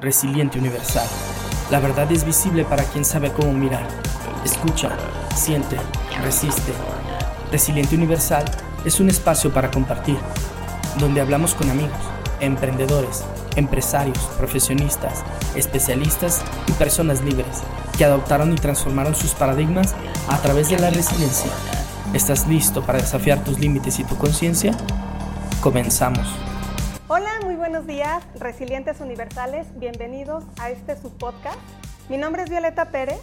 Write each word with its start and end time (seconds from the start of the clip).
Resiliente 0.00 0.58
Universal. 0.58 1.06
La 1.70 1.80
verdad 1.80 2.10
es 2.12 2.24
visible 2.24 2.64
para 2.64 2.84
quien 2.84 3.04
sabe 3.04 3.32
cómo 3.32 3.52
mirar. 3.54 3.88
Escucha, 4.44 4.90
siente, 5.34 5.76
resiste. 6.22 6.72
Resiliente 7.50 7.96
Universal 7.96 8.44
es 8.84 9.00
un 9.00 9.08
espacio 9.08 9.52
para 9.52 9.70
compartir, 9.70 10.18
donde 10.98 11.22
hablamos 11.22 11.54
con 11.54 11.70
amigos, 11.70 11.96
emprendedores, 12.40 13.24
empresarios, 13.56 14.18
profesionistas, 14.36 15.24
especialistas 15.54 16.42
y 16.66 16.72
personas 16.72 17.22
libres 17.22 17.62
que 17.96 18.04
adoptaron 18.04 18.52
y 18.52 18.56
transformaron 18.56 19.14
sus 19.14 19.30
paradigmas 19.30 19.94
a 20.28 20.36
través 20.42 20.68
de 20.68 20.78
la 20.78 20.90
resiliencia. 20.90 21.50
¿Estás 22.12 22.46
listo 22.46 22.82
para 22.82 22.98
desafiar 22.98 23.42
tus 23.42 23.58
límites 23.58 23.98
y 23.98 24.04
tu 24.04 24.16
conciencia? 24.16 24.76
Comenzamos. 25.62 26.45
Buenos 27.68 27.88
días, 27.88 28.24
resilientes 28.38 29.00
universales. 29.00 29.76
Bienvenidos 29.76 30.44
a 30.60 30.70
este 30.70 30.94
subpodcast. 30.94 31.58
Mi 32.08 32.16
nombre 32.16 32.44
es 32.44 32.48
Violeta 32.48 32.92
Pérez. 32.92 33.20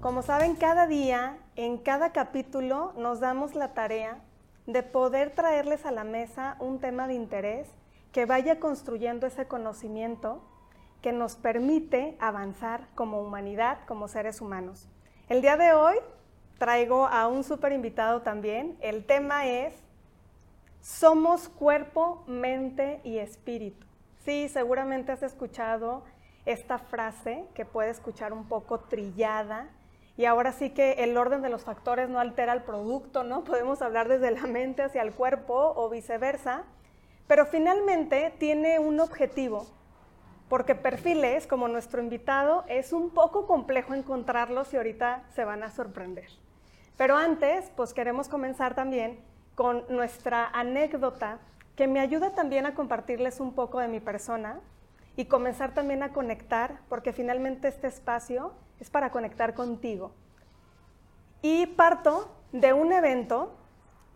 Como 0.00 0.22
saben, 0.22 0.56
cada 0.56 0.88
día, 0.88 1.38
en 1.54 1.78
cada 1.78 2.10
capítulo, 2.10 2.92
nos 2.96 3.20
damos 3.20 3.54
la 3.54 3.72
tarea 3.72 4.18
de 4.66 4.82
poder 4.82 5.30
traerles 5.36 5.86
a 5.86 5.92
la 5.92 6.02
mesa 6.02 6.56
un 6.58 6.80
tema 6.80 7.06
de 7.06 7.14
interés 7.14 7.68
que 8.10 8.26
vaya 8.26 8.58
construyendo 8.58 9.28
ese 9.28 9.46
conocimiento 9.46 10.42
que 11.00 11.12
nos 11.12 11.36
permite 11.36 12.16
avanzar 12.18 12.88
como 12.96 13.22
humanidad, 13.22 13.78
como 13.86 14.08
seres 14.08 14.40
humanos. 14.40 14.88
El 15.28 15.42
día 15.42 15.56
de 15.56 15.74
hoy 15.74 15.94
traigo 16.58 17.06
a 17.06 17.28
un 17.28 17.44
súper 17.44 17.70
invitado 17.70 18.22
también. 18.22 18.76
El 18.80 19.06
tema 19.06 19.46
es 19.46 19.72
Somos 20.80 21.50
cuerpo, 21.50 22.24
mente 22.26 23.00
y 23.04 23.18
espíritu. 23.18 23.86
Sí, 24.24 24.48
seguramente 24.48 25.12
has 25.12 25.22
escuchado 25.22 26.04
esta 26.46 26.78
frase 26.78 27.44
que 27.54 27.66
puede 27.66 27.90
escuchar 27.90 28.32
un 28.32 28.48
poco 28.48 28.80
trillada. 28.80 29.68
Y 30.16 30.24
ahora 30.24 30.52
sí 30.52 30.70
que 30.70 30.92
el 31.04 31.16
orden 31.18 31.42
de 31.42 31.50
los 31.50 31.64
factores 31.64 32.08
no 32.08 32.18
altera 32.18 32.54
el 32.54 32.62
producto, 32.62 33.24
¿no? 33.24 33.44
Podemos 33.44 33.82
hablar 33.82 34.08
desde 34.08 34.30
la 34.30 34.46
mente 34.46 34.82
hacia 34.82 35.02
el 35.02 35.12
cuerpo 35.12 35.74
o 35.76 35.90
viceversa. 35.90 36.64
Pero 37.26 37.44
finalmente 37.44 38.34
tiene 38.38 38.78
un 38.78 39.00
objetivo, 39.00 39.66
porque 40.48 40.74
perfiles 40.74 41.46
como 41.46 41.68
nuestro 41.68 42.02
invitado 42.02 42.64
es 42.68 42.92
un 42.92 43.10
poco 43.10 43.46
complejo 43.46 43.94
encontrarlos 43.94 44.72
y 44.72 44.78
ahorita 44.78 45.24
se 45.34 45.44
van 45.44 45.62
a 45.62 45.70
sorprender. 45.70 46.28
Pero 46.96 47.16
antes, 47.16 47.70
pues 47.76 47.94
queremos 47.94 48.28
comenzar 48.28 48.74
también 48.74 49.20
con 49.60 49.84
nuestra 49.90 50.48
anécdota 50.54 51.36
que 51.76 51.86
me 51.86 52.00
ayuda 52.00 52.30
también 52.30 52.64
a 52.64 52.74
compartirles 52.74 53.40
un 53.40 53.52
poco 53.52 53.78
de 53.78 53.88
mi 53.88 54.00
persona 54.00 54.58
y 55.16 55.26
comenzar 55.26 55.74
también 55.74 56.02
a 56.02 56.14
conectar, 56.14 56.78
porque 56.88 57.12
finalmente 57.12 57.68
este 57.68 57.86
espacio 57.86 58.54
es 58.80 58.88
para 58.88 59.10
conectar 59.10 59.52
contigo. 59.52 60.12
Y 61.42 61.66
parto 61.66 62.34
de 62.52 62.72
un 62.72 62.90
evento 62.90 63.52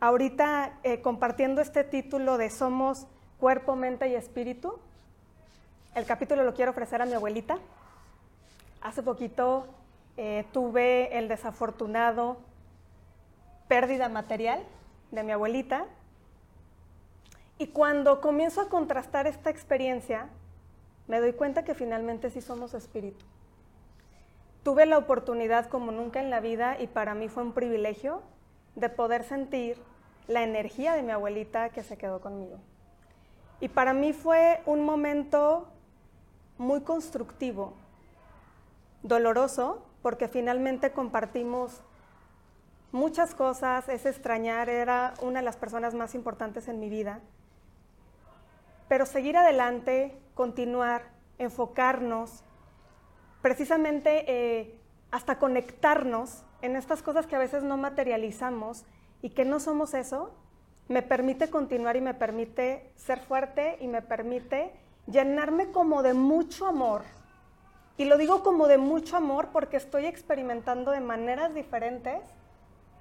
ahorita 0.00 0.78
eh, 0.82 1.02
compartiendo 1.02 1.60
este 1.60 1.84
título 1.84 2.38
de 2.38 2.48
Somos 2.48 3.06
cuerpo, 3.38 3.76
mente 3.76 4.08
y 4.08 4.14
espíritu. 4.14 4.78
El 5.94 6.06
capítulo 6.06 6.42
lo 6.42 6.54
quiero 6.54 6.70
ofrecer 6.70 7.02
a 7.02 7.04
mi 7.04 7.12
abuelita. 7.12 7.58
Hace 8.80 9.02
poquito 9.02 9.66
eh, 10.16 10.46
tuve 10.52 11.18
el 11.18 11.28
desafortunado 11.28 12.38
pérdida 13.68 14.08
material 14.08 14.64
de 15.10 15.22
mi 15.22 15.32
abuelita. 15.32 15.86
Y 17.58 17.68
cuando 17.68 18.20
comienzo 18.20 18.60
a 18.60 18.68
contrastar 18.68 19.26
esta 19.26 19.50
experiencia, 19.50 20.28
me 21.06 21.20
doy 21.20 21.32
cuenta 21.32 21.64
que 21.64 21.74
finalmente 21.74 22.30
sí 22.30 22.40
somos 22.40 22.74
espíritu. 22.74 23.24
Tuve 24.62 24.86
la 24.86 24.98
oportunidad 24.98 25.66
como 25.66 25.92
nunca 25.92 26.20
en 26.20 26.30
la 26.30 26.40
vida 26.40 26.80
y 26.80 26.86
para 26.86 27.14
mí 27.14 27.28
fue 27.28 27.42
un 27.42 27.52
privilegio 27.52 28.22
de 28.74 28.88
poder 28.88 29.24
sentir 29.24 29.78
la 30.26 30.42
energía 30.42 30.94
de 30.94 31.02
mi 31.02 31.12
abuelita 31.12 31.68
que 31.68 31.82
se 31.82 31.98
quedó 31.98 32.20
conmigo. 32.20 32.58
Y 33.60 33.68
para 33.68 33.92
mí 33.92 34.12
fue 34.12 34.62
un 34.66 34.84
momento 34.84 35.68
muy 36.58 36.80
constructivo, 36.80 37.74
doloroso, 39.02 39.84
porque 40.02 40.28
finalmente 40.28 40.92
compartimos 40.92 41.82
muchas 42.94 43.34
cosas, 43.34 43.88
ese 43.88 44.08
extrañar 44.08 44.68
era 44.68 45.14
una 45.20 45.40
de 45.40 45.44
las 45.44 45.56
personas 45.56 45.94
más 45.94 46.14
importantes 46.14 46.68
en 46.68 46.78
mi 46.78 46.88
vida. 46.88 47.18
Pero 48.88 49.04
seguir 49.04 49.36
adelante, 49.36 50.16
continuar, 50.34 51.02
enfocarnos, 51.38 52.44
precisamente 53.42 54.24
eh, 54.28 54.78
hasta 55.10 55.40
conectarnos 55.40 56.44
en 56.62 56.76
estas 56.76 57.02
cosas 57.02 57.26
que 57.26 57.34
a 57.34 57.40
veces 57.40 57.64
no 57.64 57.76
materializamos 57.76 58.84
y 59.22 59.30
que 59.30 59.44
no 59.44 59.58
somos 59.58 59.92
eso, 59.92 60.32
me 60.86 61.02
permite 61.02 61.50
continuar 61.50 61.96
y 61.96 62.00
me 62.00 62.14
permite 62.14 62.92
ser 62.94 63.18
fuerte 63.18 63.76
y 63.80 63.88
me 63.88 64.02
permite 64.02 64.70
llenarme 65.08 65.72
como 65.72 66.04
de 66.04 66.14
mucho 66.14 66.68
amor. 66.68 67.02
Y 67.96 68.04
lo 68.04 68.18
digo 68.18 68.44
como 68.44 68.68
de 68.68 68.78
mucho 68.78 69.16
amor 69.16 69.48
porque 69.52 69.78
estoy 69.78 70.06
experimentando 70.06 70.92
de 70.92 71.00
maneras 71.00 71.54
diferentes 71.54 72.20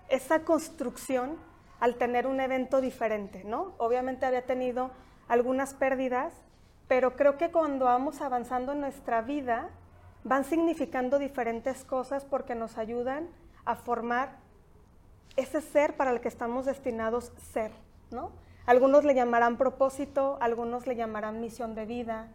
esa 0.09 0.43
construcción 0.43 1.37
al 1.79 1.95
tener 1.95 2.27
un 2.27 2.39
evento 2.39 2.81
diferente, 2.81 3.43
¿no? 3.43 3.73
Obviamente 3.77 4.25
había 4.25 4.45
tenido 4.45 4.91
algunas 5.27 5.73
pérdidas, 5.73 6.33
pero 6.87 7.15
creo 7.15 7.37
que 7.37 7.51
cuando 7.51 7.85
vamos 7.85 8.21
avanzando 8.21 8.71
en 8.71 8.81
nuestra 8.81 9.21
vida 9.21 9.69
van 10.23 10.45
significando 10.45 11.19
diferentes 11.19 11.83
cosas 11.83 12.25
porque 12.25 12.55
nos 12.55 12.77
ayudan 12.77 13.27
a 13.65 13.75
formar 13.75 14.37
ese 15.35 15.61
ser 15.61 15.97
para 15.97 16.11
el 16.11 16.21
que 16.21 16.27
estamos 16.27 16.65
destinados 16.65 17.33
ser, 17.51 17.71
¿no? 18.11 18.31
Algunos 18.65 19.03
le 19.03 19.15
llamarán 19.15 19.57
propósito, 19.57 20.37
algunos 20.39 20.87
le 20.87 20.95
llamarán 20.95 21.41
misión 21.41 21.75
de 21.75 21.85
vida, 21.85 22.29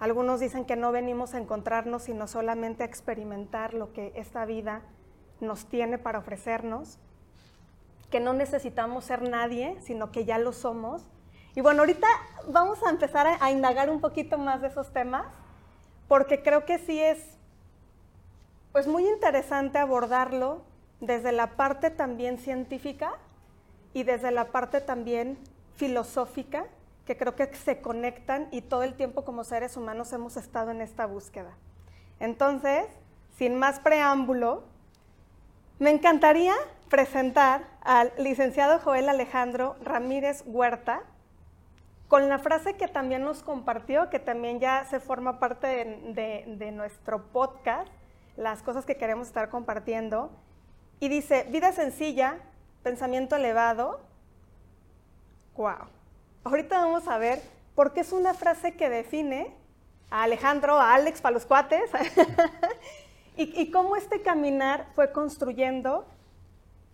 algunos 0.00 0.40
dicen 0.40 0.64
que 0.64 0.76
no 0.76 0.92
venimos 0.92 1.34
a 1.34 1.38
encontrarnos, 1.38 2.02
sino 2.02 2.26
solamente 2.26 2.82
a 2.82 2.86
experimentar 2.86 3.74
lo 3.74 3.92
que 3.92 4.12
esta 4.16 4.44
vida 4.44 4.82
nos 5.40 5.66
tiene 5.66 5.98
para 5.98 6.18
ofrecernos, 6.18 6.98
que 8.10 8.20
no 8.20 8.32
necesitamos 8.32 9.04
ser 9.04 9.22
nadie, 9.22 9.76
sino 9.82 10.12
que 10.12 10.24
ya 10.24 10.38
lo 10.38 10.52
somos. 10.52 11.02
Y 11.54 11.60
bueno, 11.60 11.80
ahorita 11.80 12.06
vamos 12.48 12.82
a 12.84 12.90
empezar 12.90 13.26
a, 13.26 13.44
a 13.44 13.50
indagar 13.50 13.90
un 13.90 14.00
poquito 14.00 14.38
más 14.38 14.60
de 14.60 14.68
esos 14.68 14.92
temas, 14.92 15.26
porque 16.08 16.42
creo 16.42 16.64
que 16.64 16.78
sí 16.78 17.00
es 17.00 17.36
pues 18.72 18.86
muy 18.86 19.08
interesante 19.08 19.78
abordarlo 19.78 20.62
desde 21.00 21.32
la 21.32 21.56
parte 21.56 21.90
también 21.90 22.38
científica 22.38 23.14
y 23.92 24.02
desde 24.02 24.30
la 24.30 24.52
parte 24.52 24.80
también 24.80 25.38
filosófica, 25.76 26.66
que 27.06 27.16
creo 27.16 27.36
que 27.36 27.46
se 27.54 27.80
conectan 27.80 28.48
y 28.50 28.62
todo 28.62 28.82
el 28.82 28.94
tiempo 28.94 29.24
como 29.24 29.44
seres 29.44 29.76
humanos 29.76 30.12
hemos 30.12 30.36
estado 30.36 30.70
en 30.70 30.80
esta 30.80 31.06
búsqueda. 31.06 31.56
Entonces, 32.20 32.86
sin 33.38 33.54
más 33.56 33.80
preámbulo, 33.80 34.64
me 35.78 35.90
encantaría 35.90 36.54
presentar 36.88 37.64
al 37.82 38.12
licenciado 38.18 38.78
Joel 38.78 39.08
Alejandro 39.08 39.76
Ramírez 39.82 40.42
Huerta 40.46 41.02
con 42.08 42.28
la 42.28 42.38
frase 42.38 42.74
que 42.74 42.88
también 42.88 43.22
nos 43.22 43.42
compartió, 43.42 44.08
que 44.10 44.18
también 44.18 44.60
ya 44.60 44.84
se 44.84 45.00
forma 45.00 45.38
parte 45.38 45.66
de, 45.66 46.72
nuestro 46.72 47.26
podcast, 47.32 47.88
las 48.36 48.62
cosas 48.62 48.86
que 48.86 48.96
queremos 48.96 49.26
estar 49.26 49.50
compartiendo, 49.50 50.30
y 51.00 51.08
dice, 51.08 51.46
vida 51.50 51.72
sencilla, 51.72 52.38
pensamiento 52.82 53.36
elevado. 53.36 54.00
Wow. 55.56 55.88
Ahorita 56.44 56.78
vamos 56.78 57.08
a 57.08 57.18
ver 57.18 57.42
por 57.74 57.92
qué 57.92 58.00
es 58.00 58.12
una 58.12 58.34
frase 58.34 58.74
que 58.76 58.88
define 58.88 59.52
a 60.10 60.22
Alejandro, 60.22 60.78
a 60.78 60.94
Alex, 60.94 61.20
para 61.20 61.34
los 61.34 61.44
cuates, 61.44 61.90
y, 63.36 63.70
cómo 63.70 63.96
este 63.96 64.22
caminar 64.22 64.88
fue 64.94 65.12
construyendo 65.12 66.06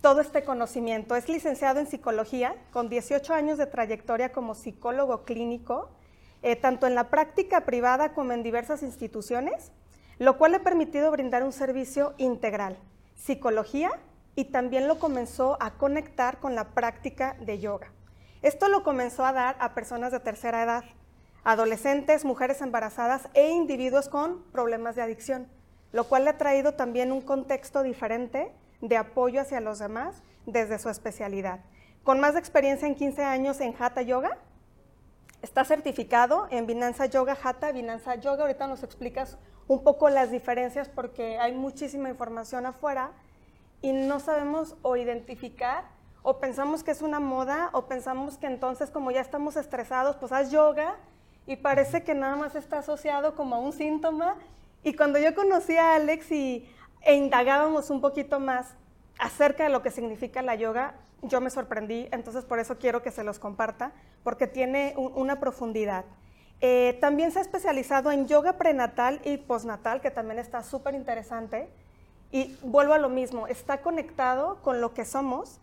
todo 0.01 0.19
este 0.19 0.43
conocimiento. 0.43 1.15
Es 1.15 1.29
licenciado 1.29 1.79
en 1.79 1.87
psicología, 1.87 2.55
con 2.71 2.89
18 2.89 3.33
años 3.33 3.57
de 3.57 3.65
trayectoria 3.65 4.33
como 4.33 4.53
psicólogo 4.53 5.23
clínico, 5.23 5.89
eh, 6.41 6.57
tanto 6.57 6.87
en 6.87 6.95
la 6.95 7.09
práctica 7.09 7.61
privada 7.61 8.13
como 8.13 8.33
en 8.33 8.43
diversas 8.43 8.83
instituciones, 8.83 9.71
lo 10.19 10.37
cual 10.37 10.51
le 10.51 10.57
ha 10.57 10.63
permitido 10.63 11.09
brindar 11.11 11.43
un 11.43 11.53
servicio 11.53 12.13
integral 12.17 12.77
psicología 13.15 13.89
y 14.35 14.45
también 14.45 14.87
lo 14.87 14.99
comenzó 14.99 15.57
a 15.61 15.75
conectar 15.75 16.39
con 16.39 16.55
la 16.55 16.69
práctica 16.69 17.37
de 17.39 17.59
yoga. 17.59 17.91
Esto 18.41 18.67
lo 18.67 18.83
comenzó 18.83 19.25
a 19.25 19.31
dar 19.31 19.55
a 19.59 19.73
personas 19.73 20.11
de 20.11 20.19
tercera 20.19 20.63
edad, 20.63 20.83
adolescentes, 21.45 22.25
mujeres 22.25 22.61
embarazadas 22.61 23.29
e 23.33 23.51
individuos 23.51 24.09
con 24.09 24.43
problemas 24.51 24.95
de 24.95 25.03
adicción, 25.03 25.47
lo 25.93 26.03
cual 26.03 26.25
le 26.25 26.31
ha 26.31 26.37
traído 26.37 26.73
también 26.73 27.13
un 27.13 27.21
contexto 27.21 27.81
diferente 27.81 28.51
de 28.81 28.97
apoyo 28.97 29.39
hacia 29.39 29.61
los 29.61 29.79
demás 29.79 30.21
desde 30.45 30.77
su 30.79 30.89
especialidad. 30.89 31.61
Con 32.03 32.19
más 32.19 32.35
experiencia 32.35 32.85
en 32.85 32.95
15 32.95 33.23
años 33.23 33.61
en 33.61 33.73
Hatha 33.79 34.01
Yoga, 34.01 34.37
Está 35.43 35.65
certificado 35.65 36.47
en 36.51 36.67
Binanza 36.67 37.05
Yoga 37.05 37.37
Hatha, 37.43 37.73
Binanza 37.73 38.15
Yoga. 38.15 38.43
Ahorita 38.43 38.65
nos 38.65 38.81
explicas 38.81 39.37
un 39.67 39.83
poco 39.83 40.09
las 40.09 40.31
diferencias 40.31 40.87
porque 40.87 41.37
hay 41.37 41.51
muchísima 41.51 42.07
información 42.07 42.65
afuera 42.65 43.11
y 43.81 43.91
no 43.91 44.21
sabemos 44.21 44.77
o 44.83 44.95
identificar 44.95 45.83
o 46.21 46.39
pensamos 46.39 46.81
que 46.81 46.91
es 46.91 47.01
una 47.01 47.19
moda 47.19 47.71
o 47.73 47.87
pensamos 47.87 48.37
que 48.37 48.47
entonces 48.47 48.89
como 48.89 49.11
ya 49.11 49.19
estamos 49.19 49.57
estresados, 49.57 50.15
pues 50.15 50.31
haz 50.31 50.49
yoga 50.49 50.95
y 51.45 51.57
parece 51.57 52.03
que 52.03 52.15
nada 52.15 52.37
más 52.37 52.55
está 52.55 52.77
asociado 52.79 53.35
como 53.35 53.55
a 53.55 53.59
un 53.59 53.73
síntoma. 53.73 54.37
Y 54.83 54.95
cuando 54.95 55.19
yo 55.19 55.33
conocí 55.33 55.77
a 55.77 55.95
Alex 55.95 56.31
y, 56.31 56.69
e 57.01 57.15
indagábamos 57.15 57.89
un 57.89 58.01
poquito 58.01 58.39
más 58.39 58.75
acerca 59.17 59.63
de 59.63 59.69
lo 59.69 59.81
que 59.81 59.91
significa 59.91 60.41
la 60.41 60.55
yoga, 60.55 60.95
yo 61.21 61.39
me 61.39 61.49
sorprendí, 61.49 62.09
entonces 62.11 62.43
por 62.43 62.59
eso 62.59 62.77
quiero 62.77 63.01
que 63.01 63.11
se 63.11 63.23
los 63.23 63.39
comparta, 63.39 63.93
porque 64.23 64.47
tiene 64.47 64.93
una 64.97 65.39
profundidad. 65.39 66.03
Eh, 66.59 66.97
también 67.01 67.31
se 67.31 67.39
ha 67.39 67.41
especializado 67.41 68.11
en 68.11 68.27
yoga 68.27 68.53
prenatal 68.53 69.21
y 69.23 69.37
postnatal, 69.37 70.01
que 70.01 70.11
también 70.11 70.39
está 70.39 70.63
súper 70.63 70.95
interesante. 70.95 71.69
Y 72.31 72.57
vuelvo 72.61 72.93
a 72.93 72.97
lo 72.97 73.09
mismo, 73.09 73.47
está 73.47 73.81
conectado 73.81 74.61
con 74.61 74.81
lo 74.81 74.93
que 74.93 75.05
somos. 75.05 75.59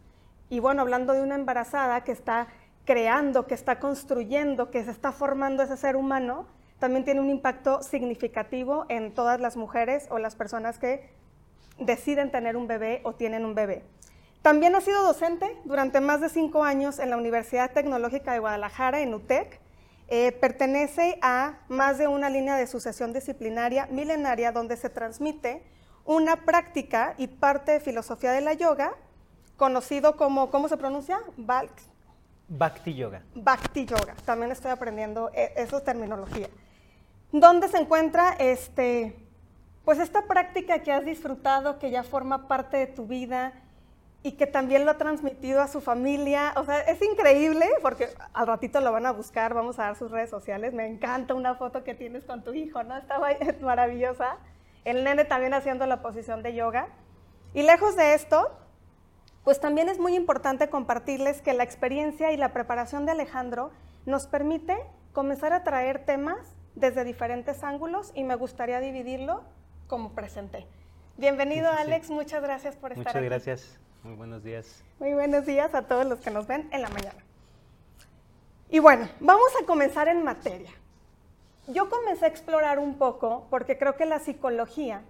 Y 0.48 0.60
bueno, 0.60 0.82
hablando 0.82 1.12
de 1.12 1.22
una 1.22 1.34
embarazada 1.34 2.04
que 2.04 2.12
está 2.12 2.48
creando, 2.84 3.46
que 3.46 3.54
está 3.54 3.80
construyendo, 3.80 4.70
que 4.70 4.84
se 4.84 4.90
está 4.90 5.12
formando 5.12 5.62
ese 5.62 5.76
ser 5.76 5.96
humano, 5.96 6.46
también 6.80 7.04
tiene 7.04 7.20
un 7.20 7.30
impacto 7.30 7.82
significativo 7.82 8.86
en 8.88 9.14
todas 9.14 9.38
las 9.38 9.56
mujeres 9.56 10.08
o 10.10 10.18
las 10.18 10.34
personas 10.34 10.78
que 10.78 11.10
deciden 11.78 12.32
tener 12.32 12.56
un 12.56 12.66
bebé 12.66 13.00
o 13.04 13.14
tienen 13.14 13.44
un 13.44 13.54
bebé. 13.54 13.84
También 14.42 14.74
ha 14.74 14.80
sido 14.80 15.02
docente 15.04 15.54
durante 15.64 16.00
más 16.00 16.22
de 16.22 16.30
cinco 16.30 16.64
años 16.64 16.98
en 16.98 17.10
la 17.10 17.18
Universidad 17.18 17.72
Tecnológica 17.72 18.32
de 18.32 18.38
Guadalajara, 18.38 19.00
en 19.00 19.12
UTEC. 19.12 19.60
Eh, 20.08 20.32
pertenece 20.32 21.18
a 21.22 21.58
más 21.68 21.98
de 21.98 22.08
una 22.08 22.30
línea 22.30 22.56
de 22.56 22.66
sucesión 22.66 23.12
disciplinaria 23.12 23.86
milenaria 23.90 24.50
donde 24.50 24.76
se 24.76 24.88
transmite 24.88 25.62
una 26.04 26.44
práctica 26.44 27.14
y 27.18 27.28
parte 27.28 27.72
de 27.72 27.80
filosofía 27.80 28.32
de 28.32 28.40
la 28.40 28.54
yoga, 28.54 28.94
conocido 29.56 30.16
como, 30.16 30.50
¿cómo 30.50 30.68
se 30.68 30.78
pronuncia? 30.78 31.20
Bhakti 32.48 32.94
Yoga. 32.94 33.22
Bhakti 33.34 33.84
Yoga. 33.84 34.16
También 34.24 34.50
estoy 34.50 34.72
aprendiendo 34.72 35.30
e, 35.34 35.52
esa 35.56 35.84
terminología. 35.84 36.48
¿Dónde 37.32 37.68
se 37.68 37.78
encuentra 37.78 38.30
este, 38.40 39.14
pues 39.84 40.00
esta 40.00 40.22
práctica 40.22 40.82
que 40.82 40.90
has 40.90 41.04
disfrutado, 41.04 41.78
que 41.78 41.92
ya 41.92 42.02
forma 42.02 42.48
parte 42.48 42.76
de 42.76 42.86
tu 42.88 43.06
vida 43.06 43.52
y 44.24 44.32
que 44.32 44.48
también 44.48 44.84
lo 44.84 44.90
ha 44.90 44.98
transmitido 44.98 45.62
a 45.62 45.68
su 45.68 45.80
familia? 45.80 46.52
O 46.56 46.64
sea, 46.64 46.80
es 46.80 47.00
increíble 47.00 47.66
porque 47.82 48.08
al 48.32 48.48
ratito 48.48 48.80
lo 48.80 48.90
van 48.90 49.06
a 49.06 49.12
buscar, 49.12 49.54
vamos 49.54 49.78
a 49.78 49.84
dar 49.84 49.96
sus 49.96 50.10
redes 50.10 50.28
sociales. 50.28 50.74
Me 50.74 50.88
encanta 50.88 51.34
una 51.34 51.54
foto 51.54 51.84
que 51.84 51.94
tienes 51.94 52.24
con 52.24 52.42
tu 52.42 52.52
hijo, 52.52 52.82
¿no? 52.82 52.96
Está 52.96 53.20
maravillosa. 53.60 54.38
El 54.84 55.04
nene 55.04 55.24
también 55.24 55.54
haciendo 55.54 55.86
la 55.86 56.02
posición 56.02 56.42
de 56.42 56.54
yoga. 56.56 56.88
Y 57.54 57.62
lejos 57.62 57.94
de 57.94 58.14
esto, 58.14 58.50
pues 59.44 59.60
también 59.60 59.88
es 59.88 60.00
muy 60.00 60.16
importante 60.16 60.68
compartirles 60.68 61.42
que 61.42 61.54
la 61.54 61.62
experiencia 61.62 62.32
y 62.32 62.36
la 62.36 62.52
preparación 62.52 63.06
de 63.06 63.12
Alejandro 63.12 63.70
nos 64.04 64.26
permite 64.26 64.76
comenzar 65.12 65.52
a 65.52 65.62
traer 65.62 66.04
temas 66.04 66.56
desde 66.74 67.04
diferentes 67.04 67.62
ángulos 67.64 68.12
y 68.14 68.24
me 68.24 68.34
gustaría 68.34 68.80
dividirlo 68.80 69.42
como 69.86 70.12
presenté. 70.12 70.66
Bienvenido 71.16 71.70
Alex, 71.70 72.10
muchas 72.10 72.42
gracias 72.42 72.76
por 72.76 72.92
estar 72.92 73.08
aquí. 73.08 73.18
Muchas 73.18 73.44
gracias, 73.44 73.78
muy 74.02 74.14
buenos 74.14 74.42
días. 74.42 74.82
Muy 74.98 75.12
buenos 75.12 75.44
días 75.44 75.74
a 75.74 75.82
todos 75.82 76.06
los 76.06 76.20
que 76.20 76.30
nos 76.30 76.46
ven 76.46 76.68
en 76.72 76.82
la 76.82 76.88
mañana. 76.88 77.24
Y 78.70 78.78
bueno, 78.78 79.08
vamos 79.18 79.50
a 79.60 79.66
comenzar 79.66 80.08
en 80.08 80.22
materia. 80.22 80.70
Yo 81.66 81.88
comencé 81.88 82.24
a 82.24 82.28
explorar 82.28 82.78
un 82.78 82.98
poco 82.98 83.46
porque 83.50 83.76
creo 83.76 83.96
que 83.96 84.06
la 84.06 84.18
psicología, 84.18 85.02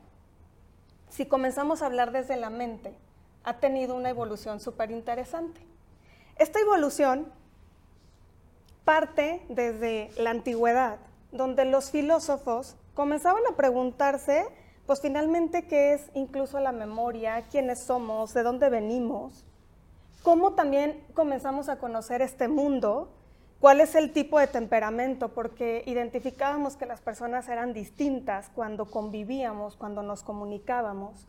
si 1.09 1.27
comenzamos 1.27 1.83
a 1.83 1.87
hablar 1.87 2.11
desde 2.11 2.37
la 2.37 2.51
mente, 2.51 2.95
ha 3.45 3.59
tenido 3.59 3.95
una 3.95 4.11
evolución 4.11 4.61
súper 4.61 4.91
interesante. 4.91 5.61
Esta 6.37 6.59
evolución 6.59 7.31
parte 8.85 9.45
desde 9.49 10.11
la 10.17 10.31
antigüedad, 10.31 10.99
donde 11.33 11.65
los 11.65 11.91
filósofos 11.91 12.77
comenzaban 12.95 13.43
a 13.51 13.57
preguntarse, 13.57 14.47
pues 14.87 15.01
finalmente, 15.01 15.67
qué 15.67 15.95
es 15.95 16.11
incluso 16.15 16.59
la 16.61 16.73
memoria, 16.73 17.45
quiénes 17.51 17.85
somos, 17.85 18.35
de 18.35 18.43
dónde 18.43 18.69
venimos, 18.69 19.45
cómo 20.23 20.55
también 20.55 21.05
comenzamos 21.15 21.69
a 21.69 21.79
conocer 21.79 22.23
este 22.23 22.49
mundo, 22.49 23.13
cuál 23.61 23.81
es 23.81 23.95
el 23.95 24.13
tipo 24.13 24.39
de 24.39 24.49
temperamento, 24.49 25.29
porque 25.29 25.85
identificábamos 25.87 26.77
que 26.77 26.87
las 26.87 27.01
personas 27.01 27.49
eran 27.49 27.73
distintas 27.73 28.51
cuando 28.55 28.91
convivíamos, 28.91 29.77
cuando 29.77 30.03
nos 30.03 30.23
comunicábamos. 30.23 31.29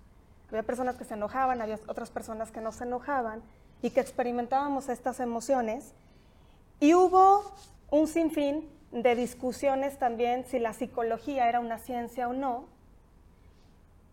Había 0.49 0.63
personas 0.63 0.95
que 0.95 1.05
se 1.05 1.13
enojaban, 1.13 1.61
había 1.61 1.79
otras 1.87 2.09
personas 2.09 2.51
que 2.51 2.61
no 2.61 2.71
se 2.71 2.83
enojaban 2.83 3.41
y 3.81 3.91
que 3.91 4.01
experimentábamos 4.01 4.89
estas 4.89 5.19
emociones. 5.19 5.93
Y 6.79 6.93
hubo 6.93 7.43
un 7.89 8.07
sinfín 8.07 8.69
de 8.91 9.15
discusiones 9.15 9.97
también 9.97 10.45
si 10.45 10.59
la 10.59 10.73
psicología 10.73 11.47
era 11.47 11.59
una 11.59 11.77
ciencia 11.77 12.27
o 12.27 12.33
no, 12.33 12.65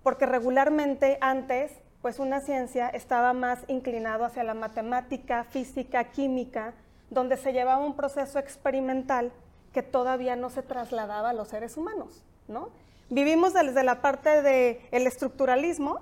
porque 0.02 0.26
regularmente 0.26 1.18
antes, 1.20 1.72
pues 2.00 2.18
una 2.18 2.40
ciencia 2.40 2.88
estaba 2.88 3.32
más 3.32 3.58
inclinado 3.66 4.24
hacia 4.24 4.44
la 4.44 4.54
matemática, 4.54 5.44
física, 5.44 6.04
química, 6.04 6.74
donde 7.10 7.36
se 7.36 7.52
llevaba 7.52 7.84
un 7.84 7.96
proceso 7.96 8.38
experimental 8.38 9.32
que 9.72 9.82
todavía 9.82 10.36
no 10.36 10.50
se 10.50 10.62
trasladaba 10.62 11.30
a 11.30 11.32
los 11.32 11.48
seres 11.48 11.76
humanos, 11.76 12.22
¿no? 12.46 12.70
Vivimos 13.10 13.54
desde 13.54 13.82
la 13.82 14.00
parte 14.00 14.42
del 14.42 15.06
estructuralismo, 15.06 16.00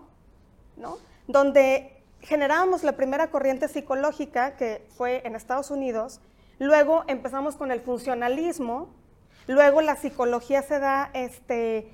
donde 1.26 2.02
generábamos 2.20 2.82
la 2.84 2.92
primera 2.92 3.28
corriente 3.30 3.68
psicológica, 3.68 4.56
que 4.56 4.84
fue 4.96 5.22
en 5.24 5.36
Estados 5.36 5.70
Unidos, 5.70 6.20
luego 6.58 7.04
empezamos 7.06 7.56
con 7.56 7.70
el 7.70 7.80
funcionalismo, 7.80 8.88
luego 9.46 9.80
la 9.80 9.96
psicología 9.96 10.62
se 10.62 10.78
da, 10.78 11.10
este, 11.14 11.90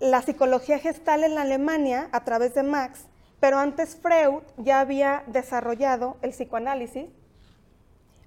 la 0.00 0.22
psicología 0.22 0.78
gestal 0.78 1.24
en 1.24 1.34
la 1.34 1.42
Alemania 1.42 2.08
a 2.12 2.24
través 2.24 2.54
de 2.54 2.62
Max, 2.62 3.06
pero 3.40 3.58
antes 3.58 3.96
Freud 3.96 4.42
ya 4.56 4.80
había 4.80 5.24
desarrollado 5.26 6.16
el 6.22 6.30
psicoanálisis. 6.30 7.06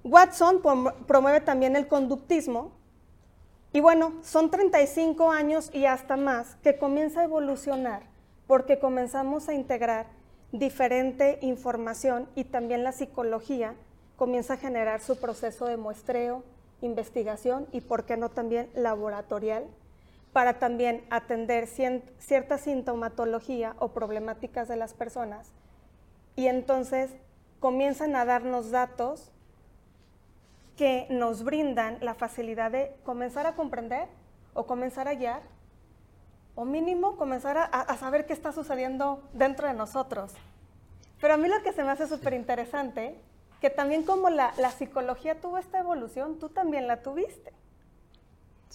Watson 0.04 0.62
promueve 1.06 1.40
también 1.40 1.74
el 1.74 1.88
conductismo. 1.88 2.72
Y 3.72 3.80
bueno, 3.80 4.12
son 4.22 4.50
35 4.50 5.32
años 5.32 5.70
y 5.72 5.86
hasta 5.86 6.16
más 6.16 6.56
que 6.62 6.78
comienza 6.78 7.20
a 7.20 7.24
evolucionar 7.24 8.02
porque 8.46 8.78
comenzamos 8.78 9.48
a 9.48 9.54
integrar 9.54 10.06
diferente 10.52 11.38
información 11.42 12.28
y 12.34 12.44
también 12.44 12.84
la 12.84 12.92
psicología 12.92 13.74
comienza 14.16 14.54
a 14.54 14.58
generar 14.58 15.00
su 15.00 15.18
proceso 15.18 15.66
de 15.66 15.76
muestreo, 15.76 16.42
investigación 16.80 17.66
y, 17.72 17.80
por 17.80 18.04
qué 18.04 18.16
no, 18.16 18.30
también 18.30 18.68
laboratorial 18.74 19.64
para 20.32 20.58
también 20.58 21.02
atender 21.08 21.66
cierta 21.66 22.58
sintomatología 22.58 23.74
o 23.78 23.88
problemáticas 23.88 24.68
de 24.68 24.76
las 24.76 24.92
personas. 24.92 25.48
Y 26.34 26.48
entonces 26.48 27.10
comienzan 27.58 28.14
a 28.16 28.26
darnos 28.26 28.70
datos 28.70 29.30
que 30.76 31.06
nos 31.08 31.42
brindan 31.42 31.96
la 32.02 32.12
facilidad 32.12 32.70
de 32.70 32.94
comenzar 33.02 33.46
a 33.46 33.54
comprender 33.54 34.08
o 34.52 34.66
comenzar 34.66 35.08
a 35.08 35.14
guiar 35.14 35.40
o 36.54 36.64
mínimo 36.64 37.16
comenzar 37.16 37.56
a, 37.58 37.96
saber 37.96 38.26
qué 38.26 38.32
está 38.32 38.50
sucediendo 38.50 39.22
dentro 39.32 39.68
de 39.68 39.74
nosotros. 39.74 40.32
Pero 41.20 41.34
a 41.34 41.36
mí 41.36 41.48
lo 41.48 41.62
que 41.62 41.72
se 41.72 41.84
me 41.84 41.90
hace 41.90 42.06
súper 42.06 42.32
interesante, 42.32 43.18
que 43.60 43.70
también 43.70 44.02
como 44.02 44.30
la, 44.30 44.52
psicología 44.76 45.40
tuvo 45.40 45.58
esta 45.58 45.78
evolución, 45.78 46.38
tú 46.38 46.48
también 46.48 46.86
la 46.86 47.02
tuviste. 47.02 47.52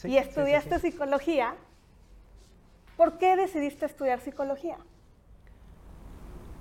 y 0.03 0.17
estudiaste 0.17 0.79
psicología. 0.79 1.55
¿Por 2.97 3.17
qué 3.17 3.35
decidiste 3.35 3.85
estudiar 3.85 4.19
psicología? 4.19 4.77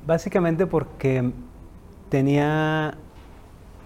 Básicamente 0.07 0.67
porque 0.67 1.31
tenía 2.09 2.95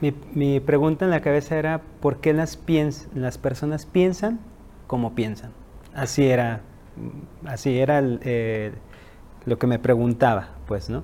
mi, 0.00 0.12
mi, 0.32 0.60
pregunta 0.60 1.04
en 1.04 1.10
la 1.10 1.20
cabeza 1.20 1.56
era 1.56 1.80
¿por 2.00 2.20
qué 2.20 2.32
las, 2.32 2.58
las 3.14 3.38
personas 3.38 3.86
piensan 3.86 4.40
como 4.86 5.14
piensan? 5.14 5.52
Así 5.94 6.26
era 6.28 6.60
así 7.46 7.78
era 7.78 8.02
eh, 8.02 8.72
lo 9.44 9.58
que 9.58 9.66
me 9.66 9.78
preguntaba, 9.78 10.48
pues, 10.66 10.90
¿no? 10.90 11.02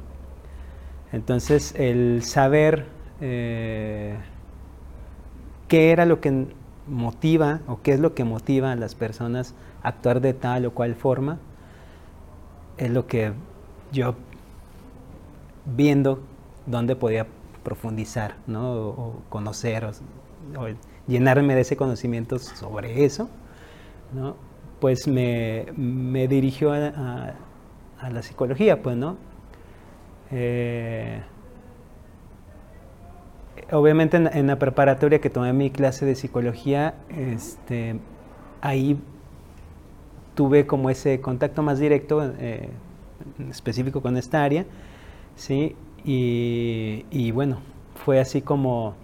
Entonces, 1.12 1.74
el 1.76 2.22
saber 2.22 2.86
eh, 3.20 4.16
qué 5.68 5.90
era 5.92 6.06
lo 6.06 6.20
que 6.20 6.46
motiva 6.86 7.60
o 7.66 7.80
qué 7.82 7.92
es 7.92 8.00
lo 8.00 8.14
que 8.14 8.24
motiva 8.24 8.72
a 8.72 8.76
las 8.76 8.94
personas 8.94 9.54
a 9.82 9.88
actuar 9.88 10.20
de 10.20 10.34
tal 10.34 10.66
o 10.66 10.72
cual 10.72 10.94
forma, 10.94 11.38
es 12.78 12.90
lo 12.90 13.06
que 13.06 13.32
yo 13.92 14.14
viendo 15.64 16.20
dónde 16.66 16.96
podía 16.96 17.26
profundizar, 17.62 18.36
¿no? 18.46 18.72
O, 18.72 19.22
conocer, 19.28 19.84
o, 19.84 19.92
llenarme 21.06 21.54
de 21.54 21.60
ese 21.62 21.76
conocimiento 21.76 22.38
sobre 22.38 23.04
eso, 23.04 23.28
¿no? 24.14 24.50
pues 24.80 25.06
me, 25.06 25.66
me 25.76 26.26
dirigió 26.26 26.72
a, 26.72 27.34
la 28.10 28.22
psicología, 28.22 28.82
pues, 28.82 28.96
¿no? 28.96 29.16
Eh, 30.30 31.20
obviamente 33.72 34.16
en, 34.16 34.46
la 34.46 34.58
preparatoria 34.58 35.20
que 35.20 35.30
tomé 35.30 35.52
mi 35.52 35.70
clase 35.70 36.06
de 36.06 36.14
psicología, 36.14 36.94
este, 37.08 37.96
ahí 38.60 38.98
tuve 40.34 40.66
como 40.66 40.90
ese 40.90 41.20
contacto 41.20 41.62
más 41.62 41.78
directo, 41.78 42.32
eh, 42.38 42.70
específico 43.50 44.00
con 44.00 44.16
esta 44.16 44.42
área, 44.42 44.64
¿sí? 45.36 45.76
Y, 46.04 47.30
bueno, 47.32 47.58
fue 48.04 48.20
así 48.20 48.40
como 48.40 48.94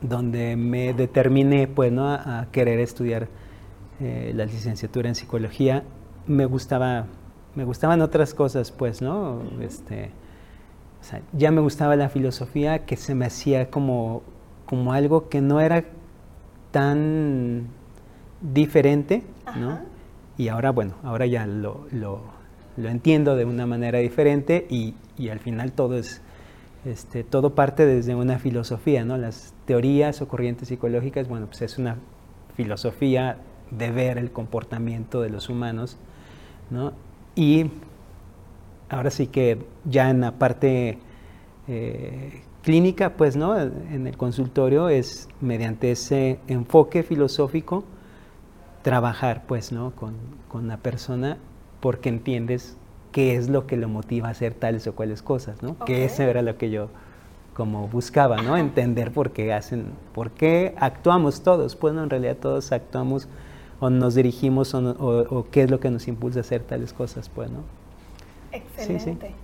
donde 0.00 0.56
me 0.56 0.92
determiné, 0.94 1.68
pues, 1.68 1.92
¿no? 1.92 2.12
a 2.12 2.48
querer 2.50 2.80
estudiar 2.80 3.28
eh, 4.00 4.32
la 4.34 4.46
licenciatura 4.46 5.08
en 5.08 5.14
psicología, 5.14 5.84
me 6.26 6.44
gustaba, 6.44 7.06
me 7.54 7.64
gustaban 7.64 8.00
otras 8.00 8.34
cosas, 8.34 8.72
pues, 8.72 9.00
¿no? 9.00 9.42
Este, 9.60 10.10
ya 11.32 11.50
me 11.50 11.60
gustaba 11.60 11.96
la 11.96 12.08
filosofía 12.08 12.84
que 12.84 12.96
se 12.96 13.14
me 13.14 13.26
hacía 13.26 13.70
como, 13.70 14.22
como 14.66 14.92
algo 14.92 15.28
que 15.28 15.40
no 15.40 15.60
era 15.60 15.84
tan 16.70 17.66
diferente, 18.40 19.22
¿no? 19.56 19.80
Y 20.38 20.48
ahora, 20.48 20.70
bueno, 20.70 20.94
ahora 21.02 21.26
ya 21.26 21.46
lo, 21.46 21.86
lo, 21.92 22.22
entiendo 22.76 23.36
de 23.36 23.44
una 23.44 23.66
manera 23.66 23.98
diferente 23.98 24.66
y, 24.70 24.94
y, 25.18 25.28
al 25.28 25.38
final 25.38 25.72
todo 25.72 25.98
es, 25.98 26.22
este, 26.84 27.22
todo 27.22 27.54
parte 27.54 27.86
desde 27.86 28.14
una 28.14 28.38
filosofía, 28.38 29.04
¿no? 29.04 29.18
Las 29.18 29.54
teorías 29.66 30.22
o 30.22 30.28
corrientes 30.28 30.68
psicológicas, 30.68 31.28
bueno, 31.28 31.46
pues 31.46 31.62
es 31.62 31.78
una 31.78 31.96
filosofía 32.56 33.36
de 33.70 33.90
ver 33.90 34.18
el 34.18 34.32
comportamiento 34.32 35.20
de 35.20 35.30
los 35.30 35.48
humanos, 35.48 35.96
¿no? 36.70 36.92
Y 37.34 37.70
ahora 38.92 39.10
sí 39.10 39.26
que 39.26 39.58
ya 39.84 40.10
en 40.10 40.20
la 40.20 40.32
parte 40.32 40.98
eh, 41.66 42.42
clínica, 42.62 43.14
pues, 43.16 43.36
¿no? 43.36 43.58
En 43.58 44.06
el 44.06 44.16
consultorio 44.16 44.88
es 44.88 45.28
mediante 45.40 45.90
ese 45.92 46.38
enfoque 46.46 47.02
filosófico 47.02 47.84
trabajar, 48.82 49.44
pues, 49.46 49.72
¿no? 49.72 49.92
Con, 49.92 50.14
con 50.48 50.68
la 50.68 50.76
persona 50.76 51.38
porque 51.80 52.08
entiendes 52.08 52.76
qué 53.10 53.34
es 53.34 53.48
lo 53.48 53.66
que 53.66 53.76
lo 53.76 53.88
motiva 53.88 54.28
a 54.28 54.30
hacer 54.32 54.54
tales 54.54 54.86
o 54.86 54.94
cuales 54.94 55.22
cosas, 55.22 55.62
¿no? 55.62 55.78
Que 55.84 56.04
eso 56.04 56.22
era 56.22 56.42
lo 56.42 56.56
que 56.56 56.70
yo 56.70 56.88
como 57.54 57.88
buscaba, 57.88 58.38
¿no? 58.38 58.56
Entender 58.56 59.12
por 59.12 59.32
qué 59.32 59.52
hacen, 59.52 59.86
por 60.14 60.30
qué 60.30 60.74
actuamos 60.78 61.42
todos. 61.42 61.76
Pues, 61.76 61.94
¿no? 61.94 62.02
En 62.02 62.10
realidad 62.10 62.36
todos 62.36 62.72
actuamos 62.72 63.28
o 63.80 63.90
nos 63.90 64.14
dirigimos 64.14 64.74
o, 64.74 65.46
qué 65.50 65.62
es 65.62 65.70
lo 65.70 65.80
que 65.80 65.90
nos 65.90 66.06
impulsa 66.08 66.40
a 66.40 66.42
hacer 66.42 66.62
tales 66.62 66.92
cosas, 66.92 67.28
pues, 67.28 67.50
¿no? 67.50 67.81
Excelente. 68.52 69.34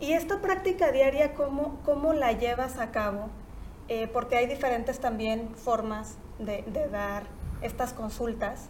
¿Y 0.00 0.12
esta 0.12 0.40
práctica 0.40 0.92
diaria 0.92 1.34
cómo, 1.34 1.80
cómo 1.84 2.12
la 2.12 2.32
llevas 2.32 2.78
a 2.78 2.90
cabo? 2.90 3.30
Eh, 3.88 4.06
porque 4.12 4.36
hay 4.36 4.46
diferentes 4.46 5.00
también 5.00 5.48
formas 5.56 6.18
de, 6.38 6.62
dar 6.90 7.24
estas 7.62 7.92
consultas. 7.92 8.68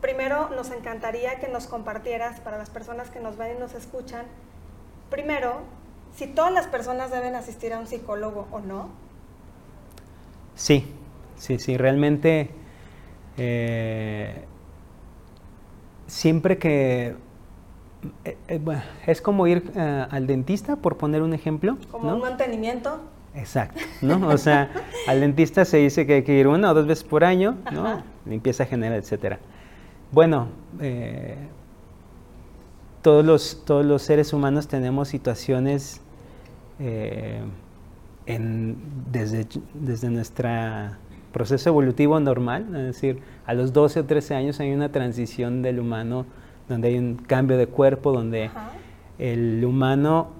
Primero, 0.00 0.48
nos 0.50 0.70
encantaría 0.70 1.38
que 1.38 1.48
nos 1.48 1.66
compartieras 1.66 2.40
para 2.40 2.56
las 2.56 2.70
personas 2.70 3.10
que 3.10 3.20
nos 3.20 3.36
ven 3.36 3.56
y 3.56 3.60
nos 3.60 3.74
escuchan, 3.74 4.24
primero, 5.10 5.60
si 6.14 6.26
todas 6.26 6.52
las 6.52 6.66
personas 6.68 7.10
deben 7.10 7.34
asistir 7.34 7.72
a 7.74 7.78
un 7.78 7.86
psicólogo 7.86 8.46
o 8.50 8.60
no. 8.60 8.88
Sí, 10.54 10.90
sí, 11.36 11.58
sí, 11.58 11.76
realmente 11.76 12.50
eh, 13.36 14.44
siempre 16.06 16.58
que... 16.58 17.16
Eh, 18.24 18.36
eh, 18.48 18.60
es 19.06 19.22
como 19.22 19.46
ir 19.46 19.70
eh, 19.76 20.06
al 20.10 20.26
dentista, 20.26 20.76
por 20.76 20.96
poner 20.96 21.22
un 21.22 21.34
ejemplo. 21.34 21.78
Como 21.90 22.14
un 22.14 22.20
mantenimiento. 22.20 23.00
Exacto, 23.34 23.80
¿no? 24.02 24.28
O 24.28 24.36
sea, 24.36 24.70
al 25.06 25.20
dentista 25.20 25.64
se 25.64 25.78
dice 25.78 26.06
que 26.06 26.14
hay 26.14 26.22
que 26.22 26.34
ir 26.34 26.48
una 26.48 26.70
o 26.70 26.74
dos 26.74 26.86
veces 26.86 27.04
por 27.04 27.24
año, 27.24 27.56
¿no? 27.72 28.02
Limpieza 28.26 28.66
general, 28.66 28.98
etcétera. 28.98 29.38
Bueno, 30.10 30.48
todos, 33.00 33.24
los, 33.24 33.62
todos 33.64 33.86
los 33.86 34.02
seres 34.02 34.34
humanos 34.34 34.68
tenemos 34.68 35.08
situaciones 35.08 36.02
en, 36.78 38.76
desde, 39.10 39.46
desde 39.72 40.10
nuestra 40.10 40.98
proceso 41.32 41.70
evolutivo 41.70 42.20
normal, 42.20 42.66
es 42.76 42.82
decir, 42.82 43.20
a 43.46 43.54
los 43.54 43.72
12 43.72 44.00
o 44.00 44.04
13 44.04 44.34
años 44.34 44.60
hay 44.60 44.72
una 44.72 44.92
transición 44.92 45.62
del 45.62 45.80
humano 45.80 46.26
donde 46.72 46.88
hay 46.88 46.98
un 46.98 47.14
cambio 47.14 47.56
de 47.56 47.66
cuerpo, 47.66 48.12
donde 48.12 48.50
el 49.18 49.64
humano 49.64 50.30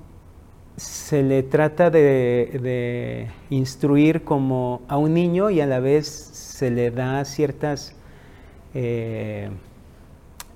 se 0.77 1.23
le 1.23 1.43
trata 1.43 1.91
de, 1.91 3.29
instruir 3.51 4.25
como 4.25 4.83
a 4.89 4.97
un 4.97 5.15
niño 5.15 5.51
y 5.51 5.61
a 5.61 5.67
la 5.67 5.81
vez 5.81 6.07
se 6.09 6.71
le 6.71 6.91
da 6.91 7.25
ciertas 7.25 7.95
eh, 8.75 9.51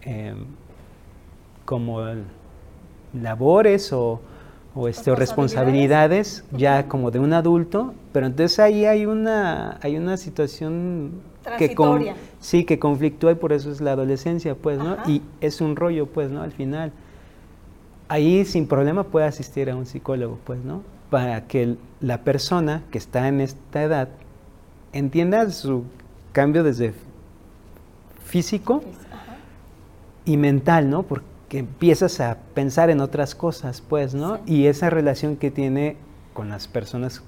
em, 0.02 0.47
como 1.64 2.00
labores 3.12 3.92
o 3.92 4.21
o, 4.76 4.88
este, 4.88 5.14
responsabilidades. 5.14 6.45
ya 6.52 6.87
como 6.87 7.11
de 7.11 7.18
un 7.18 7.33
adulto, 7.33 7.95
pero 8.12 8.26
entonces 8.26 8.59
ahí 8.59 8.85
hay 8.85 9.06
una, 9.06 9.78
hay 9.83 9.97
una 9.97 10.18
situación 10.18 11.23
que 11.59 11.75
sí, 12.47 12.65
que 12.65 12.79
conflictúa 12.79 13.33
y 13.33 13.35
por 13.35 13.53
eso 13.53 13.73
es 13.73 13.81
la 13.81 13.93
adolescencia, 13.93 14.55
pues, 14.55 14.79
¿no? 14.79 14.97
Y 15.07 15.21
es 15.41 15.61
un 15.61 15.75
rollo, 15.75 16.07
pues, 16.07 16.31
¿no? 16.31 16.43
Al 16.43 16.53
final. 16.53 16.93
Ahí 18.09 18.45
sin 18.45 18.69
problema 18.69 19.05
puede 19.05 19.26
asistir 19.26 19.69
a 19.69 19.75
un 19.75 19.85
psicólogo, 19.85 20.38
pues, 20.45 20.65
¿no? 20.65 20.83
Para 21.11 21.47
que 21.49 21.76
la 22.00 22.23
persona 22.23 22.85
que 22.93 22.99
está 22.99 23.26
en 23.26 23.41
esta 23.41 23.83
edad 23.83 24.09
entienda 24.93 25.50
su 25.50 25.85
cambio 26.33 26.62
desde 26.62 26.95
físico 28.25 28.83
y 30.25 30.37
mental, 30.37 30.88
¿no? 30.88 31.03
Porque 31.03 31.26
que 31.49 31.59
empiezas 31.59 32.21
a 32.21 32.38
pensar 32.55 32.91
en 32.91 33.00
otras 33.00 33.35
cosas, 33.35 33.81
pues, 33.81 34.15
¿no? 34.15 34.41
Y 34.47 34.67
esa 34.67 34.91
relación 34.91 35.37
que 35.37 35.50
tiene 35.50 35.97
con 36.33 36.49
las 36.49 36.67
personas 36.67 37.23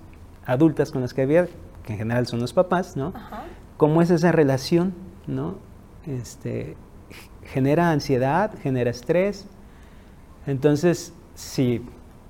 adultas 0.44 0.90
con 0.90 1.02
las 1.02 1.14
que 1.14 1.22
había, 1.22 1.46
que 1.84 1.92
en 1.92 1.98
general 1.98 2.26
son 2.26 2.40
los 2.40 2.52
papás, 2.52 2.96
¿no? 2.96 3.12
¿Cómo 3.76 4.02
es 4.02 4.10
esa 4.10 4.32
relación, 4.32 4.92
¿no? 5.28 5.56
Este, 6.06 6.74
genera 7.44 7.92
ansiedad, 7.92 8.52
genera 8.60 8.90
estrés. 8.90 9.46
Entonces, 10.46 11.12
si 11.34 11.84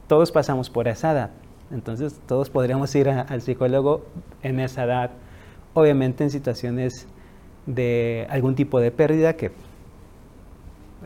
todos 0.06 0.30
pasamos 0.30 0.68
por 0.68 0.88
esa 0.88 1.12
edad, 1.12 1.30
entonces 1.70 2.20
todos 2.26 2.50
podríamos 2.50 2.94
ir 2.94 3.08
al 3.08 3.40
psicólogo 3.40 4.04
en 4.42 4.60
esa 4.60 4.84
edad, 4.84 5.10
obviamente 5.74 6.24
en 6.24 6.30
situaciones 6.30 7.06
de 7.66 8.26
algún 8.30 8.54
tipo 8.54 8.80
de 8.80 8.90
pérdida 8.90 9.34
que 9.34 9.52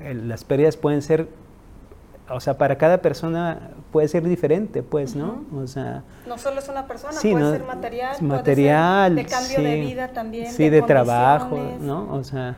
las 0.00 0.44
pérdidas 0.44 0.76
pueden 0.76 1.02
ser, 1.02 1.28
o 2.28 2.40
sea, 2.40 2.56
para 2.56 2.76
cada 2.78 3.02
persona 3.02 3.70
puede 3.90 4.08
ser 4.08 4.22
diferente, 4.22 4.82
pues, 4.82 5.16
¿no? 5.16 5.44
O 5.54 5.66
sea, 5.66 6.04
no 6.26 6.38
solo 6.38 6.60
es 6.60 6.68
una 6.68 6.86
persona, 6.86 7.12
puede 7.20 7.50
ser 7.50 7.64
material, 7.64 8.22
material, 8.22 9.16
de 9.16 9.26
cambio 9.26 9.62
de 9.62 9.80
vida 9.80 10.08
también, 10.08 10.50
sí, 10.50 10.68
de, 10.68 10.82
trabajo, 10.82 11.58
¿no? 11.80 12.12
O 12.12 12.24
sea, 12.24 12.56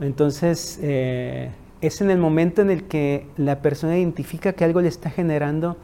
entonces 0.00 0.78
eh, 0.82 1.52
es 1.80 2.00
en 2.00 2.10
el 2.10 2.18
momento 2.18 2.60
en 2.62 2.70
el 2.70 2.84
que 2.84 3.28
la 3.36 3.60
persona 3.60 3.96
identifica 3.96 4.52
que 4.52 4.64
algo 4.64 4.80
le 4.80 4.88
está 4.88 5.10
generando 5.10 5.76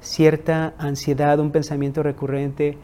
cierta 0.00 0.74
ansiedad, 0.78 1.38
un 1.40 1.50
pensamiento 1.50 2.02
recurrente 2.02 2.78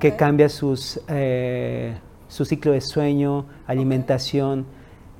que 0.00 0.16
cambia 0.16 0.48
sus, 0.48 1.00
eh, 1.08 1.96
su 2.28 2.44
ciclo 2.44 2.72
de 2.72 2.80
sueño, 2.80 3.46
alimentación. 3.66 4.66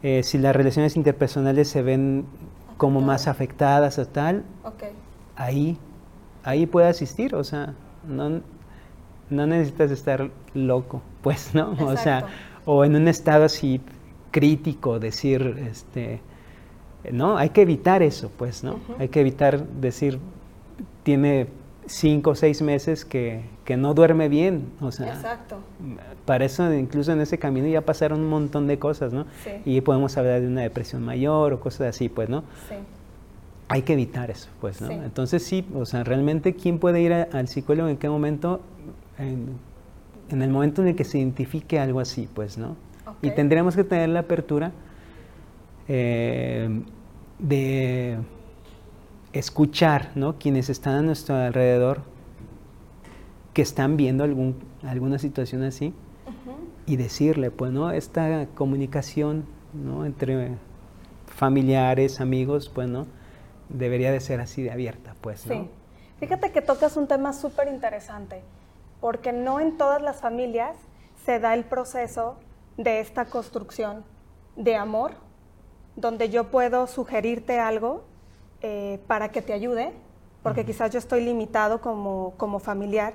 Eh, 0.02 0.22
si 0.22 0.38
las 0.38 0.54
relaciones 0.54 0.96
interpersonales 0.96 1.68
se 1.68 1.82
ven 1.82 2.26
como 2.76 3.00
más 3.00 3.28
afectadas 3.28 3.98
o 3.98 4.06
tal, 4.06 4.44
ahí, 5.36 5.78
ahí 6.42 6.66
puede 6.66 6.88
asistir, 6.88 7.34
o 7.34 7.44
sea, 7.44 7.74
no, 8.06 8.40
no 9.30 9.46
necesitas 9.46 9.90
estar 9.90 10.30
loco, 10.54 11.02
pues, 11.22 11.54
¿no? 11.54 11.76
O 11.80 11.96
sea, 11.96 12.26
o 12.64 12.84
en 12.84 12.96
un 12.96 13.08
estado 13.08 13.44
así 13.44 13.80
crítico, 14.30 14.98
decir, 14.98 15.56
este, 15.68 16.20
¿no? 17.12 17.36
Hay 17.36 17.50
que 17.50 17.62
evitar 17.62 18.02
eso, 18.02 18.30
pues, 18.36 18.64
¿no? 18.64 18.78
Hay 18.98 19.08
que 19.08 19.20
evitar 19.20 19.66
decir, 19.66 20.18
tiene 21.02 21.48
cinco 21.86 22.30
o 22.30 22.34
seis 22.34 22.62
meses 22.62 23.04
que, 23.04 23.42
que, 23.64 23.76
no 23.76 23.94
duerme 23.94 24.28
bien. 24.28 24.72
O 24.80 24.92
sea, 24.92 25.14
Exacto. 25.14 25.58
Para 26.24 26.44
eso, 26.44 26.72
incluso 26.72 27.12
en 27.12 27.20
ese 27.20 27.38
camino 27.38 27.66
ya 27.68 27.82
pasaron 27.82 28.20
un 28.20 28.28
montón 28.28 28.66
de 28.66 28.78
cosas, 28.78 29.12
¿no? 29.12 29.26
Sí. 29.44 29.50
Y 29.64 29.80
podemos 29.80 30.16
hablar 30.16 30.40
de 30.40 30.46
una 30.46 30.62
depresión 30.62 31.02
mayor 31.02 31.52
o 31.52 31.60
cosas 31.60 31.88
así, 31.88 32.08
pues, 32.08 32.28
¿no? 32.28 32.42
Sí. 32.68 32.76
Hay 33.68 33.82
que 33.82 33.94
evitar 33.94 34.30
eso, 34.30 34.48
pues, 34.60 34.80
¿no? 34.80 34.90
Entonces 34.90 35.42
sí, 35.42 35.66
o 35.74 35.86
sea, 35.86 36.04
realmente, 36.04 36.54
¿quién 36.54 36.78
puede 36.78 37.00
ir 37.00 37.12
al 37.12 37.48
psicólogo 37.48 37.88
en 37.88 37.96
qué 37.96 38.08
momento? 38.08 38.60
en 39.16 40.42
el 40.42 40.50
momento 40.50 40.82
en 40.82 40.88
el 40.88 40.96
que 40.96 41.04
se 41.04 41.18
identifique 41.18 41.78
algo 41.78 42.00
así, 42.00 42.28
pues, 42.34 42.58
¿no? 42.58 42.76
Y 43.22 43.30
tendríamos 43.30 43.76
que 43.76 43.84
tener 43.84 44.08
la 44.08 44.20
apertura 44.20 44.72
eh, 45.88 46.82
de 47.38 48.18
escuchar, 49.34 50.12
¿no? 50.14 50.38
Quienes 50.38 50.70
están 50.70 50.94
a 50.94 51.02
nuestro 51.02 51.34
alrededor, 51.34 52.02
que 53.52 53.62
están 53.62 53.96
viendo 53.96 54.24
algún, 54.24 54.56
alguna 54.82 55.18
situación 55.18 55.62
así, 55.64 55.92
y 56.86 56.96
decirle, 56.96 57.50
pues, 57.50 57.72
¿no? 57.72 57.90
Esta 57.90 58.46
comunicación, 58.54 59.46
¿no? 59.72 60.04
Entre 60.04 60.50
familiares, 61.26 62.20
amigos, 62.20 62.70
pues, 62.72 62.88
¿no? 62.88 63.06
Debería 63.68 64.12
de 64.12 64.20
ser 64.20 64.40
así 64.40 64.62
de 64.62 64.70
abierta, 64.70 65.14
pues, 65.20 65.46
¿no? 65.46 65.54
Sí. 65.54 65.70
Fíjate 66.20 66.52
que 66.52 66.62
tocas 66.62 66.96
un 66.96 67.08
tema 67.08 67.32
súper 67.32 67.68
interesante, 67.68 68.42
porque 69.00 69.32
no 69.32 69.60
en 69.60 69.76
todas 69.76 70.00
las 70.00 70.20
familias 70.20 70.76
se 71.24 71.40
da 71.40 71.54
el 71.54 71.64
proceso 71.64 72.36
de 72.76 73.00
esta 73.00 73.24
construcción 73.24 74.04
de 74.56 74.76
amor, 74.76 75.12
donde 75.96 76.28
yo 76.28 76.50
puedo 76.50 76.86
sugerirte 76.86 77.58
algo 77.58 78.04
eh, 78.66 78.98
para 79.06 79.28
que 79.28 79.42
te 79.42 79.52
ayude, 79.52 79.92
porque 80.42 80.64
quizás 80.64 80.90
yo 80.90 80.98
estoy 80.98 81.22
limitado 81.22 81.82
como, 81.82 82.32
como 82.38 82.60
familiar 82.60 83.12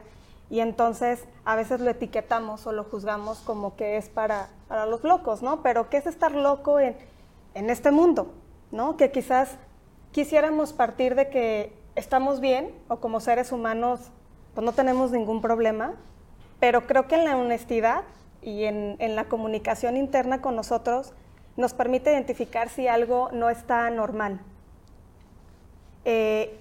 y 0.47 0.59
entonces 0.59 1.25
a 1.43 1.55
veces 1.55 1.81
lo 1.81 1.89
etiquetamos 1.89 2.67
o 2.67 2.71
lo 2.71 2.83
juzgamos 2.83 3.39
como 3.39 3.75
que 3.75 3.97
es 3.97 4.09
para, 4.09 4.49
para 4.67 4.85
los 4.85 5.03
locos, 5.03 5.41
¿no? 5.41 5.63
Pero 5.63 5.89
¿qué 5.89 5.97
es 5.97 6.05
estar 6.05 6.33
loco 6.33 6.79
en, 6.79 6.95
en 7.55 7.71
este 7.71 7.89
mundo? 7.89 8.31
¿No? 8.71 8.95
Que 8.95 9.09
quizás 9.09 9.57
quisiéramos 10.11 10.71
partir 10.71 11.15
de 11.15 11.29
que 11.29 11.73
estamos 11.95 12.41
bien 12.41 12.71
o 12.87 12.97
como 12.97 13.19
seres 13.19 13.51
humanos 13.51 14.11
pues 14.53 14.63
no 14.63 14.73
tenemos 14.73 15.09
ningún 15.09 15.41
problema, 15.41 15.95
pero 16.59 16.85
creo 16.85 17.07
que 17.07 17.15
en 17.15 17.25
la 17.25 17.35
honestidad 17.35 18.03
y 18.43 18.65
en, 18.65 18.97
en 18.99 19.15
la 19.15 19.25
comunicación 19.25 19.97
interna 19.97 20.41
con 20.41 20.55
nosotros 20.55 21.13
nos 21.57 21.73
permite 21.73 22.11
identificar 22.11 22.69
si 22.69 22.87
algo 22.87 23.31
no 23.33 23.49
está 23.49 23.89
normal. 23.89 24.41
Eh, 26.05 26.57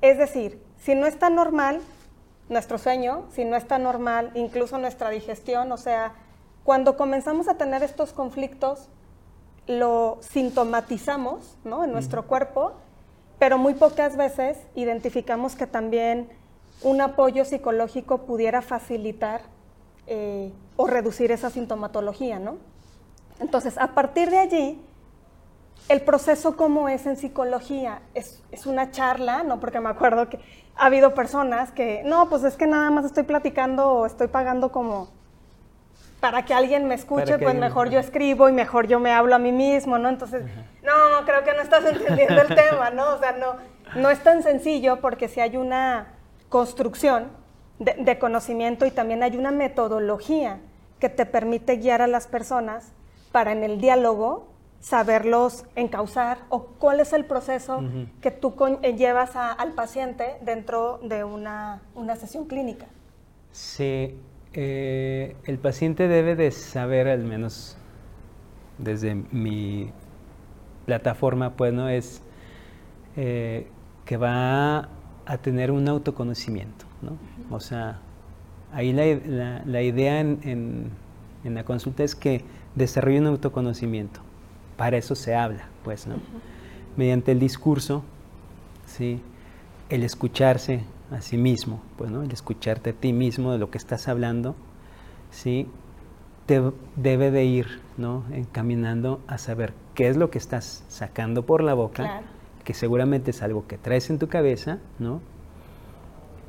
es 0.00 0.18
decir, 0.18 0.62
si 0.78 0.94
no 0.94 1.06
está 1.06 1.30
normal 1.30 1.80
nuestro 2.48 2.78
sueño, 2.78 3.24
si 3.32 3.44
no 3.44 3.56
está 3.56 3.78
normal 3.78 4.30
incluso 4.34 4.78
nuestra 4.78 5.10
digestión, 5.10 5.70
o 5.72 5.76
sea, 5.76 6.14
cuando 6.64 6.96
comenzamos 6.96 7.48
a 7.48 7.54
tener 7.54 7.82
estos 7.82 8.12
conflictos, 8.12 8.88
lo 9.66 10.18
sintomatizamos 10.20 11.56
¿no? 11.64 11.84
en 11.84 11.92
nuestro 11.92 12.26
cuerpo, 12.26 12.72
pero 13.38 13.56
muy 13.56 13.74
pocas 13.74 14.16
veces 14.16 14.58
identificamos 14.74 15.54
que 15.54 15.66
también 15.66 16.28
un 16.82 17.00
apoyo 17.00 17.44
psicológico 17.44 18.18
pudiera 18.26 18.62
facilitar 18.62 19.42
eh, 20.06 20.52
o 20.76 20.86
reducir 20.86 21.30
esa 21.30 21.50
sintomatología, 21.50 22.38
¿no? 22.38 22.56
Entonces, 23.38 23.78
a 23.78 23.88
partir 23.94 24.30
de 24.30 24.38
allí, 24.38 24.82
el 25.88 26.02
proceso 26.02 26.56
como 26.56 26.88
es 26.88 27.06
en 27.06 27.16
psicología 27.16 28.00
es, 28.14 28.42
es, 28.52 28.66
una 28.66 28.90
charla, 28.90 29.42
¿no? 29.42 29.58
Porque 29.60 29.80
me 29.80 29.88
acuerdo 29.88 30.28
que 30.28 30.38
ha 30.76 30.86
habido 30.86 31.14
personas 31.14 31.72
que, 31.72 32.02
no, 32.04 32.28
pues 32.28 32.44
es 32.44 32.56
que 32.56 32.66
nada 32.66 32.90
más 32.90 33.04
estoy 33.04 33.24
platicando 33.24 33.88
o 33.88 34.06
estoy 34.06 34.28
pagando 34.28 34.70
como 34.70 35.10
para 36.20 36.44
que 36.44 36.54
alguien 36.54 36.86
me 36.86 36.94
escuche, 36.94 37.38
pues 37.38 37.54
mejor 37.54 37.88
yo 37.88 37.98
escribo 37.98 38.48
y 38.48 38.52
mejor 38.52 38.86
yo 38.86 39.00
me 39.00 39.10
hablo 39.10 39.34
a 39.34 39.38
mí 39.38 39.52
mismo, 39.52 39.98
¿no? 39.98 40.08
Entonces, 40.10 40.44
no, 40.82 41.24
creo 41.24 41.42
que 41.44 41.54
no 41.54 41.62
estás 41.62 41.84
entendiendo 41.84 42.40
el 42.42 42.54
tema, 42.54 42.90
¿no? 42.90 43.14
O 43.14 43.18
sea, 43.18 43.32
no, 43.32 43.56
no 43.96 44.10
es 44.10 44.22
tan 44.22 44.42
sencillo 44.42 45.00
porque 45.00 45.28
si 45.28 45.40
hay 45.40 45.56
una 45.56 46.14
construcción 46.50 47.28
de, 47.78 47.94
de 47.94 48.18
conocimiento 48.18 48.84
y 48.84 48.90
también 48.90 49.22
hay 49.22 49.36
una 49.36 49.50
metodología 49.50 50.60
que 50.98 51.08
te 51.08 51.24
permite 51.24 51.76
guiar 51.76 52.02
a 52.02 52.06
las 52.06 52.26
personas 52.26 52.92
para 53.32 53.52
en 53.52 53.64
el 53.64 53.80
diálogo 53.80 54.50
saberlos 54.80 55.66
encauzar 55.76 56.38
o 56.48 56.64
cuál 56.78 57.00
es 57.00 57.12
el 57.12 57.26
proceso 57.26 57.82
que 58.22 58.30
tú 58.30 58.54
eh, 58.82 58.94
llevas 58.96 59.36
al 59.36 59.72
paciente 59.74 60.36
dentro 60.40 60.98
de 61.02 61.22
una, 61.22 61.80
sesión 62.18 62.46
clínica. 62.46 62.86
Sí, 63.52 64.16
eh, 64.54 65.36
el 65.44 65.58
paciente 65.58 66.08
debe 66.08 66.34
de 66.34 66.50
saber 66.50 67.08
al 67.08 67.24
menos 67.24 67.76
desde 68.78 69.14
mi 69.14 69.92
plataforma, 70.86 71.50
pues, 71.56 71.74
¿no? 71.74 71.88
Es 71.88 72.22
eh, 73.16 73.66
que 74.06 74.16
va 74.16 74.88
a 75.26 75.38
tener 75.42 75.70
un 75.70 75.88
autoconocimiento, 75.88 76.86
¿no? 77.02 77.18
O 77.54 77.60
sea, 77.60 77.98
ahí 78.72 78.92
la, 78.94 79.82
idea 79.82 80.20
en, 80.20 80.90
en 81.44 81.54
la 81.54 81.64
consulta 81.64 82.02
es 82.02 82.14
que 82.14 82.44
desarrolle 82.74 83.20
un 83.20 83.26
autoconocimiento. 83.26 84.20
Para 84.80 84.96
eso 84.96 85.14
se 85.14 85.34
habla, 85.34 85.68
pues, 85.84 86.06
¿no? 86.06 86.14
Mediante 86.96 87.32
el 87.32 87.38
discurso, 87.38 88.02
¿sí? 88.86 89.20
El 89.90 90.02
escucharse 90.02 90.84
a 91.10 91.20
sí 91.20 91.36
mismo, 91.36 91.82
pues, 91.98 92.10
¿no? 92.10 92.22
El 92.22 92.32
escucharte 92.32 92.88
a 92.88 92.92
ti 92.94 93.12
mismo 93.12 93.52
de 93.52 93.58
lo 93.58 93.70
que 93.70 93.76
estás 93.76 94.08
hablando, 94.08 94.56
¿sí? 95.30 95.66
Te 96.46 96.62
debe 96.96 97.30
de 97.30 97.44
ir, 97.44 97.82
¿no? 97.98 98.24
Encaminando 98.32 99.20
a 99.26 99.36
saber 99.36 99.74
qué 99.94 100.08
es 100.08 100.16
lo 100.16 100.30
que 100.30 100.38
estás 100.38 100.82
sacando 100.88 101.44
por 101.44 101.62
la 101.62 101.74
boca, 101.74 102.22
que 102.64 102.72
seguramente 102.72 103.32
es 103.32 103.42
algo 103.42 103.66
que 103.66 103.76
traes 103.76 104.08
en 104.08 104.18
tu 104.18 104.28
cabeza, 104.28 104.78
¿no? 104.98 105.20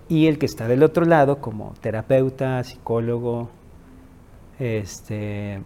Y 0.08 0.28
el 0.28 0.40
que 0.40 0.46
está 0.46 0.70
del 0.70 0.84
otro 0.84 1.04
lado, 1.04 1.42
como 1.42 1.74
terapeuta, 1.82 2.64
psicólogo, 2.64 3.50
este, 4.58 5.64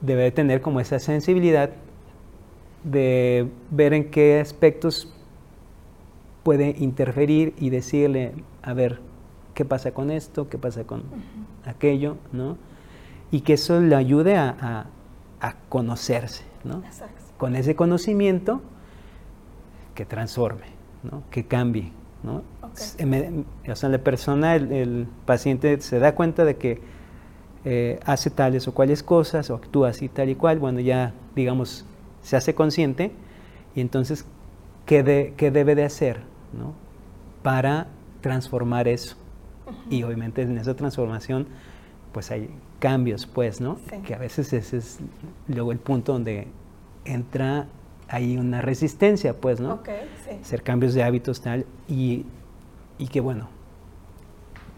debe 0.00 0.30
tener 0.30 0.60
como 0.60 0.80
esa 0.80 0.98
sensibilidad 0.98 1.70
de 2.84 3.48
ver 3.70 3.92
en 3.92 4.10
qué 4.10 4.40
aspectos 4.40 5.12
puede 6.42 6.74
interferir 6.78 7.54
y 7.58 7.70
decirle, 7.70 8.32
a 8.62 8.72
ver, 8.72 9.00
¿qué 9.54 9.64
pasa 9.64 9.92
con 9.92 10.10
esto? 10.10 10.48
¿Qué 10.48 10.56
pasa 10.58 10.84
con 10.84 11.02
aquello? 11.64 12.16
¿no? 12.32 12.56
Y 13.30 13.40
que 13.40 13.54
eso 13.54 13.80
le 13.80 13.94
ayude 13.94 14.36
a, 14.36 14.86
conocerse, 15.68 16.44
¿no? 16.64 16.82
Con 17.36 17.54
ese 17.54 17.76
conocimiento 17.76 18.60
que 19.94 20.04
transforme, 20.04 20.66
¿no? 21.02 21.22
Que 21.30 21.46
cambie, 21.46 21.92
¿no? 22.22 22.42
O 23.70 23.76
sea, 23.76 23.88
la 23.88 23.98
persona, 23.98 24.56
el 24.56 25.06
paciente 25.26 25.80
se 25.80 25.98
da 25.98 26.14
cuenta 26.14 26.44
de 26.44 26.56
que 26.56 26.80
eh, 27.64 27.98
hace 28.04 28.30
tales 28.30 28.68
o 28.68 28.74
cuales 28.74 29.02
cosas 29.02 29.50
o 29.50 29.54
actúa 29.54 29.88
así 29.88 30.08
tal 30.08 30.28
y 30.28 30.34
cual, 30.34 30.58
bueno, 30.58 30.80
ya 30.80 31.12
digamos, 31.34 31.84
se 32.22 32.36
hace 32.36 32.54
consciente 32.54 33.12
y 33.74 33.80
entonces, 33.80 34.24
¿qué, 34.86 35.02
debe 35.02 35.74
de 35.74 35.84
hacer 35.84 36.20
¿no? 36.52 36.74
para 37.42 37.88
transformar 38.20 38.88
eso? 38.88 39.16
Y 39.90 40.02
obviamente 40.02 40.42
en 40.42 40.56
esa 40.56 40.74
transformación, 40.74 41.46
pues 42.12 42.30
hay 42.30 42.48
cambios, 42.78 43.26
pues, 43.26 43.60
¿no? 43.60 43.78
Que 44.04 44.14
a 44.14 44.18
veces 44.18 44.52
ese 44.52 44.78
es 44.78 44.98
luego 45.46 45.72
el 45.72 45.78
punto 45.78 46.12
donde 46.12 46.48
entra 47.04 47.66
ahí 48.08 48.38
una 48.38 48.62
resistencia, 48.62 49.34
pues, 49.34 49.60
¿no? 49.60 49.80
Hacer 50.40 50.62
cambios 50.62 50.94
de 50.94 51.02
hábitos 51.02 51.40
tal 51.40 51.66
y, 51.86 52.24
y 52.98 53.08
que, 53.08 53.20
bueno, 53.20 53.48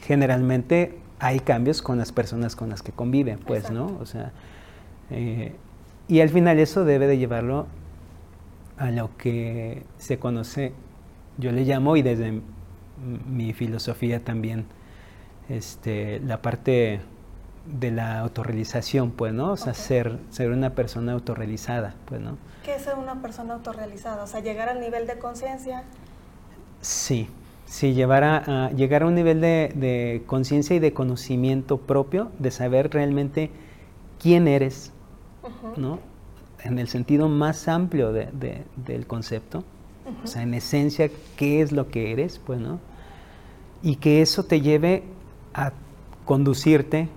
generalmente 0.01 0.99
hay 1.21 1.41
cambios 1.41 1.83
con 1.83 1.99
las 1.99 2.13
personas 2.13 2.57
con 2.57 2.71
las 2.71 2.83
que 2.83 2.93
conviven, 2.93 3.39
pues, 3.39 3.71
¿no? 3.71 3.99
O 4.01 4.07
sea, 4.07 4.33
eh, 5.11 5.55
y 6.09 6.21
al 6.21 6.31
final 6.31 6.59
eso 6.59 6.85
debe 6.85 7.07
de 7.07 7.19
llevarlo 7.19 7.67
a 8.79 8.91
lo 8.91 9.17
que 9.19 9.85
se 9.99 10.19
conoce, 10.19 10.73
yo 11.37 11.53
le 11.53 11.65
llamo, 11.65 11.97
y 11.97 12.03
desde 12.03 12.41
mi 13.29 13.53
filosofía 13.53 14.25
también, 14.25 14.65
este, 15.51 16.21
la 16.21 16.41
parte 16.41 17.01
de 17.67 17.91
la 17.91 18.21
autorrealización, 18.21 19.11
pues, 19.11 19.35
¿no? 19.35 19.53
O 19.53 19.57
sea, 19.59 19.75
ser, 19.75 20.19
ser 20.31 20.51
una 20.51 20.71
persona 20.75 21.13
autorrealizada, 21.13 21.95
pues, 22.07 22.21
¿no? 22.23 22.39
¿Qué 22.65 22.77
es 22.77 22.83
ser 22.83 22.95
una 22.95 23.21
persona 23.21 23.55
autorrealizada? 23.55 24.25
O 24.25 24.27
sea, 24.27 24.41
llegar 24.41 24.71
al 24.71 24.81
nivel 24.81 25.07
de 25.07 25.19
conciencia. 25.19 25.85
Sí, 26.81 27.29
Sí, 27.71 27.95
llevar 27.95 28.25
a, 28.25 28.73
llegar 28.73 29.05
a 29.05 29.07
un 29.07 29.15
nivel 29.15 29.41
de, 29.41 30.25
conciencia 30.27 30.75
y 30.75 30.81
de 30.81 30.93
conocimiento 30.93 31.79
propio, 31.79 32.33
de 32.41 32.51
saber 32.51 32.91
realmente 32.93 33.49
quién 34.19 34.49
eres, 34.49 34.93
¿no? 35.77 36.01
En 36.65 36.81
el 36.81 36.89
sentido 36.89 37.29
más 37.29 37.69
amplio 37.69 38.13
del 38.13 39.07
concepto, 39.07 39.63
o 40.25 40.27
sea, 40.27 40.43
en 40.43 40.55
esencia, 40.55 41.11
qué 41.37 41.63
es 41.63 41.71
lo 41.71 41.89
que 41.91 42.11
eres, 42.11 42.41
pues, 42.45 42.59
¿no? 42.59 42.81
Y 43.85 43.97
que 43.97 44.21
eso 44.21 44.43
te 44.43 44.61
lleve 44.61 45.05
a 45.55 45.71
conducirte, 46.25 47.09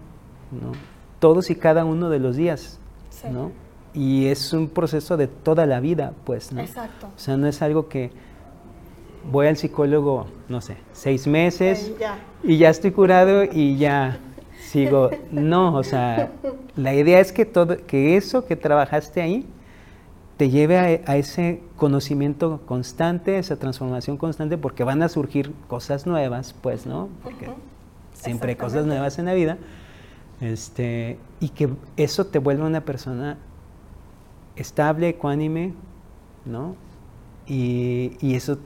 ¿no? 0.52 0.74
Todos 1.18 1.50
y 1.50 1.56
cada 1.56 1.84
uno 1.84 2.12
de 2.12 2.20
los 2.20 2.36
días, 2.36 2.78
¿no? 3.32 3.52
Y 3.96 4.28
es 4.28 4.54
un 4.54 4.70
proceso 4.70 5.18
de 5.18 5.26
toda 5.28 5.66
la 5.66 5.80
vida, 5.80 6.13
pues, 6.26 6.54
¿no? 6.54 6.62
Exacto. 6.62 7.08
O 7.08 7.20
sea, 7.20 7.38
no 7.38 7.48
es 7.48 7.63
algo 7.63 7.89
que 7.89 8.12
voy 9.32 9.48
al 9.48 9.58
psicólogo, 9.58 10.28
no 10.50 10.62
sé, 10.62 10.78
seis 10.92 11.28
meses 11.28 11.92
y 12.44 12.58
ya 12.58 12.70
estoy 12.70 12.92
curado 12.92 13.44
y 13.44 13.78
ya 13.78 14.20
sigo, 14.60 15.12
no, 15.32 15.76
o 15.76 15.84
sea, 15.84 16.32
la 16.76 16.94
idea 16.94 17.20
es 17.20 17.32
que 17.32 17.46
todo, 17.46 17.78
que 17.86 18.18
eso 18.18 18.46
que 18.46 18.56
trabajaste 18.56 19.22
ahí 19.22 19.46
te 20.38 20.50
lleve 20.50 21.04
a, 21.06 21.16
ese 21.18 21.62
conocimiento 21.78 22.62
constante, 22.66 23.38
esa 23.38 23.58
transformación 23.58 24.18
constante, 24.18 24.58
porque 24.58 24.84
van 24.84 25.04
a 25.04 25.10
surgir 25.10 25.54
cosas 25.68 26.08
nuevas, 26.08 26.56
pues, 26.60 26.86
¿no? 26.86 27.10
Porque 27.22 27.50
siempre 28.14 28.52
hay 28.52 28.56
cosas 28.56 28.86
nuevas 28.86 29.20
en 29.20 29.26
la 29.26 29.34
vida, 29.34 29.58
este, 30.42 31.18
y 31.40 31.50
que 31.50 31.70
eso 31.98 32.26
te 32.26 32.40
vuelve 32.40 32.64
una 32.64 32.82
persona 32.82 33.38
estable, 34.56 35.10
ecuánime, 35.10 35.74
¿no? 36.46 36.76
Y, 37.48 38.18
eso 38.36 38.58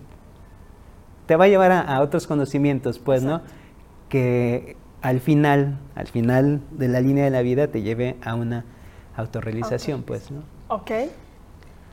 te 1.27 1.35
va 1.35 1.45
a 1.45 1.47
llevar 1.47 1.71
a, 1.71 2.01
otros 2.01 2.25
conocimientos, 2.25 2.99
pues, 2.99 3.21
¿no? 3.21 3.41
Que 4.09 4.77
al 5.01 5.19
final, 5.19 5.77
al 5.93 6.07
final 6.07 6.61
de 6.71 6.87
la 6.87 7.01
línea 7.01 7.25
de 7.25 7.29
la 7.29 7.41
vida 7.41 7.67
te 7.67 7.81
lleve 7.81 8.15
a 8.23 8.33
una 8.33 8.65
autorrealización, 9.15 10.03
pues, 10.03 10.31
¿no? 10.31 10.43
Ok. 10.69 10.91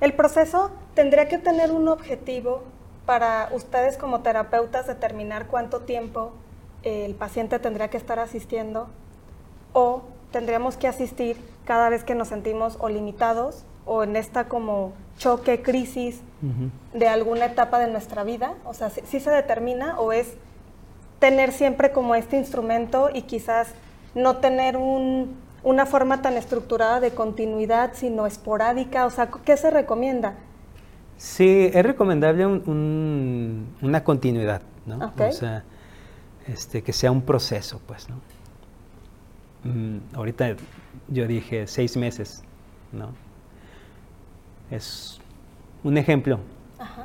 El 0.01 0.13
proceso 0.15 0.71
tendría 0.95 1.29
que 1.29 1.39
tener 1.39 1.73
un 1.73 1.89
objetivo 1.89 2.63
para 3.07 3.49
ustedes 3.53 3.97
como 3.97 4.21
terapeutas 4.21 4.87
determinar 4.87 5.49
cuánto 5.49 5.81
tiempo 5.81 6.33
el 6.83 7.15
paciente 7.15 7.59
tendría 7.59 7.89
que 7.89 7.97
estar 7.97 8.19
asistiendo 8.19 8.89
o 9.73 10.03
tendríamos 10.31 10.77
que 10.77 10.87
asistir 10.87 11.37
cada 11.65 11.89
vez 11.89 12.05
que 12.05 12.15
nos 12.15 12.29
sentimos 12.29 12.77
o 12.81 12.89
limitados 12.89 13.65
o 13.87 14.03
en 14.03 14.17
esta 14.17 14.49
como 14.49 14.93
choque, 15.19 15.63
crisis 15.63 16.21
de 16.93 17.09
alguna 17.09 17.47
etapa 17.47 17.79
de 17.79 17.91
nuestra 17.91 18.25
vida? 18.25 18.55
O 18.65 18.75
sea, 18.75 18.91
¿sí, 18.91 19.21
se 19.21 19.31
determina 19.31 19.99
o 19.99 20.13
es 20.13 20.35
tener 21.19 21.53
siempre 21.53 21.93
como 21.93 22.15
este 22.15 22.37
instrumento 22.37 23.09
y 23.13 23.23
quizás 23.23 23.69
no 24.15 24.37
tener 24.37 24.77
una 24.77 25.87
forma 25.87 26.21
tan 26.21 26.37
estructurada 26.37 27.01
de 27.01 27.13
continuidad, 27.13 27.93
sino 27.95 28.27
esporádica? 28.27 29.07
O 29.07 29.11
sea, 29.11 29.29
¿qué 29.45 29.57
se 29.57 29.71
recomienda? 29.71 30.35
Sí, 31.17 31.71
es 31.73 31.83
recomendable 31.83 32.47
una 32.47 34.05
continuidad, 34.05 34.63
¿no? 34.85 35.13
O 35.19 35.33
sea, 35.33 35.65
este, 36.47 36.83
que 36.83 36.93
sea 36.93 37.11
un 37.11 37.23
proceso, 37.23 37.81
pues, 37.87 38.09
¿no? 38.09 38.17
Mm, 39.65 40.15
ahorita 40.15 40.57
yo 41.09 41.27
dije 41.27 41.67
seis 41.67 41.97
meses, 41.97 42.43
¿no? 42.93 43.09
Es 44.71 45.21
un 45.83 45.99
ejemplo, 45.99 46.39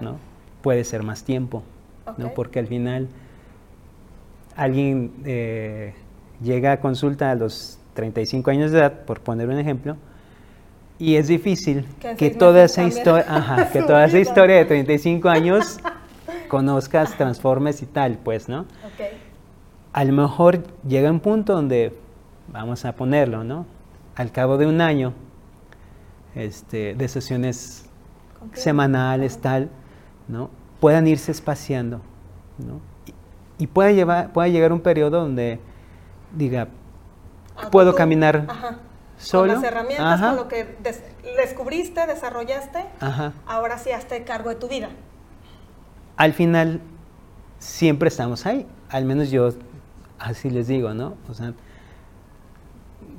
¿no? 0.01 0.17
Puede 0.61 0.83
ser 0.83 1.03
más 1.03 1.23
tiempo, 1.23 1.63
¿no? 2.17 2.33
Porque 2.33 2.59
al 2.59 2.67
final 2.67 3.07
alguien 4.55 5.13
eh, 5.25 5.93
llega 6.41 6.73
a 6.73 6.79
consulta 6.79 7.31
a 7.31 7.35
los 7.35 7.79
35 7.93 8.51
años 8.51 8.71
de 8.71 8.79
edad, 8.79 9.01
por 9.05 9.21
poner 9.21 9.47
un 9.47 9.59
ejemplo, 9.59 9.97
y 10.97 11.15
es 11.15 11.27
difícil 11.27 11.85
que, 12.17 12.29
toda 12.29 12.65
esa 12.65 12.83
historia, 12.83 13.69
que 13.73 13.81
toda 13.81 14.05
esa 14.05 14.19
historia 14.19 14.57
de 14.57 14.65
35 14.65 15.29
años 15.29 15.79
conozcas, 16.49 17.15
transformes 17.15 17.81
y 17.81 17.85
tal, 17.85 18.17
pues, 18.23 18.49
¿no? 18.49 18.65
A 19.93 20.03
lo 20.03 20.13
mejor 20.13 20.63
llega 20.85 21.09
un 21.09 21.21
punto 21.21 21.53
donde, 21.53 21.93
vamos 22.51 22.83
a 22.85 22.93
ponerlo, 22.93 23.43
¿no? 23.43 23.65
Al 24.15 24.31
cabo 24.31 24.57
de 24.57 24.67
un 24.67 24.81
año, 24.81 25.13
este, 26.35 26.95
de 26.95 27.07
sesiones 27.07 27.85
semanales, 28.53 29.39
tal, 29.39 29.69
¿no? 30.27 30.49
puedan 30.79 31.07
irse 31.07 31.31
espaciando. 31.31 32.01
¿no? 32.57 32.81
Y, 33.57 33.67
puede, 33.67 33.95
llevar, 33.95 34.31
puede 34.31 34.51
llegar 34.51 34.71
un 34.71 34.81
periodo 34.81 35.21
donde 35.21 35.59
diga, 36.33 36.69
puedo 37.71 37.95
caminar 37.95 38.47
solo. 39.17 39.53
Con 39.53 39.61
las 39.61 39.71
herramientas, 39.71 40.21
con 40.21 40.35
lo 40.35 40.47
que 40.47 40.77
descubriste, 41.37 42.05
desarrollaste, 42.07 42.85
ahora 43.45 43.77
sí 43.77 43.91
hazte 43.91 44.23
cargo 44.23 44.49
de 44.49 44.55
tu 44.55 44.67
vida. 44.67 44.89
Al 46.15 46.33
final, 46.33 46.81
siempre 47.59 48.09
estamos 48.09 48.45
ahí. 48.45 48.65
Al 48.89 49.05
menos 49.05 49.29
yo 49.29 49.49
así 50.17 50.49
les 50.49 50.67
digo, 50.67 50.93
¿no? 50.93 51.15
O 51.29 51.33
sea, 51.33 51.53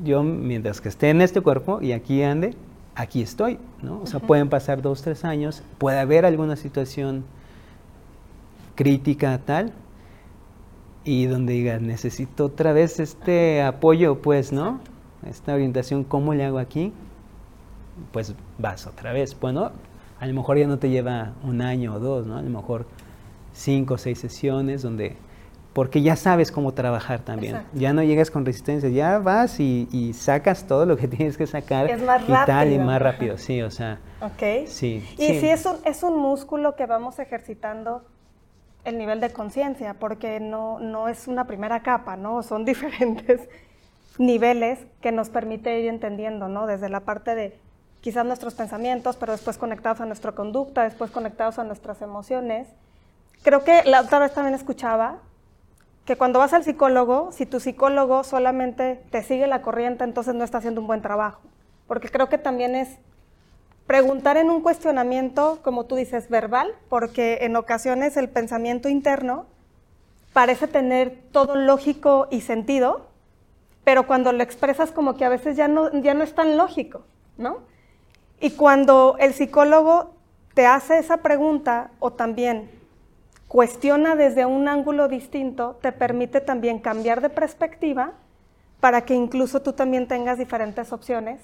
yo 0.02 0.22
mientras 0.22 0.80
que 0.80 0.88
esté 0.88 1.10
en 1.10 1.20
este 1.20 1.40
cuerpo 1.40 1.80
y 1.82 1.92
aquí 1.92 2.22
ande, 2.22 2.56
aquí 3.00 3.22
estoy, 3.22 3.58
¿no? 3.82 4.00
O 4.02 4.06
sea, 4.06 4.20
pueden 4.20 4.48
pasar 4.48 4.82
dos, 4.82 5.02
tres 5.02 5.24
años, 5.24 5.62
puede 5.78 5.98
haber 5.98 6.26
alguna 6.26 6.56
situación 6.56 7.24
crítica 8.74 9.38
tal, 9.44 9.72
y 11.04 11.26
donde 11.26 11.54
diga, 11.54 11.78
necesito 11.78 12.46
otra 12.46 12.72
vez 12.72 13.00
este 13.00 13.62
apoyo, 13.62 14.20
pues, 14.20 14.52
¿no? 14.52 14.80
Esta 15.26 15.54
orientación, 15.54 16.04
¿cómo 16.04 16.34
le 16.34 16.44
hago 16.44 16.58
aquí? 16.58 16.92
Pues 18.12 18.34
vas 18.58 18.86
otra 18.86 19.12
vez. 19.12 19.38
Bueno, 19.38 19.72
a 20.18 20.26
lo 20.26 20.34
mejor 20.34 20.58
ya 20.58 20.66
no 20.66 20.78
te 20.78 20.90
lleva 20.90 21.32
un 21.42 21.62
año 21.62 21.94
o 21.94 21.98
dos, 21.98 22.26
¿no? 22.26 22.36
A 22.36 22.42
lo 22.42 22.50
mejor 22.50 22.86
cinco 23.52 23.94
o 23.94 23.98
seis 23.98 24.18
sesiones 24.18 24.82
donde 24.82 25.16
porque 25.72 26.02
ya 26.02 26.16
sabes 26.16 26.50
cómo 26.50 26.72
trabajar 26.72 27.20
también. 27.20 27.62
Ya 27.72 27.92
no 27.92 28.02
llegas 28.02 28.30
con 28.30 28.44
resistencia, 28.44 28.88
ya 28.88 29.18
vas 29.18 29.60
y, 29.60 30.12
sacas 30.14 30.64
todo 30.64 30.86
lo 30.86 30.96
que 30.96 31.08
tienes 31.08 31.36
que 31.36 31.46
sacar. 31.46 31.88
Es 31.88 32.02
más 32.02 32.22
y 32.22 32.32
Tal, 32.46 32.72
y 32.72 32.78
más 32.78 33.00
rápido, 33.00 33.38
sí, 33.38 33.62
o 33.62 33.70
sea. 33.70 33.98
Ok. 34.20 34.66
Sí. 34.66 35.04
Y 35.16 35.38
sí, 35.38 35.48
es, 35.48 35.64
un, 35.66 35.76
es 35.84 36.02
un 36.02 36.18
músculo 36.18 36.74
que 36.74 36.86
vamos 36.86 37.18
ejercitando 37.18 38.02
el 38.84 38.98
nivel 38.98 39.20
de 39.20 39.30
conciencia, 39.30 39.94
porque 39.94 40.40
no, 40.40 40.80
no 40.80 41.08
es 41.08 41.28
una 41.28 41.46
primera 41.46 41.82
capa, 41.82 42.16
¿no? 42.16 42.42
Son 42.42 42.64
diferentes 42.64 43.40
niveles 44.18 44.80
que 45.00 45.12
nos 45.12 45.30
permite 45.30 45.78
ir 45.80 45.88
entendiendo, 45.88 46.48
¿no? 46.48 46.66
Desde 46.66 46.88
la 46.88 47.00
parte 47.00 47.34
de 47.34 47.56
quizás 48.00 48.24
nuestros 48.26 48.54
pensamientos, 48.54 49.16
pero 49.16 49.32
después 49.32 49.56
conectados 49.56 50.00
a 50.00 50.06
nuestra 50.06 50.32
conducta, 50.32 50.82
después 50.82 51.10
conectados 51.10 51.58
a 51.58 51.64
nuestras 51.64 52.02
emociones. 52.02 52.66
Creo 53.42 53.62
que 53.62 53.82
la 53.84 54.00
otra 54.00 54.18
vez 54.18 54.32
también 54.34 54.54
escuchaba 54.54 55.18
que 56.04 56.16
cuando 56.16 56.38
vas 56.38 56.52
al 56.52 56.64
psicólogo, 56.64 57.30
si 57.32 57.46
tu 57.46 57.60
psicólogo 57.60 58.24
solamente 58.24 59.00
te 59.10 59.22
sigue 59.22 59.46
la 59.46 59.62
corriente, 59.62 60.04
entonces 60.04 60.34
no 60.34 60.44
está 60.44 60.58
haciendo 60.58 60.80
un 60.80 60.86
buen 60.86 61.02
trabajo. 61.02 61.40
Porque 61.86 62.08
creo 62.08 62.28
que 62.28 62.38
también 62.38 62.74
es 62.74 62.88
preguntar 63.86 64.36
en 64.36 64.50
un 64.50 64.62
cuestionamiento, 64.62 65.58
como 65.62 65.84
tú 65.84 65.96
dices, 65.96 66.28
verbal, 66.28 66.72
porque 66.88 67.38
en 67.42 67.56
ocasiones 67.56 68.16
el 68.16 68.28
pensamiento 68.28 68.88
interno 68.88 69.46
parece 70.32 70.68
tener 70.68 71.18
todo 71.32 71.56
lógico 71.56 72.28
y 72.30 72.42
sentido, 72.42 73.06
pero 73.84 74.06
cuando 74.06 74.32
lo 74.32 74.42
expresas 74.42 74.92
como 74.92 75.16
que 75.16 75.24
a 75.24 75.28
veces 75.28 75.56
ya 75.56 75.66
no, 75.66 75.90
ya 76.00 76.14
no 76.14 76.22
es 76.22 76.34
tan 76.34 76.56
lógico, 76.56 77.02
¿no? 77.36 77.58
Y 78.40 78.52
cuando 78.52 79.16
el 79.18 79.34
psicólogo 79.34 80.14
te 80.54 80.66
hace 80.66 80.98
esa 80.98 81.18
pregunta 81.18 81.90
o 81.98 82.12
también 82.12 82.70
cuestiona 83.50 84.14
desde 84.14 84.46
un 84.46 84.68
ángulo 84.68 85.08
distinto, 85.08 85.76
te 85.82 85.90
permite 85.90 86.40
también 86.40 86.78
cambiar 86.78 87.20
de 87.20 87.30
perspectiva 87.30 88.12
para 88.78 89.00
que 89.00 89.14
incluso 89.14 89.60
tú 89.60 89.72
también 89.72 90.06
tengas 90.06 90.38
diferentes 90.38 90.92
opciones. 90.92 91.40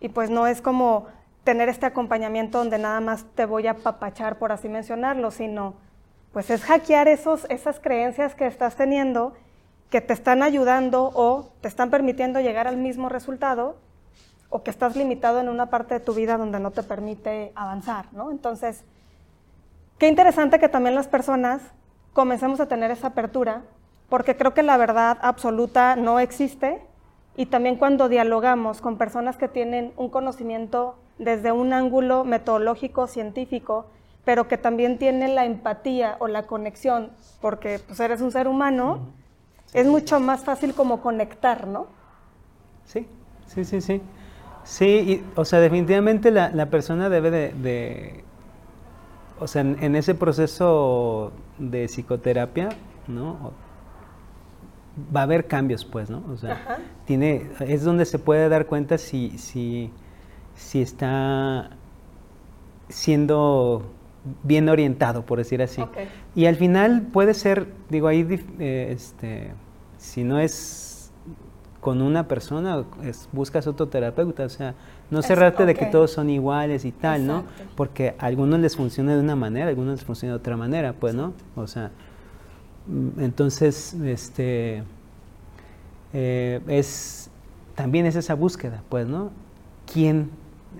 Y 0.00 0.08
pues 0.08 0.28
no 0.28 0.48
es 0.48 0.60
como 0.60 1.06
tener 1.44 1.68
este 1.68 1.86
acompañamiento 1.86 2.58
donde 2.58 2.78
nada 2.78 2.98
más 3.00 3.26
te 3.36 3.44
voy 3.44 3.68
a 3.68 3.76
papachar, 3.76 4.40
por 4.40 4.50
así 4.50 4.68
mencionarlo, 4.68 5.30
sino 5.30 5.74
pues 6.32 6.50
es 6.50 6.62
hackear 6.62 7.06
esos, 7.06 7.46
esas 7.48 7.78
creencias 7.78 8.34
que 8.34 8.48
estás 8.48 8.74
teniendo 8.74 9.32
que 9.88 10.00
te 10.00 10.14
están 10.14 10.42
ayudando 10.42 11.12
o 11.14 11.52
te 11.60 11.68
están 11.68 11.90
permitiendo 11.90 12.40
llegar 12.40 12.66
al 12.66 12.76
mismo 12.76 13.08
resultado 13.08 13.76
o 14.48 14.64
que 14.64 14.72
estás 14.72 14.96
limitado 14.96 15.38
en 15.38 15.48
una 15.48 15.70
parte 15.70 15.94
de 15.94 16.00
tu 16.00 16.12
vida 16.12 16.36
donde 16.36 16.58
no 16.58 16.72
te 16.72 16.82
permite 16.82 17.52
avanzar, 17.54 18.06
¿no? 18.10 18.32
Entonces, 18.32 18.82
Qué 20.00 20.08
interesante 20.08 20.58
que 20.58 20.70
también 20.70 20.94
las 20.94 21.08
personas 21.08 21.60
comencemos 22.14 22.58
a 22.58 22.68
tener 22.68 22.90
esa 22.90 23.08
apertura, 23.08 23.64
porque 24.08 24.34
creo 24.34 24.54
que 24.54 24.62
la 24.62 24.78
verdad 24.78 25.18
absoluta 25.20 25.94
no 25.94 26.20
existe 26.20 26.80
y 27.36 27.44
también 27.44 27.76
cuando 27.76 28.08
dialogamos 28.08 28.80
con 28.80 28.96
personas 28.96 29.36
que 29.36 29.46
tienen 29.46 29.92
un 29.98 30.08
conocimiento 30.08 30.96
desde 31.18 31.52
un 31.52 31.74
ángulo 31.74 32.24
metodológico, 32.24 33.08
científico, 33.08 33.88
pero 34.24 34.48
que 34.48 34.56
también 34.56 34.96
tienen 34.96 35.34
la 35.34 35.44
empatía 35.44 36.16
o 36.18 36.28
la 36.28 36.46
conexión, 36.46 37.10
porque 37.42 37.78
pues, 37.86 38.00
eres 38.00 38.22
un 38.22 38.32
ser 38.32 38.48
humano, 38.48 39.00
es 39.74 39.86
mucho 39.86 40.18
más 40.18 40.44
fácil 40.44 40.72
como 40.72 41.02
conectar, 41.02 41.66
¿no? 41.66 41.88
Sí, 42.86 43.06
sí, 43.48 43.66
sí, 43.66 43.82
sí. 43.82 44.00
Sí, 44.64 45.22
o 45.36 45.44
sea, 45.44 45.60
definitivamente 45.60 46.30
la, 46.30 46.66
persona 46.70 47.10
debe 47.10 47.30
de 47.30 48.24
o 49.40 49.46
sea, 49.46 49.62
en, 49.62 49.96
ese 49.96 50.14
proceso 50.14 51.32
de 51.58 51.88
psicoterapia, 51.88 52.68
¿no? 53.08 53.52
Va 55.14 55.20
a 55.20 55.22
haber 55.22 55.46
cambios, 55.46 55.84
pues, 55.84 56.10
¿no? 56.10 56.22
O 56.30 56.36
sea, 56.36 56.78
tiene, 57.06 57.50
es 57.60 57.82
donde 57.84 58.04
se 58.04 58.18
puede 58.18 58.48
dar 58.48 58.66
cuenta 58.66 58.98
si, 58.98 59.38
si, 59.38 59.90
si 60.54 60.82
está 60.82 61.70
siendo 62.88 63.90
bien 64.42 64.68
orientado, 64.68 65.24
por 65.24 65.38
decir 65.38 65.62
así. 65.62 65.82
Y 66.34 66.46
al 66.46 66.56
final 66.56 67.08
puede 67.12 67.32
ser, 67.32 67.68
digo, 67.88 68.08
ahí, 68.08 68.26
eh, 68.58 68.90
este, 68.92 69.52
si 69.96 70.22
no 70.22 70.38
es 70.38 71.12
con 71.80 72.02
una 72.02 72.28
persona, 72.28 72.84
buscas 73.32 73.66
otro 73.66 73.88
terapeuta, 73.88 74.44
o 74.44 74.48
sea, 74.50 74.74
no 75.10 75.22
cerrarte 75.22 75.66
de 75.66 75.74
que 75.74 75.86
todos 75.86 76.12
son 76.12 76.30
iguales 76.30 76.84
y 76.84 76.92
tal, 76.92 77.26
¿no? 77.26 77.44
Porque 77.74 78.14
a 78.18 78.26
algunos 78.26 78.60
les 78.60 78.76
funciona 78.76 79.14
de 79.14 79.20
una 79.20 79.36
manera, 79.36 79.66
a 79.66 79.68
algunos 79.68 79.96
les 79.96 80.04
funciona 80.04 80.34
de 80.34 80.38
otra 80.38 80.56
manera, 80.56 80.92
pues, 80.92 81.14
¿no? 81.14 81.32
O 81.56 81.66
sea, 81.66 81.90
mm, 82.86 83.20
entonces, 83.20 83.94
este, 83.94 84.84
eh, 86.12 86.60
es, 86.68 87.30
también 87.74 88.06
es 88.06 88.14
esa 88.16 88.34
búsqueda, 88.34 88.82
pues, 88.88 89.06
¿no? 89.06 89.30
¿Quién 89.92 90.30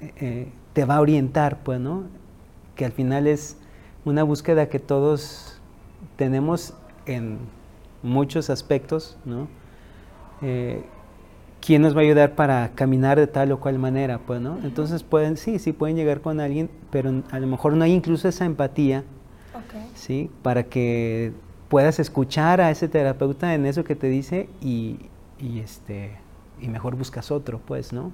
eh, 0.01 0.49
te 0.73 0.85
va 0.85 0.97
a 0.97 1.01
orientar, 1.01 1.59
pues, 1.65 1.81
¿no? 1.81 2.05
Que 2.77 2.85
al 2.85 2.93
final 2.93 3.27
es 3.27 3.57
una 4.05 4.23
búsqueda 4.23 4.69
que 4.69 4.79
todos 4.79 5.61
tenemos 6.17 6.75
en 7.07 7.39
muchos 8.03 8.49
aspectos, 8.51 9.17
¿no? 9.25 9.49
Eh, 10.43 10.85
¿Quién 11.61 11.83
nos 11.83 11.95
va 11.95 12.01
a 12.01 12.05
ayudar 12.05 12.35
para 12.35 12.71
caminar 12.75 13.19
de 13.19 13.27
tal 13.27 13.53
o 13.53 13.61
cual 13.61 13.79
manera? 13.79 14.19
Pues, 14.19 14.41
¿no? 14.41 14.59
Entonces 14.63 15.03
pueden, 15.03 15.37
sí, 15.37 15.59
sí 15.59 15.73
pueden 15.73 15.97
llegar 15.97 16.21
con 16.21 16.41
alguien, 16.41 16.71
pero 16.91 17.23
a 17.31 17.39
lo 17.39 17.47
mejor 17.47 17.75
no 17.75 17.85
hay 17.85 17.93
incluso 17.93 18.29
esa 18.29 18.45
empatía, 18.47 19.05
¿sí? 19.95 20.31
Para 20.43 20.65
que 20.65 21.33
puedas 21.69 21.99
escuchar 21.99 22.61
a 22.61 22.71
ese 22.71 22.89
terapeuta 22.89 23.55
en 23.55 23.67
eso 23.67 23.85
que 23.85 23.95
te 23.95 24.09
dice 24.09 24.49
y, 24.61 24.99
y, 25.39 25.61
este, 25.61 26.17
y 26.61 26.69
mejor 26.69 26.97
buscas 26.97 27.31
otro, 27.31 27.61
pues, 27.65 27.93
¿no? 27.93 28.13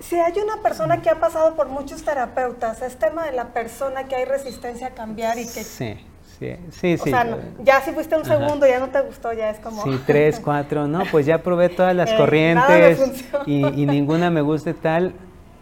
Si 0.00 0.16
hay 0.16 0.32
una 0.42 0.60
persona 0.60 1.00
que 1.02 1.10
ha 1.10 1.20
pasado 1.20 1.54
por 1.54 1.68
muchos 1.68 2.02
terapeutas, 2.02 2.82
es 2.82 2.98
tema 2.98 3.24
de 3.24 3.32
la 3.32 3.52
persona 3.52 4.04
que 4.04 4.16
hay 4.16 4.24
resistencia 4.24 4.88
a 4.88 4.90
cambiar 4.90 5.38
y 5.38 5.44
que... 5.44 5.62
Sí, 5.62 5.96
sí, 6.38 6.56
sí. 6.70 6.94
O 6.94 7.04
sea, 7.04 7.38
ya 7.62 7.80
si 7.80 7.92
fuiste 7.92 8.16
un 8.16 8.24
segundo, 8.24 8.66
ya 8.66 8.80
no 8.80 8.88
te 8.88 9.00
gustó, 9.00 9.32
ya 9.32 9.50
es 9.50 9.58
como... 9.58 9.82
Sí, 9.84 10.00
tres, 10.06 10.40
cuatro, 10.40 10.86
no, 10.86 11.02
pues 11.10 11.26
ya 11.26 11.42
probé 11.42 11.68
todas 11.68 11.94
las 11.94 12.10
eh, 12.12 12.16
corrientes 12.16 13.24
y, 13.46 13.66
y, 13.66 13.86
ninguna 13.86 14.30
me 14.30 14.40
guste 14.40 14.74
tal. 14.74 15.12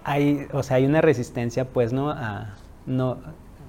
Hay, 0.05 0.47
o 0.53 0.63
sea, 0.63 0.79
hay 0.79 0.87
una 0.87 1.01
resistencia, 1.01 1.65
pues, 1.65 1.93
¿no? 1.93 2.11
A, 2.11 2.55
no, 2.87 3.19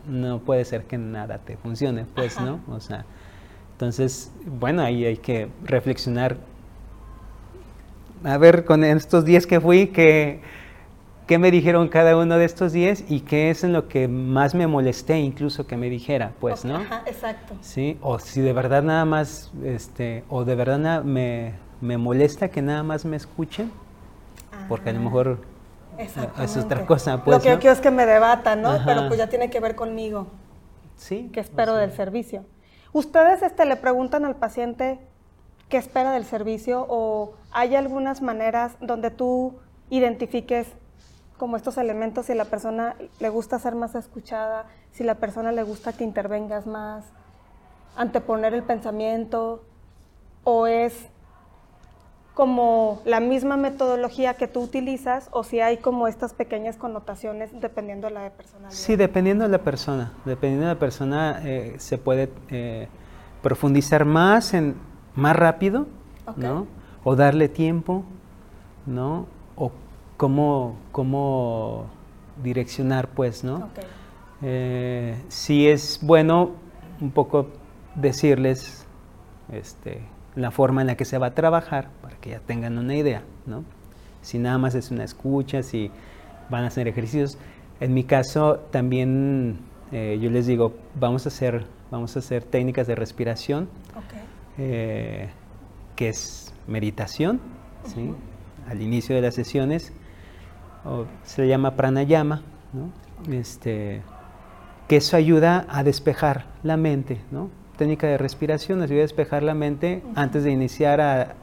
no 0.07 0.39
puede 0.39 0.65
ser 0.65 0.83
que 0.83 0.97
nada 0.97 1.37
te 1.37 1.57
funcione, 1.57 2.05
pues, 2.15 2.39
¿no? 2.39 2.59
O 2.69 2.79
sea, 2.79 3.05
entonces, 3.73 4.31
bueno, 4.45 4.81
ahí 4.81 5.05
hay 5.05 5.17
que 5.17 5.49
reflexionar 5.63 6.37
a 8.23 8.37
ver 8.37 8.65
con 8.65 8.83
estos 8.83 9.25
días 9.25 9.45
que 9.45 9.59
fui, 9.59 9.87
¿qué, 9.87 10.41
qué 11.27 11.37
me 11.37 11.51
dijeron 11.51 11.87
cada 11.87 12.17
uno 12.17 12.37
de 12.37 12.45
estos 12.45 12.73
días 12.73 13.03
y 13.07 13.21
qué 13.21 13.49
es 13.49 13.63
en 13.63 13.73
lo 13.73 13.87
que 13.87 14.07
más 14.07 14.55
me 14.55 14.67
molesté 14.67 15.19
incluso 15.19 15.65
que 15.67 15.77
me 15.77 15.89
dijera, 15.89 16.33
pues, 16.39 16.65
¿no? 16.65 16.77
Ajá, 16.77 17.03
exacto. 17.05 17.55
Sí, 17.61 17.97
o 18.01 18.19
si 18.19 18.41
de 18.41 18.53
verdad 18.53 18.83
nada 18.83 19.05
más, 19.05 19.51
este, 19.63 20.23
o 20.29 20.43
de 20.43 20.55
verdad 20.55 21.03
me, 21.03 21.53
me 21.81 21.97
molesta 21.97 22.49
que 22.49 22.61
nada 22.61 22.83
más 22.83 23.05
me 23.05 23.17
escuchen, 23.17 23.71
porque 24.67 24.89
a 24.89 24.93
lo 24.93 24.99
mejor 24.99 25.39
es 25.97 26.57
otra 26.57 26.85
cosa. 26.85 27.23
Pues, 27.23 27.37
lo 27.37 27.43
que 27.43 27.49
yo 27.49 27.59
quiero 27.59 27.73
es 27.73 27.81
que 27.81 27.91
me 27.91 28.05
debatan, 28.05 28.61
¿no? 28.61 28.79
Pero 28.85 29.07
pues 29.07 29.17
ya 29.17 29.27
tiene 29.27 29.49
que 29.49 29.59
ver 29.59 29.75
conmigo. 29.75 30.27
Sí. 30.95 31.29
¿Qué 31.33 31.39
espero 31.39 31.75
del 31.75 31.91
servicio? 31.91 32.45
Ustedes 32.91 33.41
este, 33.41 33.65
le 33.65 33.75
preguntan 33.75 34.25
al 34.25 34.35
paciente 34.35 34.99
qué 35.67 35.77
espera 35.77 36.11
del 36.11 36.25
servicio 36.25 36.85
o 36.87 37.33
hay 37.51 37.75
algunas 37.75 38.21
maneras 38.21 38.75
donde 38.79 39.09
tú 39.09 39.55
identifiques 39.89 40.67
como 41.37 41.57
estos 41.57 41.77
elementos 41.77 42.27
si 42.27 42.33
la 42.33 42.45
persona 42.45 42.95
le 43.19 43.29
gusta 43.29 43.59
ser 43.59 43.75
más 43.75 43.95
escuchada, 43.95 44.65
si 44.91 45.03
la 45.03 45.15
persona 45.15 45.51
le 45.51 45.63
gusta 45.63 45.93
que 45.93 46.03
intervengas 46.03 46.67
más, 46.67 47.05
anteponer 47.95 48.53
el 48.53 48.63
pensamiento 48.63 49.63
o 50.43 50.67
es 50.67 51.09
como 52.33 53.01
la 53.05 53.19
misma 53.19 53.57
metodología 53.57 54.33
que 54.33 54.47
tú 54.47 54.61
utilizas 54.61 55.29
o 55.31 55.43
si 55.43 55.59
hay 55.59 55.77
como 55.77 56.07
estas 56.07 56.33
pequeñas 56.33 56.77
connotaciones 56.77 57.51
dependiendo 57.61 58.07
de 58.07 58.13
la 58.13 58.29
personalidad. 58.31 58.71
Sí, 58.71 58.95
dependiendo 58.95 59.43
de 59.43 59.51
la 59.51 59.59
persona. 59.59 60.13
Dependiendo 60.25 60.67
de 60.67 60.73
la 60.73 60.79
persona 60.79 61.41
eh, 61.43 61.75
se 61.77 61.99
puede 61.99 62.31
eh, 62.49 62.87
profundizar 63.43 64.05
más 64.05 64.53
en 64.53 64.75
más 65.15 65.35
rápido, 65.35 65.85
¿no? 66.35 66.65
O 67.03 67.15
darle 67.15 67.49
tiempo, 67.49 68.03
¿no? 68.87 69.27
Cómo, 70.17 70.77
cómo 70.91 71.87
direccionar, 72.43 73.09
pues, 73.09 73.43
¿no? 73.43 73.69
Eh, 74.41 75.17
sí 75.27 75.67
es 75.67 75.99
bueno 76.01 76.51
un 76.99 77.11
poco 77.11 77.47
decirles 77.95 78.85
este, 79.51 80.01
la 80.35 80.51
forma 80.51 80.81
en 80.81 80.87
la 80.87 80.95
que 80.95 81.05
se 81.05 81.17
va 81.17 81.27
a 81.27 81.33
trabajar 81.33 81.89
para 82.01 82.15
que 82.17 82.31
ya 82.31 82.39
tengan 82.39 82.77
una 82.77 82.95
idea, 82.95 83.23
¿no? 83.45 83.63
Si 84.21 84.39
nada 84.39 84.57
más 84.57 84.75
es 84.75 84.91
una 84.91 85.03
escucha, 85.03 85.63
si 85.63 85.91
van 86.49 86.63
a 86.63 86.67
hacer 86.67 86.87
ejercicios. 86.87 87.37
En 87.79 87.93
mi 87.93 88.03
caso 88.03 88.59
también 88.71 89.59
eh, 89.91 90.17
yo 90.21 90.29
les 90.29 90.47
digo, 90.47 90.73
vamos 90.99 91.25
a 91.25 91.29
hacer, 91.29 91.65
vamos 91.91 92.15
a 92.15 92.19
hacer 92.19 92.43
técnicas 92.43 92.87
de 92.87 92.95
respiración. 92.95 93.69
Eh, 94.57 95.29
que 95.95 96.09
es 96.09 96.53
meditación, 96.67 97.39
al 98.67 98.81
inicio 98.81 99.15
de 99.15 99.21
las 99.21 99.35
sesiones, 99.35 99.93
se 101.23 101.41
le 101.41 101.47
llama 101.47 101.75
pranayama, 101.75 102.41
este, 103.29 104.01
que 104.87 104.97
eso 104.97 105.17
ayuda 105.17 105.65
a 105.69 105.83
despejar 105.83 106.45
la 106.63 106.77
mente, 106.77 107.21
¿no? 107.31 107.49
técnica 107.77 108.07
de 108.07 108.17
respiración 108.17 108.79
nos 108.79 108.89
ayuda 108.89 109.01
a 109.01 109.03
despejar 109.03 109.43
la 109.43 109.53
mente 109.53 110.03
antes 110.15 110.43
de 110.43 110.51
iniciar 110.51 111.01
a, 111.01 111.35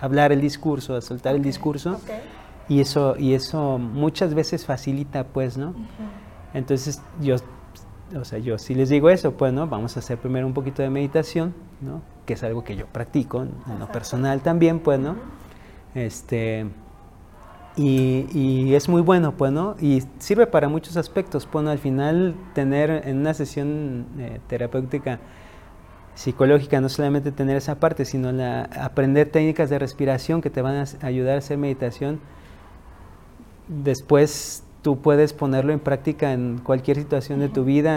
hablar 0.00 0.32
el 0.32 0.40
discurso, 0.40 0.96
a 0.96 1.00
soltar 1.00 1.34
el 1.34 1.42
discurso. 1.42 2.00
Y 2.68 2.80
eso, 2.80 3.16
y 3.18 3.34
eso 3.34 3.78
muchas 3.78 4.34
veces 4.34 4.64
facilita, 4.64 5.24
pues, 5.24 5.56
¿no? 5.56 5.74
Entonces 6.52 7.02
yo 7.20 7.36
o 8.16 8.24
sea, 8.24 8.38
yo 8.38 8.58
sí 8.58 8.74
les 8.74 8.90
digo 8.90 9.10
eso, 9.10 9.32
pues, 9.32 9.52
¿no? 9.52 9.66
Vamos 9.66 9.96
a 9.96 10.00
hacer 10.00 10.18
primero 10.18 10.46
un 10.46 10.54
poquito 10.54 10.82
de 10.82 10.90
meditación, 10.90 11.54
¿no? 11.80 12.02
Que 12.26 12.34
es 12.34 12.42
algo 12.42 12.62
que 12.62 12.76
yo 12.76 12.86
practico 12.86 13.42
en 13.42 13.78
lo 13.78 13.88
personal 13.88 14.40
también, 14.40 14.80
pues, 14.80 15.00
¿no? 15.00 15.16
Este, 15.94 16.66
y, 17.76 18.74
es 18.74 18.88
muy 18.88 19.02
bueno, 19.02 19.32
pues, 19.32 19.52
¿no? 19.52 19.76
Y 19.80 20.02
sirve 20.18 20.46
para 20.46 20.68
muchos 20.68 20.96
aspectos, 20.96 21.46
pues, 21.46 21.66
Al 21.66 21.78
final, 21.78 22.34
tener 22.54 23.02
en 23.06 23.18
una 23.18 23.34
sesión 23.34 24.06
eh, 24.18 24.40
terapéutica 24.46 25.20
psicológica, 26.14 26.80
no 26.80 26.88
solamente 26.88 27.32
tener 27.32 27.56
esa 27.56 27.80
parte, 27.80 28.04
sino 28.04 28.30
la, 28.30 28.62
aprender 28.80 29.28
técnicas 29.30 29.70
de 29.70 29.78
respiración 29.78 30.40
que 30.40 30.50
te 30.50 30.62
van 30.62 30.76
a 30.76 31.06
ayudar 31.06 31.34
a 31.34 31.38
hacer 31.38 31.58
meditación. 31.58 32.20
Después 33.66 34.62
tú 34.82 35.00
puedes 35.00 35.32
ponerlo 35.32 35.72
en 35.72 35.80
práctica 35.80 36.32
en 36.32 36.58
cualquier 36.58 36.98
situación 36.98 37.40
de 37.40 37.48
tu 37.48 37.64
vida, 37.64 37.96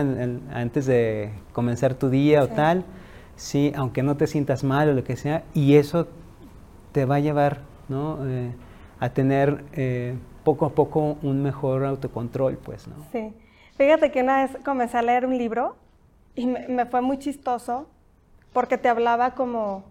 antes 0.54 0.86
de 0.86 1.32
comenzar 1.54 1.94
tu 1.94 2.10
día 2.10 2.44
o 2.44 2.48
tal, 2.48 2.86
sí, 3.36 3.74
aunque 3.76 4.02
no 4.02 4.18
te 4.18 4.26
sientas 4.26 4.64
mal 4.64 4.90
o 4.90 4.94
lo 4.94 5.04
que 5.04 5.18
sea, 5.18 5.44
y 5.54 5.76
eso 5.76 6.08
te 6.94 7.06
va 7.06 7.16
a 7.16 7.20
llevar 7.20 7.62
¿no? 7.90 8.20
Eh, 8.26 8.52
a 9.00 9.10
tener 9.10 9.64
eh, 9.74 10.18
poco 10.44 10.66
a 10.66 10.70
poco 10.70 11.18
un 11.22 11.44
mejor 11.44 11.86
autocontrol, 11.86 12.58
pues, 12.58 12.88
¿no? 12.88 12.96
Sí. 13.12 13.34
Fíjate 13.78 14.12
que 14.12 14.22
una 14.22 14.44
vez 14.44 14.58
comencé 14.64 14.98
a 14.98 15.02
leer 15.02 15.26
un 15.26 15.38
libro 15.38 15.76
y 16.36 16.48
me, 16.48 16.68
me 16.68 16.86
fue 16.86 17.02
muy 17.02 17.20
chistoso 17.20 17.88
porque 18.54 18.78
te 18.78 18.90
hablaba 18.90 19.36
como 19.36 19.84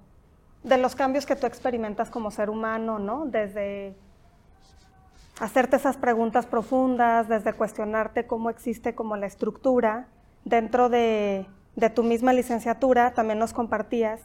de 0.65 0.79
los 0.79 0.97
cambios 0.97 1.27
que 1.27 1.37
tú 1.37 1.47
experimentas 1.47 2.11
como 2.11 2.31
ser 2.31 2.51
humano, 2.51 2.99
¿no? 2.99 3.27
Desde 3.27 3.95
hacerte 5.39 5.77
esas 5.77 5.97
preguntas 5.97 6.47
profundas, 6.47 7.29
desde 7.29 7.53
cuestionarte 7.53 8.27
cómo 8.27 8.51
existe 8.51 8.95
como 8.95 9.17
la 9.17 9.27
estructura 9.27 10.09
dentro 10.45 10.89
de, 10.89 11.47
tu 11.95 12.03
misma 12.03 12.33
licenciatura, 12.33 13.13
también 13.13 13.39
nos 13.39 13.53
compartías. 13.53 14.21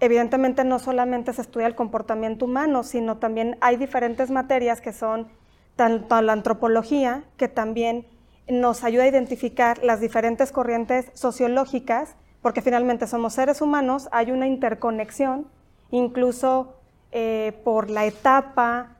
Evidentemente 0.00 0.64
no 0.64 0.78
solamente 0.78 1.34
se 1.34 1.42
estudia 1.42 1.66
el 1.66 1.74
comportamiento 1.74 2.46
humano, 2.46 2.82
sino 2.84 3.18
también 3.18 3.58
hay 3.60 3.76
diferentes 3.76 4.30
materias 4.30 4.80
que 4.80 4.94
son 4.94 5.28
tanto 5.76 6.20
la 6.22 6.32
antropología, 6.32 7.24
que 7.36 7.48
también 7.48 8.06
nos 8.48 8.82
ayuda 8.82 9.04
a 9.04 9.08
identificar 9.08 9.78
las 9.84 10.00
diferentes 10.00 10.52
corrientes 10.52 11.10
sociológicas, 11.12 12.16
porque 12.40 12.62
finalmente 12.62 13.06
somos 13.06 13.34
seres 13.34 13.60
humanos, 13.60 14.08
hay 14.10 14.30
una 14.30 14.46
interconexión, 14.46 15.46
incluso 15.90 16.80
eh, 17.12 17.60
por 17.62 17.90
la 17.90 18.06
etapa, 18.06 18.96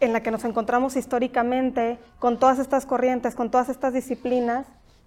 en 0.00 0.12
la 0.12 0.22
que 0.22 0.30
nos 0.30 0.44
encontramos 0.44 0.96
históricamente, 0.96 1.98
con 2.18 2.38
todas 2.38 2.58
estas 2.58 2.84
corrientes, 2.84 3.34
con 3.34 3.50
todas 3.50 3.70
estas 3.70 3.94
disciplinas, 3.94 4.66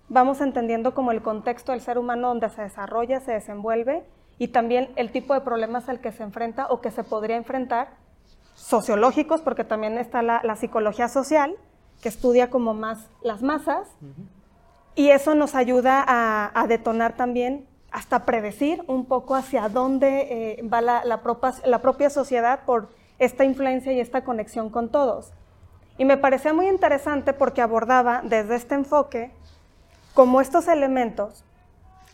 vamos 0.10 0.42
entendiendo 0.42 0.96
como 0.96 1.12
el 1.12 1.22
contexto 1.22 1.74
del 1.74 1.82
ser 1.82 2.00
humano 2.00 2.30
donde 2.30 2.50
se 2.50 2.64
desarrolla, 2.64 3.20
se 3.20 3.34
desenvuelve 3.34 4.04
y 4.40 4.50
también 4.50 4.90
el 4.96 5.12
tipo 5.12 5.34
de 5.34 5.42
problemas 5.42 5.90
al 5.90 6.00
que 6.00 6.12
se 6.12 6.24
enfrenta 6.24 6.68
o 6.68 6.82
que 6.82 6.92
se 6.92 7.04
podría 7.04 7.38
enfrentar, 7.38 7.90
sociológicos, 8.56 9.42
porque 9.42 9.64
también 9.64 9.98
está 9.98 10.22
la, 10.22 10.56
psicología 10.56 11.08
social, 11.08 11.56
que 12.02 12.10
estudia 12.10 12.50
como 12.50 12.74
más 12.74 13.08
las 13.22 13.42
masas, 13.42 13.88
y 14.96 15.10
eso 15.10 15.36
nos 15.36 15.56
ayuda 15.56 16.04
a, 16.08 16.68
detonar 16.68 17.16
también 17.16 17.68
hasta 17.92 18.26
predecir 18.26 18.84
un 18.88 19.06
poco 19.06 19.36
hacia 19.36 19.70
dónde 19.70 20.58
eh, 20.60 20.68
va 20.68 20.82
la, 20.82 21.06
la, 21.06 21.22
la 21.66 21.82
propia 21.82 22.10
sociedad 22.10 22.62
por 22.66 22.90
esta 23.18 23.46
influencia 23.46 23.92
y 23.94 24.00
esta 24.00 24.24
conexión 24.24 24.70
con 24.70 24.90
todos. 24.90 25.32
Y 25.98 26.06
me 26.06 26.18
parecía 26.18 26.54
muy 26.54 26.68
interesante 26.68 27.34
porque 27.34 27.62
abordaba 27.62 28.22
desde 28.24 28.56
este 28.56 28.76
enfoque 28.76 29.32
como 30.14 30.42
estos 30.42 30.68
elementos 30.68 31.44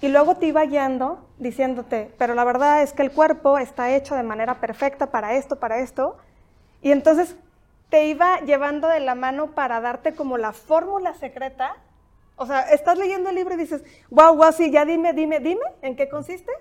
y 0.04 0.10
luego 0.10 0.36
te 0.36 0.48
iba 0.48 0.66
guiando 0.66 1.30
diciéndote, 1.38 2.14
pero 2.18 2.36
la 2.36 2.44
verdad 2.44 2.82
es 2.82 2.92
que 2.92 3.04
el 3.04 3.12
cuerpo 3.14 3.58
está 3.58 3.96
hecho 3.96 4.16
de 4.16 4.24
manera 4.24 4.60
perfecta 4.60 5.12
para 5.12 5.36
esto, 5.36 5.62
para 5.62 5.80
esto. 5.80 6.18
Y 6.82 6.92
entonces 6.92 7.38
te 7.88 8.08
iba 8.08 8.42
llevando 8.42 8.90
de 8.90 9.00
la 9.00 9.16
mano 9.16 9.52
para 9.52 9.80
darte 9.80 10.14
como 10.14 10.38
la 10.38 10.52
fórmula 10.52 11.14
secreta. 11.14 11.78
O 12.36 12.46
sea, 12.46 12.64
estás 12.64 12.98
leyendo 12.98 13.30
el 13.30 13.36
libro 13.36 13.54
y 13.54 13.58
dices, 13.58 13.82
wow, 14.10 14.36
wow, 14.36 14.52
sí, 14.52 14.72
ya 14.72 14.84
dime, 14.84 15.14
dime, 15.14 15.40
dime, 15.40 15.64
¿en 15.82 15.96
qué 15.96 16.10
consiste? 16.10 16.52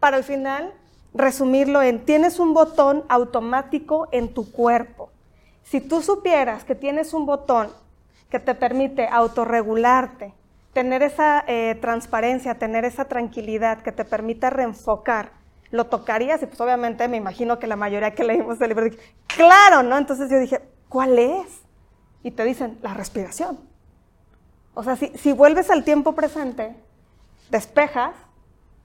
Para 0.00 0.16
al 0.16 0.24
final 0.24 0.72
resumirlo 1.12 1.82
en, 1.82 2.06
tienes 2.06 2.38
un 2.38 2.54
botón 2.54 3.04
automático 3.10 4.08
en 4.12 4.32
tu 4.32 4.50
cuerpo. 4.50 5.10
Si 5.62 5.82
tú 5.82 6.00
supieras 6.00 6.64
que 6.64 6.74
tienes 6.74 7.12
un 7.12 7.26
botón 7.26 7.70
que 8.30 8.38
te 8.38 8.54
permite 8.54 9.06
autorregularte, 9.08 10.37
tener 10.78 11.02
esa 11.02 11.42
eh, 11.48 11.76
transparencia, 11.80 12.54
tener 12.54 12.84
esa 12.84 13.06
tranquilidad 13.06 13.82
que 13.82 13.90
te 13.90 14.04
permita 14.04 14.48
reenfocar, 14.48 15.32
lo 15.72 15.86
tocarías 15.86 16.40
y 16.40 16.46
pues 16.46 16.60
obviamente 16.60 17.08
me 17.08 17.16
imagino 17.16 17.58
que 17.58 17.66
la 17.66 17.74
mayoría 17.74 18.14
que 18.14 18.22
leímos 18.22 18.60
el 18.60 18.68
libro 18.68 18.84
dije, 18.84 19.00
claro, 19.26 19.82
¿no? 19.82 19.98
Entonces 19.98 20.30
yo 20.30 20.38
dije, 20.38 20.60
¿cuál 20.88 21.18
es? 21.18 21.62
Y 22.22 22.30
te 22.30 22.44
dicen, 22.44 22.78
la 22.80 22.94
respiración. 22.94 23.58
O 24.74 24.84
sea, 24.84 24.94
si, 24.94 25.08
si 25.18 25.32
vuelves 25.32 25.68
al 25.68 25.82
tiempo 25.82 26.14
presente, 26.14 26.76
despejas, 27.50 28.14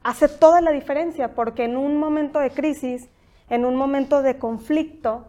hace 0.02 0.28
toda 0.28 0.62
la 0.62 0.72
diferencia, 0.72 1.36
porque 1.36 1.66
en 1.66 1.78
un 1.78 2.00
momento 2.00 2.40
de 2.40 2.50
crisis, 2.50 3.08
en 3.52 3.66
un 3.66 3.76
momento 3.76 4.24
de 4.24 4.40
conflicto, 4.40 5.28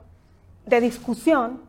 de 0.64 0.80
discusión, 0.80 1.60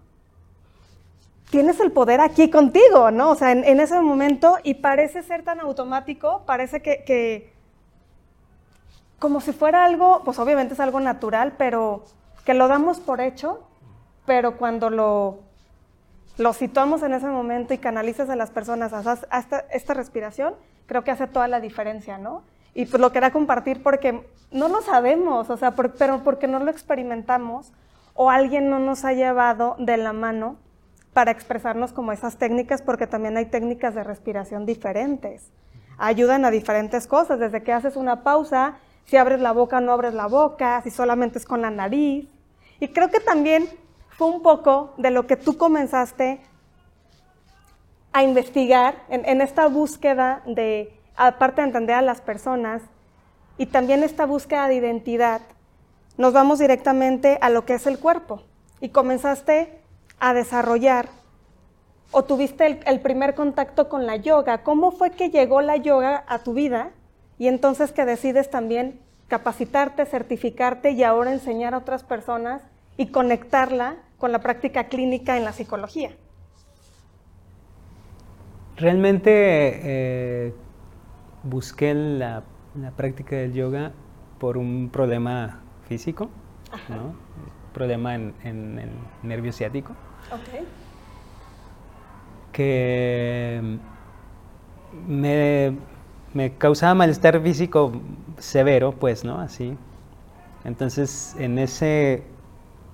tienes 1.56 1.80
el 1.80 1.94
poder 1.94 2.20
aquí 2.20 2.50
contigo, 2.50 3.12
¿no? 3.12 3.30
O 3.30 3.36
sea, 3.36 3.54
en, 3.54 3.80
ese 3.80 4.02
momento, 4.02 4.58
y 4.64 4.74
parece 4.74 5.24
ser 5.24 5.44
tan 5.44 5.62
automático, 5.62 6.42
parece 6.46 6.82
que, 6.82 7.50
como 9.20 9.40
si 9.40 9.54
fuera 9.54 9.86
algo, 9.86 10.22
pues 10.26 10.38
obviamente 10.38 10.74
es 10.74 10.82
algo 10.82 11.00
natural, 11.00 11.54
pero 11.58 12.04
que 12.44 12.54
lo 12.54 12.68
damos 12.68 13.00
por 13.00 13.22
hecho, 13.22 13.64
pero 14.26 14.58
cuando 14.58 14.90
lo, 14.90 15.40
lo 16.38 16.52
situamos 16.52 17.04
en 17.04 17.14
ese 17.14 17.28
momento 17.28 17.74
y 17.74 17.78
canalizas 17.78 18.30
a 18.30 18.36
las 18.36 18.50
personas 18.50 18.92
hasta 18.92 19.66
esta, 19.72 19.94
respiración, 19.94 20.56
creo 20.88 21.06
que 21.06 21.12
hace 21.12 21.26
toda 21.26 21.48
la 21.48 21.62
diferencia, 21.62 22.18
¿no? 22.18 22.44
Y 22.74 22.86
pues 22.86 23.00
lo 23.00 23.14
quería 23.14 23.32
compartir 23.32 23.82
porque 23.82 24.28
no 24.52 24.68
lo 24.68 24.82
sabemos, 24.82 25.50
o 25.50 25.56
sea, 25.56 25.72
pero 25.72 26.22
porque 26.22 26.50
no 26.50 26.60
lo 26.60 26.70
experimentamos, 26.70 27.72
o 28.14 28.30
alguien 28.30 28.70
no 28.70 28.80
nos 28.80 29.06
ha 29.06 29.14
llevado 29.14 29.78
de 29.80 29.96
la 29.96 30.12
mano 30.12 30.58
para 31.16 31.32
expresarnos 31.32 31.94
como 31.94 32.12
esas 32.12 32.36
técnicas, 32.36 32.82
porque 32.82 33.08
también 33.08 33.38
hay 33.38 33.46
técnicas 33.46 33.96
de 33.96 34.04
respiración 34.04 34.66
diferentes. 34.66 35.50
Ayudan 35.98 36.44
a 36.44 36.52
diferentes 36.52 37.08
cosas, 37.08 37.40
desde 37.40 37.64
que 37.64 37.72
haces 37.72 37.96
una 37.96 38.22
pausa, 38.22 38.80
si 39.06 39.16
abres 39.16 39.40
la 39.40 39.54
boca 39.54 39.80
no 39.80 39.94
abres 39.94 40.14
la 40.14 40.28
boca, 40.28 40.82
si 40.82 40.92
solamente 40.92 41.38
es 41.38 41.46
con 41.46 41.62
la 41.62 41.72
nariz. 41.72 42.28
Y 42.82 42.90
creo 42.90 43.10
que 43.10 43.22
también 43.22 43.70
fue 44.10 44.28
un 44.28 44.42
poco 44.42 44.94
de 44.98 45.10
lo 45.10 45.26
que 45.26 45.38
tú 45.38 45.58
comenzaste 45.58 46.42
a 48.12 48.22
investigar 48.22 48.96
en, 49.08 49.24
en 49.24 49.40
esta 49.40 49.68
búsqueda 49.68 50.42
de, 50.46 51.00
aparte 51.16 51.62
de 51.62 51.68
entender 51.68 51.96
a 51.96 52.02
las 52.02 52.20
personas, 52.20 52.82
y 53.58 53.68
también 53.68 54.04
esta 54.04 54.26
búsqueda 54.26 54.68
de 54.68 54.76
identidad, 54.76 55.40
nos 56.18 56.34
vamos 56.34 56.60
directamente 56.60 57.38
a 57.40 57.50
lo 57.50 57.64
que 57.64 57.76
es 57.76 57.88
el 57.88 58.00
cuerpo. 58.00 58.44
Y 58.82 58.90
comenzaste 58.90 59.85
a 60.20 60.34
desarrollar 60.34 61.10
o 62.12 62.24
tuviste 62.24 62.80
el, 62.86 63.00
primer 63.02 63.36
contacto 63.36 63.90
con 63.90 64.06
la 64.06 64.16
yoga. 64.16 64.64
¿Cómo 64.64 64.92
fue 64.92 65.12
que 65.12 65.30
llegó 65.30 65.62
la 65.62 65.76
yoga 65.78 66.24
a 66.28 66.40
tu 66.40 66.54
vida? 66.54 66.92
Y 67.38 67.48
entonces 67.48 67.92
que 67.92 68.06
decides 68.06 68.50
también 68.50 69.02
capacitarte, 69.28 70.06
certificarte 70.06 70.92
y 70.92 71.04
ahora 71.04 71.34
enseñar 71.34 71.74
a 71.74 71.80
otras 71.80 72.04
personas 72.04 72.62
y 72.96 73.08
conectarla 73.08 73.98
con 74.18 74.32
la 74.32 74.40
práctica 74.40 74.86
clínica 74.86 75.36
en 75.36 75.44
la 75.44 75.52
psicología. 75.52 76.12
Realmente 78.78 79.32
eh, 79.34 80.54
busqué 81.44 81.94
la, 81.94 82.44
la, 82.80 82.92
práctica 82.92 83.36
del 83.36 83.54
yoga 83.54 83.92
por 84.40 84.58
un 84.58 84.90
problema 84.90 85.62
físico, 85.88 86.30
¿no? 86.90 87.25
Problema 87.76 88.16
en, 88.16 88.34
el 88.44 88.90
nervio 89.22 89.52
ciático. 89.52 89.94
Que 92.52 93.78
me, 95.08 95.78
me, 96.34 96.54
causaba 96.54 96.94
malestar 96.96 97.42
físico 97.42 97.92
severo, 98.40 98.94
pues, 98.94 99.26
¿no? 99.26 99.40
Así. 99.40 99.78
Entonces, 100.64 101.36
en 101.38 101.60
ese 101.60 102.24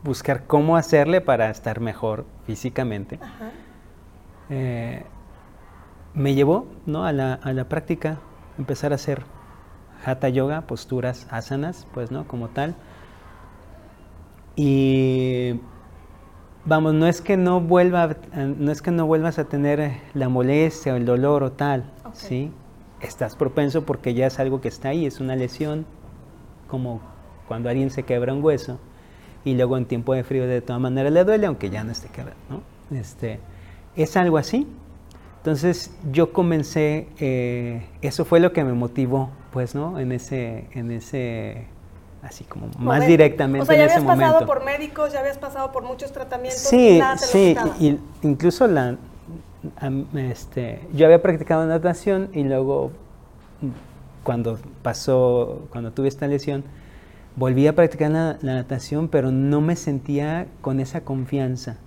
buscar 0.03 0.47
cómo 0.47 0.75
hacerle 0.77 1.21
para 1.21 1.51
estar 1.51 1.79
mejor 1.79 2.25
físicamente, 2.47 3.19
eh, 4.49 5.03
me 6.15 6.33
llevó 6.33 6.65
¿no? 6.87 7.05
a, 7.05 7.13
la, 7.13 7.35
a 7.35 7.53
la 7.53 7.65
práctica, 7.69 8.17
empezar 8.57 8.91
a 8.91 8.95
hacer 8.95 9.21
hatha 10.03 10.27
yoga, 10.29 10.61
posturas 10.61 11.27
asanas, 11.29 11.85
pues, 11.93 12.09
¿no? 12.11 12.27
Como 12.27 12.49
tal. 12.49 12.75
Y 14.63 15.59
vamos, 16.65 16.93
no 16.93 17.07
es 17.07 17.19
que 17.19 17.35
no 17.35 17.61
vuelva, 17.61 18.15
no 18.35 18.71
es 18.71 18.83
que 18.83 18.91
no 18.91 19.07
vuelvas 19.07 19.39
a 19.39 19.45
tener 19.45 19.93
la 20.13 20.29
molestia 20.29 20.93
o 20.93 20.97
el 20.97 21.05
dolor 21.05 21.41
o 21.41 21.51
tal, 21.51 21.91
¿sí? 22.13 22.51
Estás 23.01 23.35
propenso 23.35 23.87
porque 23.87 24.13
ya 24.13 24.27
es 24.27 24.39
algo 24.39 24.61
que 24.61 24.67
está 24.67 24.89
ahí, 24.89 25.07
es 25.07 25.19
una 25.19 25.35
lesión, 25.35 25.87
como 26.67 27.01
cuando 27.47 27.69
alguien 27.69 27.89
se 27.89 28.03
quebra 28.03 28.35
un 28.35 28.43
hueso 28.43 28.79
y 29.43 29.55
luego 29.55 29.77
en 29.77 29.85
tiempo 29.85 30.13
de 30.13 30.23
frío 30.23 30.45
de 30.45 30.61
todas 30.61 30.79
maneras 30.79 31.11
le 31.11 31.23
duele, 31.23 31.47
aunque 31.47 31.71
ya 31.71 31.83
no 31.83 31.91
esté 31.91 32.09
quebrado, 32.09 32.37
¿no? 32.47 32.61
Este, 32.95 33.39
es 33.95 34.15
algo 34.15 34.37
así. 34.37 34.67
Entonces 35.37 35.91
yo 36.11 36.33
comencé, 36.33 37.07
eh, 37.19 37.87
eso 38.03 38.25
fue 38.25 38.39
lo 38.39 38.53
que 38.53 38.63
me 38.63 38.73
motivó, 38.73 39.31
pues, 39.51 39.73
¿no? 39.73 39.97
En 39.97 40.11
ese, 40.11 40.67
en 40.73 40.91
ese 40.91 41.65
así 42.23 42.43
como 42.43 42.67
más 42.77 43.05
directamente. 43.05 43.63
O 43.63 43.65
sea, 43.65 43.75
ya 43.75 43.83
habías 43.83 44.03
pasado 44.03 44.45
por 44.45 44.63
médicos, 44.63 45.13
ya 45.13 45.19
habías 45.19 45.37
pasado 45.37 45.71
por 45.71 45.83
muchos 45.83 46.11
tratamientos. 46.11 46.61
Sí, 46.61 46.99
nada 46.99 47.15
te 47.17 47.25
sí, 47.25 47.55
y, 47.79 47.99
incluso 48.21 48.67
la, 48.67 48.97
este, 50.15 50.87
yo 50.93 51.05
había 51.05 51.21
practicado 51.21 51.65
natación 51.65 52.29
y 52.33 52.43
luego 52.43 52.91
cuando 54.23 54.59
pasó, 54.81 55.67
cuando 55.71 55.91
tuve 55.91 56.07
esta 56.07 56.27
lesión, 56.27 56.63
volví 57.35 57.67
a 57.67 57.75
practicar 57.75 58.11
la, 58.11 58.37
natación, 58.41 59.07
pero 59.07 59.31
no 59.31 59.61
me 59.61 59.75
sentía 59.75 60.47
con 60.61 60.79
esa 60.79 61.01
confianza, 61.01 61.77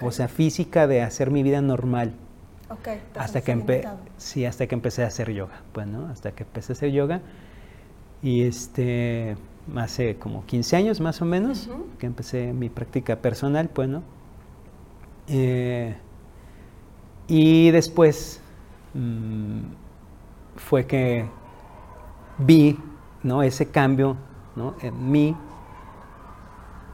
o 0.00 0.12
sea, 0.12 0.28
física 0.28 0.86
de 0.86 1.02
hacer 1.02 1.30
mi 1.30 1.42
vida 1.42 1.60
normal. 1.60 2.12
Okay, 2.70 3.00
hasta 3.16 3.40
que 3.40 3.88
sí, 4.18 4.44
hasta 4.44 4.66
que 4.66 4.74
empecé 4.74 5.02
a 5.02 5.06
hacer 5.06 5.32
yoga, 5.32 5.62
pues, 5.72 5.86
¿no? 5.86 6.06
Hasta 6.08 6.32
que 6.32 6.42
empecé 6.42 6.72
a 6.72 6.74
hacer 6.74 6.90
yoga 6.90 7.22
y 8.22 8.42
este, 8.42 9.36
hace 9.76 10.16
como 10.18 10.44
15 10.46 10.76
años 10.76 11.00
más 11.00 11.20
o 11.22 11.24
menos 11.24 11.68
que 11.98 12.06
empecé 12.06 12.52
mi 12.52 12.68
práctica 12.68 13.16
personal, 13.16 13.68
pues, 13.68 13.88
¿no? 13.88 14.02
Eh, 15.28 15.96
y 17.26 17.70
después 17.70 18.40
mm, 18.94 19.60
fue 20.56 20.86
que 20.86 21.28
vi 22.38 22.78
¿no? 23.22 23.42
ese 23.42 23.70
cambio 23.70 24.16
¿no? 24.56 24.74
en 24.80 25.10
mí 25.10 25.36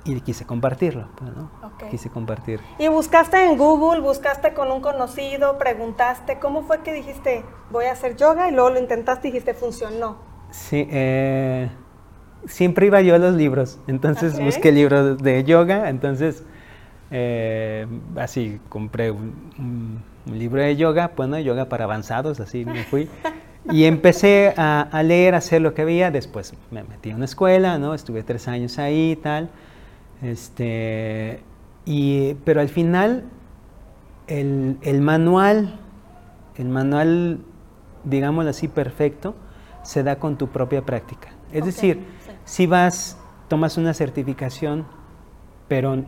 y 0.04 0.20
quise 0.20 0.44
compartirlo. 0.44 1.08
Pues, 1.16 1.30
¿no? 1.34 1.50
Quise 1.90 2.10
compartir. 2.10 2.60
¿Y 2.78 2.88
buscaste 2.88 3.44
en 3.44 3.56
Google, 3.56 4.00
buscaste 4.00 4.52
con 4.52 4.70
un 4.70 4.80
conocido, 4.80 5.58
preguntaste, 5.58 6.38
¿cómo 6.38 6.62
fue 6.62 6.82
que 6.82 6.92
dijiste 6.92 7.44
voy 7.70 7.86
a 7.86 7.92
hacer 7.92 8.16
yoga 8.16 8.48
y 8.48 8.52
luego 8.52 8.70
lo 8.70 8.80
intentaste 8.80 9.28
y 9.28 9.30
dijiste 9.30 9.54
funcionó? 9.54 10.33
Sí, 10.54 10.86
eh, 10.88 11.68
siempre 12.46 12.86
iba 12.86 13.02
yo 13.02 13.16
a 13.16 13.18
los 13.18 13.34
libros, 13.34 13.80
entonces 13.88 14.38
busqué 14.38 14.70
libros 14.70 15.18
de 15.18 15.42
yoga, 15.42 15.90
entonces 15.90 16.44
eh, 17.10 17.86
así 18.16 18.60
compré 18.68 19.10
un, 19.10 20.00
libro 20.32 20.62
de 20.62 20.76
yoga, 20.76 21.10
bueno, 21.16 21.40
yoga 21.40 21.68
para 21.68 21.84
avanzados, 21.84 22.38
así 22.38 22.64
me 22.64 22.84
fui. 22.84 23.08
Y 23.72 23.84
empecé 23.84 24.54
a, 24.56 25.02
leer, 25.02 25.34
a 25.34 25.38
hacer 25.38 25.60
lo 25.60 25.74
que 25.74 25.84
veía, 25.84 26.10
después 26.12 26.54
me 26.70 26.84
metí 26.84 27.10
a 27.10 27.16
una 27.16 27.24
escuela, 27.24 27.78
¿no? 27.78 27.92
Estuve 27.92 28.22
tres 28.22 28.46
años 28.46 28.78
ahí 28.78 29.12
y 29.12 29.16
tal. 29.16 29.48
Este, 30.22 31.40
y, 31.84 32.34
pero 32.44 32.60
al 32.60 32.68
final, 32.68 33.24
el, 34.28 34.76
el 34.82 35.00
manual, 35.00 35.80
el 36.56 36.68
manual, 36.68 37.40
digámoslo 38.04 38.50
así, 38.50 38.68
perfecto, 38.68 39.34
se 39.84 40.02
da 40.02 40.16
con 40.16 40.36
tu 40.36 40.48
propia 40.48 40.84
práctica. 40.84 41.28
Es 41.52 41.64
decir, 41.64 42.04
si 42.44 42.66
vas, 42.66 43.16
tomas 43.48 43.76
una 43.76 43.94
certificación, 43.94 44.84
pero 45.68 46.04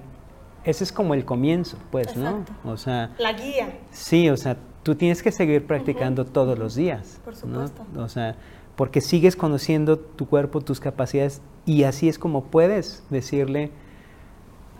ese 0.64 0.85
es 0.85 0.93
como 0.93 1.14
el 1.14 1.24
comienzo, 1.24 1.77
pues, 1.91 2.16
¿no? 2.16 2.45
O 2.64 2.77
sea, 2.77 3.14
la 3.18 3.33
guía. 3.33 3.79
Sí, 3.93 4.29
o 4.29 4.37
sea, 4.37 4.57
tú 4.83 4.97
tienes 4.97 5.22
que 5.22 5.31
seguir 5.31 5.66
practicando 5.66 6.24
todos 6.24 6.59
los 6.59 6.74
días. 6.74 7.20
Por 7.24 7.37
supuesto. 7.37 7.85
O 7.97 8.09
sea, 8.09 8.37
porque 8.74 9.01
sigues 9.01 9.37
conociendo 9.37 9.99
tu 9.99 10.27
cuerpo, 10.27 10.61
tus 10.61 10.81
capacidades, 10.81 11.41
y 11.64 11.85
así 11.85 12.09
es 12.09 12.18
como 12.18 12.45
puedes 12.45 13.05
decirle 13.11 13.70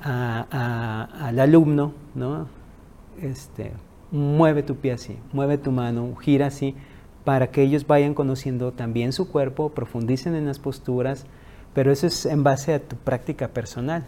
al 0.03 1.38
alumno, 1.38 1.92
¿no? 2.14 2.49
Este, 3.20 3.72
mueve 4.11 4.62
tu 4.62 4.76
pie 4.76 4.92
así, 4.92 5.18
mueve 5.32 5.59
tu 5.59 5.72
mano, 5.72 6.14
gira 6.16 6.47
así, 6.47 6.74
para 7.27 7.49
que 7.49 7.61
ellos 7.61 7.89
vayan 7.89 8.14
conociendo 8.14 8.70
también 8.70 9.12
su 9.12 9.29
cuerpo, 9.29 9.70
profundicen 9.70 10.37
en 10.37 10.47
las 10.47 10.61
posturas, 10.61 11.27
pero 11.74 11.91
eso 11.91 12.07
es 12.07 12.24
en 12.24 12.45
base 12.45 12.72
a 12.72 12.79
tu 12.79 12.95
práctica 12.95 13.49
personal. 13.49 14.07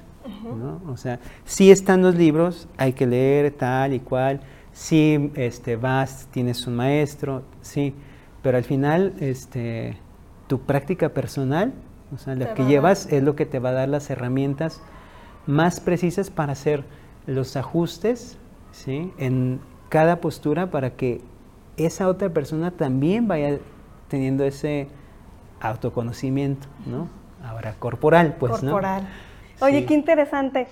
O 0.86 0.96
sea, 0.96 1.18
si 1.44 1.72
están 1.72 2.00
los 2.00 2.14
libros, 2.14 2.68
hay 2.76 2.92
que 2.92 3.08
leer 3.08 3.50
tal 3.50 3.92
y 3.92 3.98
cual, 3.98 4.38
si 4.72 5.32
este, 5.34 5.74
vas, 5.74 6.28
tienes 6.30 6.64
un 6.68 6.76
maestro, 6.76 7.42
sí, 7.60 7.92
pero 8.40 8.56
al 8.56 8.62
final 8.62 9.14
este, 9.18 9.96
tu 10.46 10.60
práctica 10.60 11.08
personal, 11.08 11.72
o 12.14 12.18
sea, 12.18 12.36
lo 12.36 12.54
que 12.54 12.66
llevas 12.66 13.12
es 13.12 13.24
lo 13.24 13.34
que 13.34 13.46
te 13.46 13.58
va 13.58 13.70
a 13.70 13.72
dar 13.72 13.88
las 13.88 14.10
herramientas 14.10 14.80
más 15.44 15.80
precisas 15.80 16.30
para 16.30 16.52
hacer 16.52 16.84
los 17.26 17.56
ajustes 17.56 18.38
¿sí? 18.70 19.12
en 19.18 19.58
cada 19.88 20.20
postura 20.20 20.70
para 20.70 20.90
que 20.90 21.20
esa 21.78 22.08
otra 22.08 22.28
persona 22.30 22.70
también 22.70 23.28
vaya 23.28 23.58
teniendo 24.08 24.44
ese 24.44 24.88
autoconocimiento, 25.60 26.68
¿no? 26.86 27.08
Ahora 27.44 27.74
corporal, 27.78 28.36
pues, 28.38 28.60
corporal. 28.60 29.08
Oye, 29.60 29.86
qué 29.86 29.94
interesante. 29.94 30.68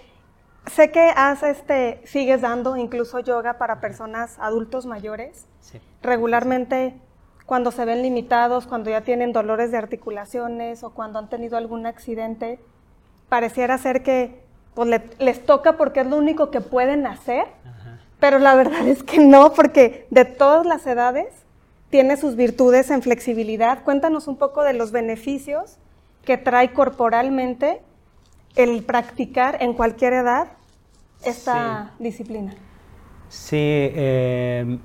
Sé 0.67 0.91
que 0.91 1.13
has, 1.15 1.43
este, 1.43 2.01
sigues 2.05 2.41
dando 2.41 2.77
incluso 2.77 3.21
yoga 3.21 3.55
para 3.59 3.81
personas 3.81 4.37
adultos 4.41 4.87
mayores. 4.87 5.47
Sí. 5.61 5.81
Regularmente, 6.03 6.95
cuando 7.47 7.71
se 7.71 7.85
ven 7.85 8.03
limitados, 8.03 8.67
cuando 8.67 8.91
ya 8.91 9.03
tienen 9.03 9.33
dolores 9.33 9.71
de 9.71 9.79
articulaciones 9.79 10.83
o 10.83 10.91
cuando 10.91 11.19
han 11.19 11.29
tenido 11.29 11.57
algún 11.57 11.87
accidente, 11.87 12.59
pareciera 13.29 13.79
ser 13.79 14.03
que 14.03 14.43
pues, 14.75 15.01
les 15.19 15.47
toca 15.47 15.77
porque 15.77 16.01
es 16.01 16.07
lo 16.07 16.17
único 16.17 16.51
que 16.51 16.61
pueden 16.61 17.07
hacer. 17.07 17.47
Pero 18.21 18.39
la 18.39 18.55
verdad 18.55 18.87
es 18.89 19.03
que 19.03 19.19
no, 19.19 19.53
porque 19.53 20.07
de 20.11 20.25
todas 20.25 20.65
las 20.65 20.87
edades 20.87 21.27
tiene 21.91 22.17
sus 22.17 22.37
virtudes 22.37 22.91
en 22.91 23.03
flexibilidad. 23.03 23.85
Cuéntanos 23.85 24.27
un 24.27 24.37
poco 24.37 24.63
de 24.63 24.73
los 24.73 24.91
beneficios 24.91 25.79
que 26.25 26.37
trae 26.37 26.73
corporalmente 26.73 27.81
el 28.57 28.83
practicar 28.85 29.63
en 29.63 29.75
cualquier 29.75 30.15
edad 30.15 30.49
esta 31.25 31.93
disciplina. 31.99 32.55
Sí, 33.29 33.91
em, 33.95 34.79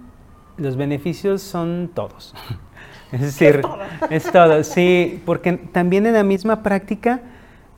los 0.57 0.75
beneficios 0.75 1.41
son 1.41 1.89
todos. 1.93 2.33
es 3.11 3.21
decir, 3.21 3.61
es 4.09 4.31
todo. 4.31 4.63
sí, 4.63 5.21
porque 5.25 5.53
también 5.53 6.05
en 6.05 6.13
la 6.13 6.23
misma 6.23 6.63
práctica 6.63 7.21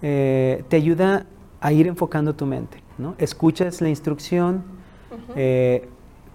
eh, 0.02 0.64
te 0.68 0.76
ayuda 0.76 1.26
a 1.62 1.72
ir 1.72 1.88
enfocando 1.88 2.36
tu 2.36 2.46
mente, 2.46 2.84
¿no? 2.98 3.16
Escuchas 3.18 3.82
la 3.82 3.90
instrucción, 3.90 4.64
eh, 5.36 5.88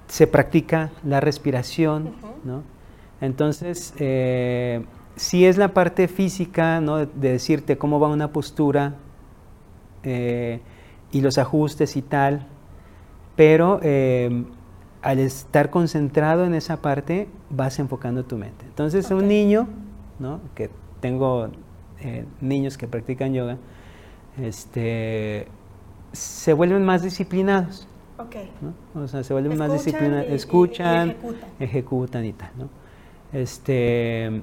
se 0.09 0.26
practica 0.26 0.91
la 1.05 1.20
respiración, 1.20 2.14
¿no? 2.45 2.62
Entonces, 3.20 3.95
eh, 3.99 4.85
si 5.16 5.45
es 5.45 5.57
la 5.57 5.74
parte 5.74 6.09
física, 6.09 6.81
¿no? 6.81 6.99
de 6.99 7.33
decirte 7.33 7.76
cómo 7.79 7.99
va 7.99 8.09
una 8.09 8.33
postura, 8.33 8.95
eh, 10.05 10.61
y 11.11 11.20
los 11.20 11.39
ajustes 11.39 11.97
y 11.97 12.03
tal, 12.03 12.47
pero 13.35 13.81
eh, 13.83 14.45
al 15.03 15.18
estar 15.18 15.70
concentrado 15.70 16.45
en 16.45 16.55
esa 16.55 16.81
parte 16.83 17.29
vas 17.51 17.79
enfocando 17.79 18.24
tu 18.24 18.37
mente. 18.37 18.64
Entonces 18.66 19.11
un 19.11 19.26
niño, 19.26 19.68
¿no? 20.18 20.41
que 20.55 20.70
tengo 21.01 21.49
niños 22.41 22.79
que 22.79 22.87
practican 22.87 23.35
yoga, 23.35 23.59
este, 24.41 25.49
se 26.12 26.53
vuelven 26.53 26.85
más 26.85 27.03
disciplinados. 27.03 27.89
Okay. 28.19 28.51
O 28.95 29.07
sea, 29.07 29.23
se 29.23 29.33
vuelven 29.33 29.57
más 29.57 29.73
disciplinados, 29.73 30.27
escuchan, 30.29 31.16
ejecutan. 31.61 32.25
y 32.25 32.33
tal. 32.33 32.51
¿no? 32.59 32.69
Este, 33.33 34.43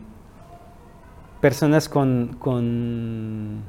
personas 1.42 1.90
con, 1.90 2.38
con 2.40 3.64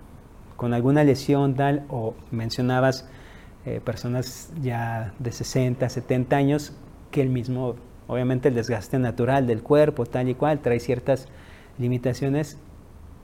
con 0.57 0.75
alguna 0.75 1.05
lesión 1.05 1.55
tal, 1.55 1.85
o 1.89 2.15
mencionabas 2.31 3.07
eh, 3.65 3.81
personas 3.85 4.53
ya 4.63 5.13
de 5.19 5.33
60, 5.33 5.89
70 5.89 6.37
años, 6.37 6.73
que 7.11 7.23
el 7.23 7.29
mismo, 7.29 7.77
obviamente 8.09 8.49
el 8.49 8.55
desgaste 8.55 8.99
natural 8.99 9.47
del 9.47 9.63
cuerpo, 9.63 10.07
tal 10.07 10.29
y 10.29 10.35
cual, 10.35 10.61
trae 10.61 10.81
ciertas 10.81 11.29
limitaciones, 11.79 12.59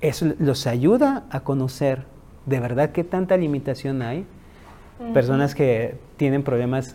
eso 0.00 0.34
los 0.38 0.66
ayuda 0.66 1.24
a 1.30 1.40
conocer 1.40 2.04
de 2.46 2.60
verdad 2.60 2.90
qué 2.90 3.04
tanta 3.04 3.36
limitación 3.36 4.02
hay. 4.02 4.26
Personas 5.12 5.54
que 5.54 5.96
tienen 6.16 6.42
problemas 6.42 6.94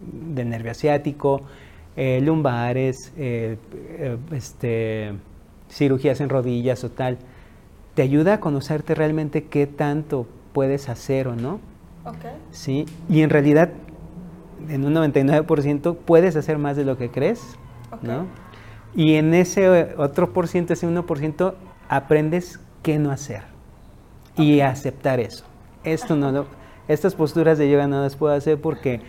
del 0.00 0.48
nervio 0.48 0.72
asiático, 0.72 1.42
eh, 1.96 2.20
lumbares, 2.22 3.12
eh, 3.16 3.56
este, 4.32 5.12
cirugías 5.70 6.20
en 6.20 6.28
rodillas 6.28 6.82
o 6.84 6.90
tal, 6.90 7.18
te 7.94 8.02
ayuda 8.02 8.34
a 8.34 8.40
conocerte 8.40 8.94
realmente 8.94 9.44
qué 9.44 9.66
tanto 9.66 10.26
puedes 10.52 10.88
hacer 10.88 11.28
o 11.28 11.36
no. 11.36 11.60
Okay. 12.04 12.32
¿Sí? 12.50 12.86
Y 13.08 13.22
en 13.22 13.30
realidad, 13.30 13.70
en 14.68 14.84
un 14.84 14.94
99% 14.94 15.96
puedes 15.96 16.36
hacer 16.36 16.58
más 16.58 16.76
de 16.76 16.84
lo 16.84 16.96
que 16.96 17.10
crees, 17.10 17.40
¿no? 18.02 18.26
Y 18.94 19.14
en 19.14 19.34
ese 19.34 19.94
otro 19.96 20.32
por 20.32 20.48
ciento, 20.48 20.72
ese 20.72 20.88
1%, 20.88 21.54
aprendes 21.88 22.60
qué 22.82 22.98
no 22.98 23.10
hacer 23.10 23.42
y 24.36 24.60
aceptar 24.60 25.20
eso. 25.20 25.44
Esto 25.84 26.16
no 26.16 26.32
lo, 26.32 26.46
estas 26.92 27.14
posturas 27.14 27.56
de 27.56 27.70
yoga 27.70 27.86
no 27.86 28.02
las 28.02 28.16
puedo 28.16 28.34
hacer 28.34 28.60
porque 28.60 29.00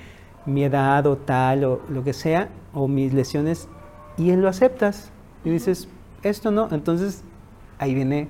mi 0.46 0.64
edad 0.64 1.06
o 1.08 1.18
tal 1.18 1.64
o 1.64 1.82
lo 1.90 2.04
que 2.04 2.14
sea, 2.14 2.50
o 2.74 2.88
mis 2.88 3.14
lesiones, 3.14 3.68
y 4.18 4.32
lo 4.36 4.48
aceptas. 4.48 5.12
Y 5.44 5.50
dices, 5.50 5.88
esto 6.22 6.52
no. 6.52 6.70
Entonces, 6.72 7.24
ahí 7.80 7.96
viene 7.96 8.28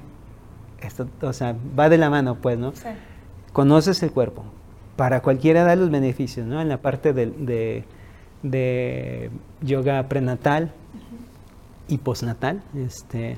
esto, 0.82 1.08
o 1.22 1.34
sea, 1.34 1.56
va 1.78 1.90
de 1.90 1.98
la 1.98 2.10
mano, 2.10 2.36
pues, 2.36 2.58
¿no? 2.58 2.72
Sí. 2.74 2.88
Conoces 3.52 4.02
el 4.04 4.12
cuerpo. 4.12 4.46
Para 4.96 5.22
cualquiera 5.22 5.64
da 5.64 5.76
los 5.76 5.90
beneficios, 5.90 6.48
¿no? 6.48 6.62
En 6.62 6.70
la 6.70 6.78
parte 6.78 7.12
de, 7.12 7.84
de, 8.44 9.32
yoga 9.62 10.08
prenatal 10.08 10.72
y 11.88 11.98
postnatal, 11.98 12.64
este, 12.76 13.38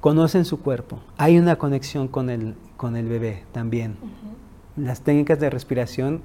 conocen 0.00 0.44
su 0.44 0.60
cuerpo. 0.60 1.00
Hay 1.16 1.38
una 1.38 1.56
conexión 1.56 2.08
con 2.08 2.28
el, 2.28 2.54
con 2.76 2.96
el 2.96 3.06
bebé 3.06 3.44
también. 3.52 3.96
Las 4.76 5.02
técnicas 5.02 5.38
de 5.38 5.50
respiración 5.50 6.22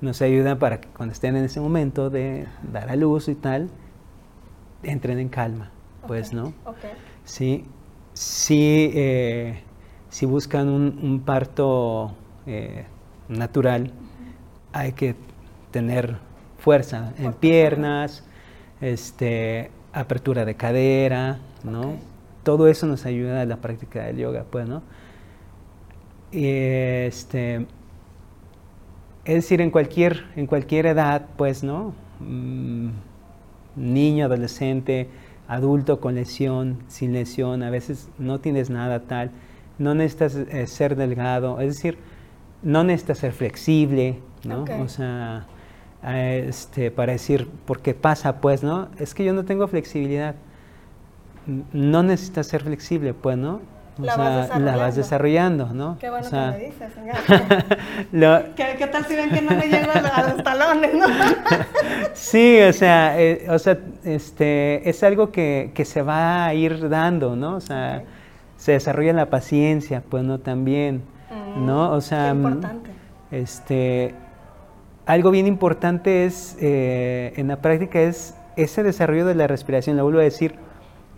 nos 0.00 0.22
ayudan 0.22 0.58
para 0.58 0.80
que 0.80 0.88
cuando 0.88 1.12
estén 1.12 1.36
en 1.36 1.44
ese 1.44 1.60
momento 1.60 2.10
de 2.10 2.46
dar 2.72 2.90
a 2.90 2.96
luz 2.96 3.28
y 3.28 3.34
tal, 3.34 3.70
entren 4.82 5.18
en 5.18 5.28
calma, 5.28 5.70
pues, 6.06 6.32
¿no? 6.32 6.52
Okay. 6.64 6.90
Sí, 7.24 7.64
si, 8.12 8.90
eh, 8.94 9.62
si 10.10 10.26
buscan 10.26 10.68
un, 10.68 11.22
parto 11.24 12.12
eh, 12.46 12.84
natural, 13.28 13.90
hay 14.72 14.92
que 14.92 15.16
tener 15.70 16.18
fuerza 16.58 17.12
en 17.18 17.32
piernas, 17.32 18.22
este, 18.80 19.70
apertura 19.92 20.44
de 20.44 20.54
cadera, 20.54 21.38
¿no? 21.64 21.94
Todo 22.42 22.68
eso 22.68 22.86
nos 22.86 23.06
ayuda 23.06 23.40
a 23.40 23.44
la 23.44 23.56
práctica 23.56 24.04
del 24.04 24.18
yoga, 24.18 24.44
pues, 24.50 24.68
¿no? 24.68 24.82
Este, 26.38 27.66
es 29.24 29.34
decir, 29.34 29.62
en 29.62 29.70
cualquier, 29.70 30.26
en 30.36 30.46
cualquier 30.46 30.84
edad, 30.84 31.26
pues, 31.36 31.64
¿no? 31.64 31.94
Mm, 32.20 32.90
niño, 33.74 34.26
adolescente, 34.26 35.08
adulto 35.48 35.98
con 35.98 36.14
lesión, 36.14 36.78
sin 36.88 37.14
lesión, 37.14 37.62
a 37.62 37.70
veces 37.70 38.10
no 38.18 38.38
tienes 38.38 38.68
nada 38.68 39.00
tal, 39.00 39.30
no 39.78 39.94
necesitas 39.94 40.34
eh, 40.36 40.66
ser 40.66 40.94
delgado, 40.94 41.58
es 41.60 41.74
decir, 41.74 41.98
no 42.62 42.84
necesitas 42.84 43.18
ser 43.18 43.32
flexible, 43.32 44.20
¿no? 44.44 44.64
O 44.82 44.88
sea, 44.88 45.46
este, 46.02 46.90
para 46.90 47.12
decir, 47.12 47.48
porque 47.64 47.94
pasa, 47.94 48.42
pues, 48.42 48.62
¿no? 48.62 48.88
Es 48.98 49.14
que 49.14 49.24
yo 49.24 49.32
no 49.32 49.44
tengo 49.46 49.66
flexibilidad. 49.68 50.34
No 51.72 52.02
necesitas 52.02 52.48
ser 52.48 52.62
flexible, 52.62 53.14
pues, 53.14 53.38
¿no? 53.38 53.60
La, 53.98 54.16
vas 54.16 54.60
la 54.60 54.76
vas 54.76 54.96
desarrollando, 54.96 55.68
¿no? 55.72 55.96
Qué 55.98 56.10
bueno 56.10 56.28
que 56.28 56.36
me 56.36 56.58
dices, 56.58 56.92
¿Qué, 58.56 58.86
tal 58.86 59.04
si 59.06 59.16
ven 59.16 59.30
que 59.30 59.42
no 59.42 59.50
me 59.52 59.68
llego 59.68 59.90
a 59.92 60.22
los 60.22 60.42
talones, 60.42 60.94
no? 60.94 61.06
sí, 62.14 62.60
o 62.60 62.72
sea, 62.72 63.18
eh, 63.20 63.46
o 63.48 63.58
sea 63.58 63.78
este, 64.04 64.88
es 64.88 65.02
algo 65.02 65.32
que, 65.32 65.72
que, 65.74 65.84
se 65.84 66.02
va 66.02 66.46
a 66.46 66.54
ir 66.54 66.88
dando, 66.88 67.36
¿no? 67.36 67.56
O 67.56 67.60
sea, 67.60 68.02
se 68.56 68.72
desarrolla 68.72 69.12
la 69.12 69.30
paciencia, 69.30 70.02
pues, 70.08 70.24
¿no? 70.24 70.40
También, 70.40 71.02
¿no? 71.56 71.92
O 71.92 72.00
sea, 72.00 72.32
qué 72.32 72.36
importante. 72.36 72.90
este, 73.30 74.14
algo 75.06 75.30
bien 75.30 75.46
importante 75.46 76.26
es, 76.26 76.56
eh, 76.60 77.32
en 77.36 77.48
la 77.48 77.56
práctica, 77.56 78.00
es 78.00 78.34
ese 78.56 78.82
desarrollo 78.82 79.24
de 79.24 79.34
la 79.34 79.46
respiración, 79.46 79.96
lo 79.96 80.02
vuelvo 80.02 80.20
a 80.20 80.24
decir, 80.24 80.65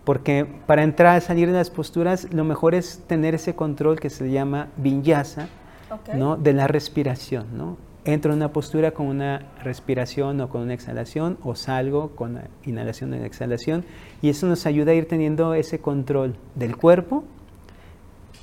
porque 0.08 0.46
para 0.66 0.84
entrar, 0.84 1.20
salir 1.20 1.48
de 1.48 1.52
las 1.52 1.68
posturas, 1.68 2.32
lo 2.32 2.42
mejor 2.42 2.74
es 2.74 3.04
tener 3.06 3.34
ese 3.34 3.54
control 3.54 4.00
que 4.00 4.08
se 4.08 4.30
llama 4.30 4.68
vinyasa, 4.78 5.48
¿no? 6.14 6.38
De 6.38 6.54
la 6.54 6.66
respiración, 6.66 7.48
¿no? 7.54 7.76
Entro 8.06 8.32
en 8.32 8.38
una 8.38 8.50
postura 8.50 8.92
con 8.92 9.04
una 9.04 9.42
respiración 9.62 10.40
o 10.40 10.48
con 10.48 10.62
una 10.62 10.72
exhalación, 10.72 11.36
o 11.42 11.54
salgo 11.54 12.12
con 12.16 12.36
la 12.36 12.44
inhalación 12.64 13.12
y 13.12 13.18
exhalación, 13.18 13.84
y 14.22 14.30
eso 14.30 14.46
nos 14.46 14.64
ayuda 14.64 14.92
a 14.92 14.94
ir 14.94 15.06
teniendo 15.06 15.52
ese 15.52 15.78
control 15.78 16.36
del 16.54 16.78
cuerpo 16.78 17.24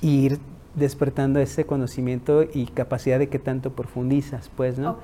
e 0.03 0.05
ir 0.05 0.39
despertando 0.75 1.39
ese 1.39 1.65
conocimiento 1.65 2.43
y 2.43 2.67
capacidad 2.67 3.17
de 3.17 3.27
que 3.27 3.39
tanto 3.39 3.71
profundizas, 3.71 4.51
pues, 4.55 4.77
¿no? 4.77 4.97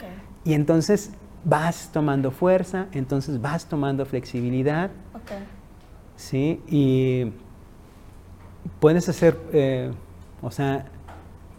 Y 0.45 0.53
entonces 0.53 1.09
vas 1.43 1.89
tomando 1.91 2.30
fuerza, 2.30 2.86
entonces 2.91 3.41
vas 3.41 3.66
tomando 3.66 4.05
flexibilidad. 4.05 4.91
¿Sí? 6.22 6.61
Y 6.67 7.32
puedes 8.80 9.09
hacer, 9.09 9.38
eh, 9.53 9.91
o 10.41 10.51
sea, 10.51 10.86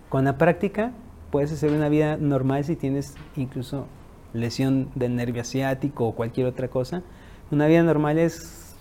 con 0.09 0.25
la 0.25 0.39
práctica 0.39 0.93
puedes 1.31 1.53
hacer 1.53 1.73
una 1.73 1.89
vida 1.89 2.17
normal 2.17 2.65
si 2.65 2.77
tienes 2.77 3.15
incluso 3.37 3.87
lesión 4.35 4.89
del 4.95 5.17
nervio 5.17 5.43
asiático 5.43 6.07
o 6.07 6.15
cualquier 6.15 6.47
otra 6.47 6.69
cosa. 6.69 7.03
Una 7.51 7.67
vida 7.67 7.83
normal 7.83 8.19
es 8.19 8.77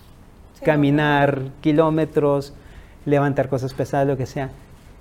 caminar 0.64 1.50
kilómetros, 1.62 2.54
levantar 3.06 3.50
cosas 3.50 3.74
pesadas, 3.74 4.08
lo 4.08 4.18
que 4.18 4.26
sea. 4.26 4.52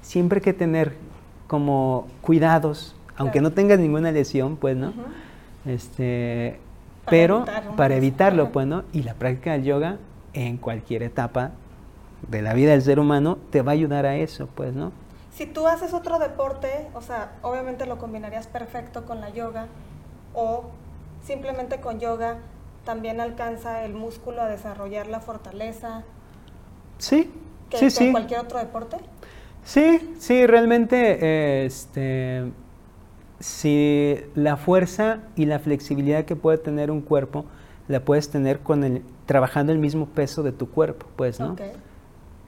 Siempre 0.01 0.39
hay 0.39 0.43
que 0.43 0.55
tener 0.55 0.95
como 1.47 2.07
cuidados, 2.23 2.97
aunque 3.17 3.41
no 3.41 3.53
tengas 3.53 3.79
ninguna 3.79 4.13
lesión, 4.13 4.57
pues, 4.57 4.77
¿no? 4.77 4.93
Este, 5.67 6.59
pero 7.09 7.45
para 7.77 7.97
evitarlo, 7.97 8.51
pues, 8.51 8.67
¿no? 8.67 8.85
Y 8.93 9.03
la 9.03 9.15
práctica 9.15 9.53
del 9.53 9.65
yoga 9.65 9.99
en 10.33 10.57
cualquier 10.57 11.03
etapa 11.03 11.53
de 12.29 12.43
la 12.43 12.55
vida 12.55 12.73
del 12.73 12.83
ser 12.83 12.99
humano 12.99 13.39
te 13.51 13.63
va 13.63 13.73
a 13.73 13.75
ayudar 13.75 14.07
a 14.07 14.17
eso, 14.17 14.49
pues, 14.55 14.75
¿no? 14.75 14.93
Si 15.33 15.47
tú 15.47 15.67
haces 15.67 15.95
otro 15.95 16.19
deporte, 16.19 16.89
o 16.95 17.01
sea, 17.01 17.33
obviamente 17.43 17.87
lo 17.87 17.99
combinarías 17.99 18.47
perfecto 18.47 19.07
con 19.07 19.21
la 19.21 19.31
yoga 19.31 19.69
o 20.35 20.65
simplemente 21.25 21.81
con 21.81 22.01
yoga 22.01 22.39
también 22.85 23.21
alcanza 23.21 23.85
el 23.85 23.95
músculo 23.95 24.43
a 24.43 24.49
desarrollar 24.49 25.07
la 25.07 25.21
fortaleza. 25.21 26.05
Sí, 26.99 27.31
que, 27.69 27.79
sí, 27.79 27.91
sí. 27.91 28.11
cualquier 28.11 28.41
otro 28.41 28.59
deporte. 28.59 28.97
Sí, 29.65 30.15
sí, 30.19 30.47
realmente, 30.47 31.65
este, 31.65 32.51
si 33.39 34.17
la 34.35 34.57
fuerza 34.57 35.21
y 35.37 35.47
la 35.47 35.59
flexibilidad 35.59 36.25
que 36.25 36.37
puede 36.37 36.59
tener 36.59 36.91
un 36.91 37.01
cuerpo 37.01 37.45
la 37.89 38.01
puedes 38.01 38.31
tener 38.31 38.61
con 38.61 38.85
el 38.85 39.03
trabajando 39.31 39.71
el 39.71 39.79
mismo 39.79 40.07
peso 40.07 40.43
de 40.43 40.51
tu 40.51 40.69
cuerpo, 40.69 41.07
pues, 41.15 41.39
¿no? 41.39 41.55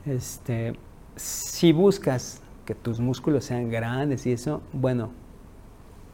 Este, 0.05 0.75
si 1.15 1.71
buscas 1.71 2.41
que 2.65 2.75
tus 2.75 2.99
músculos 2.99 3.45
sean 3.45 3.71
grandes 3.71 4.27
y 4.27 4.33
eso, 4.33 4.63
bueno. 4.73 5.13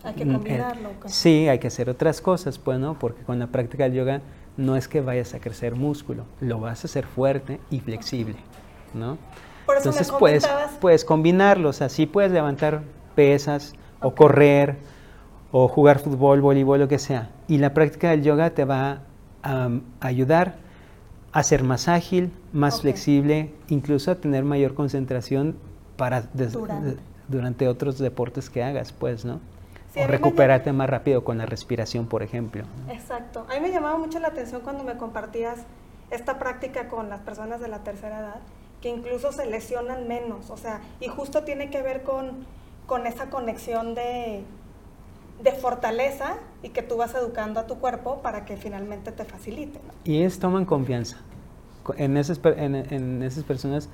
Hay 0.05 0.13
que 0.13 0.27
mm, 0.27 0.33
combinarlo. 0.35 0.91
Eh, 0.91 0.95
sí, 1.07 1.49
hay 1.49 1.59
que 1.59 1.69
hacer 1.69 1.89
otras 1.89 2.21
cosas, 2.21 2.59
pues, 2.59 2.79
¿no? 2.79 2.99
Porque 2.99 3.23
con 3.23 3.39
la 3.39 3.47
práctica 3.47 3.85
del 3.85 3.95
yoga 3.95 4.21
no 4.59 4.77
es 4.77 4.89
que 4.89 5.01
vayas 5.01 5.33
a 5.33 5.41
crecer 5.41 5.75
músculo, 5.75 6.25
lo 6.43 6.61
vas 6.61 6.85
a 6.85 6.87
hacer 6.87 7.07
fuerte 7.07 7.61
y 7.71 7.81
flexible, 7.81 8.37
¿no? 8.93 9.17
Por 9.65 9.79
eso 9.79 9.89
Entonces 9.89 10.15
puedes, 10.19 10.47
puedes 10.83 11.03
combinarlos, 11.03 11.81
así 11.81 12.05
puedes 12.05 12.31
levantar 12.31 12.83
pesas 13.15 13.73
o 14.03 14.15
correr 14.15 14.77
o 15.51 15.67
jugar 15.67 15.99
fútbol, 15.99 16.43
voleibol, 16.43 16.79
lo 16.79 16.89
que 16.89 16.99
sea. 16.99 17.31
Y 17.49 17.57
la 17.57 17.73
práctica 17.73 18.11
del 18.11 18.23
yoga 18.23 18.51
te 18.51 18.67
va 18.67 19.08
a 19.43 19.71
ayudar 20.01 20.57
a 21.33 21.43
ser 21.43 21.63
más 21.63 21.89
ágil, 21.89 22.33
más 22.53 22.81
flexible, 22.81 23.53
incluso 23.69 24.11
a 24.11 24.15
tener 24.17 24.45
mayor 24.45 24.75
concentración 24.75 25.57
para 25.97 26.23
durante. 27.29 27.69
otros 27.69 27.99
deportes 27.99 28.51
que 28.51 28.63
hagas, 28.63 28.93
pues, 28.93 29.25
¿no? 29.25 29.41
o 29.97 30.07
recuperarte 30.07 30.73
más 30.73 30.89
rápido 30.89 31.25
con 31.25 31.39
la 31.39 31.47
respiración, 31.47 32.07
por 32.07 32.23
ejemplo. 32.23 32.65
Exacto. 32.89 33.47
A 33.51 33.55
mí 33.55 33.61
me 33.61 33.71
llamaba 33.71 33.99
mucho 33.99 34.21
la 34.21 34.29
atención 34.29 34.61
cuando 34.61 34.85
me 34.85 34.97
compartías 34.97 35.61
esta 36.11 36.39
práctica 36.39 36.89
con 36.89 37.09
las 37.09 37.21
personas 37.21 37.61
de 37.61 37.69
la 37.69 37.83
tercera 37.83 38.21
edad, 38.21 38.41
que 38.81 38.89
incluso 38.89 39.33
se 39.33 39.47
lesionan 39.47 40.07
menos, 40.07 40.51
o 40.51 40.57
sea, 40.57 40.81
y 41.01 41.09
justo 41.09 41.43
tiene 41.43 41.69
que 41.69 41.83
ver 41.83 42.03
con, 42.03 42.47
con 42.87 43.07
esa 43.07 43.29
conexión 43.29 43.95
de, 43.95 44.45
de 45.43 45.53
fortaleza 45.53 46.37
y 46.63 46.71
que 46.71 46.83
tú 46.83 46.97
vas 46.97 47.15
educando 47.15 47.61
a 47.61 47.67
tu 47.67 47.77
cuerpo 47.77 48.21
para 48.23 48.45
que 48.45 48.57
finalmente 48.57 49.13
te 49.13 49.25
facilite. 49.25 49.81
Y 50.05 50.23
es 50.23 50.39
toman 50.39 50.65
confianza. 50.65 51.19
En 51.97 52.17
esas, 52.17 52.41
en, 52.45 53.23
esas 53.23 53.45
personas 53.45 53.89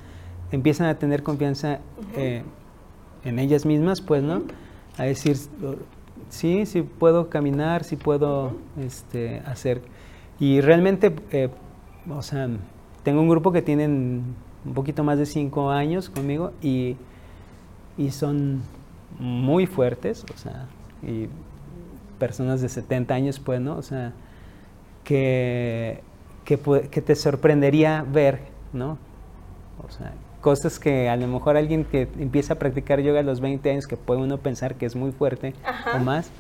empiezan 0.51 0.89
a 0.89 0.99
tener 0.99 1.23
confianza 1.23 1.81
eh, 2.17 2.43
en 3.25 3.39
ellas 3.39 3.67
mismas, 3.67 4.01
pues, 4.01 4.23
¿no? 4.23 4.43
A 4.97 5.05
decir, 5.05 5.37
sí, 6.29 6.67
sí 6.67 6.83
puedo 6.83 7.29
caminar, 7.29 7.85
sí 7.85 7.97
puedo 7.97 8.53
este, 8.79 9.41
hacer. 9.47 9.83
Y 10.41 10.61
realmente, 10.61 11.15
eh, 11.31 11.51
o 12.11 12.23
sea, 12.23 12.49
tengo 13.03 13.21
un 13.21 13.29
grupo 13.29 13.53
que 13.53 13.63
tienen 13.63 14.35
un 14.65 14.75
poquito 14.75 15.05
más 15.05 15.19
de 15.19 15.27
cinco 15.27 15.71
años 15.71 16.11
conmigo 16.11 16.53
y, 16.63 16.97
y 17.97 18.11
son 18.11 18.63
muy 19.19 19.67
fuertes, 19.67 20.25
o 20.35 20.39
sea, 20.39 20.67
y 21.07 21.29
personas 22.19 22.61
de 22.61 22.69
70 22.69 23.15
años, 23.15 23.41
pues, 23.41 23.61
¿no? 23.61 23.77
O 23.77 23.83
sea, 23.83 24.13
que, 25.05 26.03
que, 26.45 26.57
te 26.57 27.15
sorprendería 27.15 28.05
ver, 28.11 28.41
¿no? 28.73 28.99
O 29.87 29.91
sea, 29.91 30.13
cosas 30.41 30.79
que 30.79 31.09
a 31.09 31.17
lo 31.17 31.27
mejor 31.27 31.57
alguien 31.57 31.85
que 31.85 32.09
empieza 32.19 32.55
a 32.55 32.59
practicar 32.59 33.01
yoga 33.01 33.21
a 33.21 33.23
los 33.23 33.41
20 33.41 33.71
años, 33.71 33.87
que 33.87 33.97
puede 33.97 34.21
uno 34.21 34.39
pensar 34.39 34.75
que 34.77 34.87
es 34.87 34.97
muy 34.97 35.13
fuerte 35.13 35.55
o 35.95 35.99
más, 35.99 36.31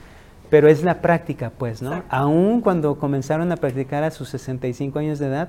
pero 0.50 0.68
es 0.68 0.82
la 0.82 1.00
práctica, 1.00 1.50
pues, 1.56 1.82
¿no? 1.82 2.02
Aún 2.08 2.60
cuando 2.60 2.98
comenzaron 2.98 3.50
a 3.52 3.56
practicar 3.56 4.04
a 4.04 4.10
sus 4.10 4.28
65 4.28 4.98
años 4.98 5.18
de 5.18 5.26
edad, 5.26 5.48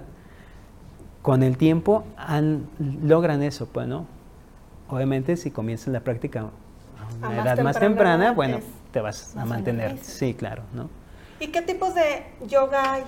con 1.22 1.43
el 1.43 1.57
tiempo 1.57 2.05
han, 2.18 2.68
logran 3.03 3.41
eso, 3.43 3.68
pues, 3.68 3.88
¿no? 3.88 4.05
Obviamente 4.89 5.38
si 5.38 5.49
comienzan 5.49 5.93
la 5.93 6.01
práctica 6.01 6.41
a 7.22 7.28
una 7.28 7.41
edad 7.41 7.63
más 7.63 7.80
temprana, 7.80 8.32
bueno, 8.32 8.59
te 8.96 9.02
vas 9.02 9.36
a 9.36 9.43
mantener. 9.43 9.98
Sí, 10.02 10.34
claro, 10.34 10.64
¿no? 10.74 10.89
¿Y 11.41 11.48
qué 11.48 11.62
tipos 11.62 11.93
de 11.96 12.24
yoga 12.48 12.93
hay? 12.93 13.04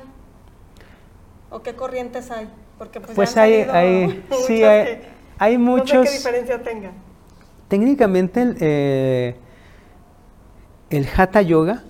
¿O 1.50 1.62
qué 1.62 1.76
corrientes 1.76 2.30
hay? 2.30 2.50
Porque 2.78 3.00
pues, 3.00 3.16
pues 3.16 3.38
hay, 3.38 3.62
hay, 3.62 4.22
sí, 4.46 4.66
hay, 4.66 5.00
hay, 5.40 5.58
muchos. 5.58 5.94
No 5.94 6.04
sé 6.04 6.10
qué 6.10 6.18
diferencia 6.18 6.62
tenga. 6.62 6.92
Técnicamente 7.70 8.42
el, 8.42 8.58
eh, 8.60 9.36
el 10.90 11.08
hatha 11.16 11.42
yoga 11.42 11.84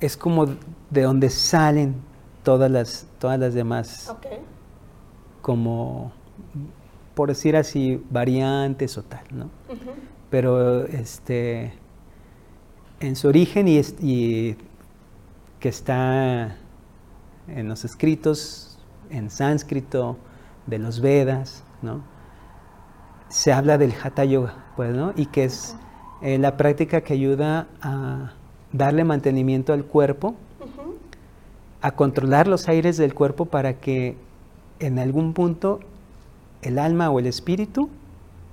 es 0.00 0.16
como 0.16 0.46
de 0.90 1.02
donde 1.02 1.30
salen 1.30 1.94
todas 2.42 2.72
las, 2.72 3.06
todas 3.20 3.38
las 3.38 3.54
demás, 3.54 4.08
okay. 4.08 4.40
como 5.42 6.10
por 7.14 7.28
decir 7.28 7.56
así, 7.56 8.04
variantes 8.10 8.98
o 8.98 9.04
tal, 9.04 9.24
¿no? 9.30 9.48
Pero 10.28 10.86
este 10.86 11.81
en 13.02 13.16
su 13.16 13.28
origen 13.28 13.66
y, 13.68 14.56
que 15.58 15.68
está 15.68 16.56
en 17.48 17.68
los 17.68 17.84
escritos 17.84 18.78
en 19.10 19.28
sánscrito 19.28 20.16
de 20.66 20.78
los 20.78 21.00
Vedas, 21.00 21.64
¿no? 21.82 22.02
Se 23.28 23.52
habla 23.52 23.78
del 23.78 23.92
Hatha 23.92 24.24
Yoga, 24.24 24.54
pues, 24.76 24.94
¿no? 24.94 25.12
Y 25.16 25.26
que 25.26 25.44
es 25.44 25.76
eh, 26.22 26.38
la 26.38 26.56
práctica 26.56 27.00
que 27.00 27.12
ayuda 27.12 27.66
a 27.80 28.32
darle 28.72 29.04
mantenimiento 29.04 29.72
al 29.72 29.84
cuerpo, 29.84 30.34
a 31.80 31.92
controlar 31.92 32.46
los 32.46 32.68
aires 32.68 32.96
del 32.96 33.14
cuerpo 33.14 33.46
para 33.46 33.74
que 33.74 34.16
en 34.78 34.98
algún 34.98 35.32
punto 35.32 35.80
el 36.62 36.78
alma 36.78 37.10
o 37.10 37.18
el 37.18 37.26
espíritu 37.26 37.88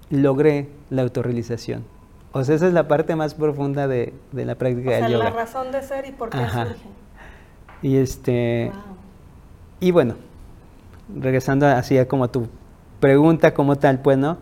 logre 0.10 0.70
la 0.90 1.04
autorrealización. 1.04 1.99
O 2.32 2.44
sea, 2.44 2.56
esa 2.56 2.68
es 2.68 2.74
la 2.74 2.88
parte 2.88 3.16
más 3.16 3.34
profunda 3.34 3.88
de, 3.88 4.14
la 4.34 4.56
práctica 4.56 4.92
del 4.92 5.14
yoga. 5.14 5.26
la 5.26 5.30
razón 5.32 5.72
de 5.72 5.82
ser 5.82 6.06
y 6.08 6.12
por 6.12 6.30
qué 6.30 6.38
surge. 6.38 6.76
Y 7.82 7.96
este 7.98 8.72
y 9.80 9.92
bueno, 9.92 10.16
regresando 11.16 11.66
así 11.66 11.98
a 11.98 12.08
como 12.08 12.30
tu 12.30 12.48
pregunta 13.00 13.54
como 13.54 13.78
tal, 13.78 14.02
pues, 14.02 14.18
¿no? 14.18 14.38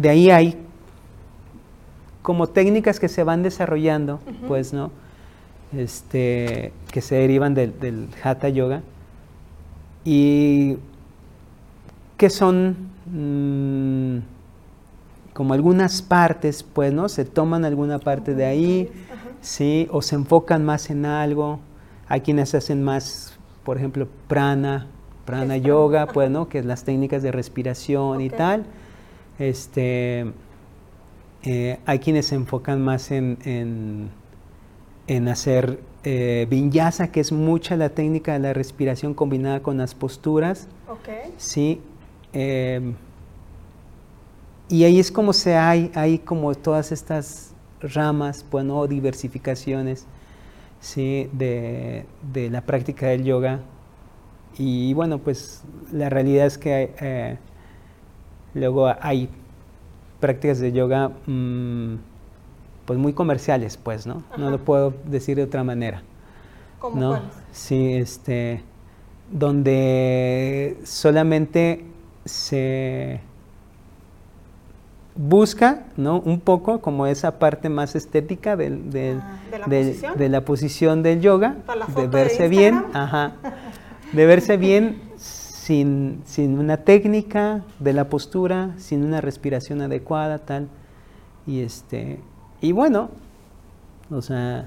de 0.00 0.08
ahí 0.08 0.30
hay 0.30 0.56
como 2.22 2.46
técnicas 2.46 2.98
que 2.98 3.08
se 3.08 3.22
van 3.22 3.42
desarrollando, 3.42 4.20
pues, 4.48 4.72
¿no? 4.72 4.90
Este, 5.76 6.72
que 6.90 7.00
se 7.00 7.16
derivan 7.16 7.54
del, 7.54 7.78
del 7.78 8.08
Hatha 8.22 8.48
Yoga 8.48 8.82
y 10.04 10.78
que 12.16 12.30
son 12.30 12.76
como 15.40 15.54
algunas 15.54 16.02
partes, 16.02 16.62
pues, 16.62 16.92
¿no? 16.92 17.08
Se 17.08 17.24
toman 17.24 17.64
alguna 17.64 17.98
parte 17.98 18.34
de 18.34 18.44
ahí, 18.44 18.90
¿sí? 19.40 19.88
O 19.90 20.02
se 20.02 20.14
enfocan 20.16 20.66
más 20.66 20.90
en 20.90 21.06
algo. 21.06 21.60
Hay 22.08 22.20
quienes 22.20 22.54
hacen 22.54 22.82
más, 22.84 23.38
por 23.64 23.78
ejemplo, 23.78 24.06
prana, 24.28 24.88
prana 25.24 25.56
yoga, 25.56 26.08
pues, 26.08 26.30
¿no? 26.30 26.46
Que 26.50 26.58
es 26.58 26.66
las 26.66 26.84
técnicas 26.84 27.22
de 27.22 27.32
respiración 27.32 28.20
y 28.20 28.28
tal. 28.28 28.66
Este, 29.38 30.30
eh, 31.44 31.78
hay 31.86 31.98
quienes 32.00 32.26
se 32.26 32.34
enfocan 32.34 32.82
más 32.82 33.10
en, 33.10 34.10
en, 35.06 35.28
hacer 35.28 35.80
eh, 36.04 36.46
vinyasa, 36.50 37.10
que 37.10 37.20
es 37.20 37.32
mucha 37.32 37.76
la 37.76 37.88
técnica 37.88 38.34
de 38.34 38.40
la 38.40 38.52
respiración 38.52 39.14
combinada 39.14 39.60
con 39.60 39.78
las 39.78 39.94
posturas. 39.94 40.68
Sí. 41.38 41.80
Em, 42.34 42.94
y 44.70 44.84
ahí 44.84 45.00
es 45.00 45.10
como 45.10 45.32
se 45.32 45.56
hay, 45.56 45.90
hay 45.94 46.20
como 46.20 46.54
todas 46.54 46.92
estas 46.92 47.52
ramas, 47.80 48.46
bueno, 48.50 48.86
diversificaciones, 48.86 50.06
¿sí? 50.80 51.28
De, 51.32 52.06
de 52.32 52.50
la 52.50 52.60
práctica 52.60 53.08
del 53.08 53.24
yoga. 53.24 53.60
Y 54.56 54.94
bueno, 54.94 55.18
pues 55.18 55.64
la 55.92 56.08
realidad 56.08 56.46
es 56.46 56.56
que 56.56 56.94
eh, 57.00 57.38
luego 58.54 58.92
hay 59.00 59.28
prácticas 60.20 60.60
de 60.60 60.70
yoga 60.70 61.10
mm, 61.26 61.96
pues 62.84 62.98
muy 62.98 63.12
comerciales, 63.12 63.76
pues, 63.76 64.06
¿no? 64.06 64.22
No 64.38 64.50
lo 64.50 64.58
puedo 64.64 64.94
decir 65.04 65.36
de 65.36 65.42
otra 65.42 65.64
manera. 65.64 66.02
¿Cómo 66.78 67.00
¿no? 67.00 67.20
Sí, 67.50 67.94
este, 67.94 68.62
donde 69.32 70.78
solamente 70.84 71.84
se 72.24 73.20
busca, 75.14 75.84
¿no? 75.96 76.20
Un 76.20 76.40
poco 76.40 76.80
como 76.80 77.06
esa 77.06 77.38
parte 77.38 77.68
más 77.68 77.96
estética 77.96 78.56
del, 78.56 79.20
ah, 79.22 79.38
¿De, 79.50 79.58
la 79.58 79.66
posición? 79.66 80.18
de, 80.18 80.28
la 80.28 80.40
posición 80.44 81.02
del 81.02 81.20
yoga, 81.20 81.56
de 81.96 82.06
verse 82.06 82.48
bien, 82.48 82.84
ajá, 82.92 83.32
de 84.12 84.26
verse 84.26 84.56
bien 84.56 85.00
sin, 85.16 86.22
sin, 86.24 86.58
una 86.58 86.78
técnica 86.78 87.62
de 87.78 87.92
la 87.92 88.04
postura, 88.08 88.70
sin 88.78 89.04
una 89.04 89.20
respiración 89.20 89.82
adecuada, 89.82 90.38
tal. 90.38 90.68
Y 91.46 91.60
este, 91.60 92.20
y 92.60 92.72
bueno, 92.72 93.10
o 94.10 94.22
sea, 94.22 94.66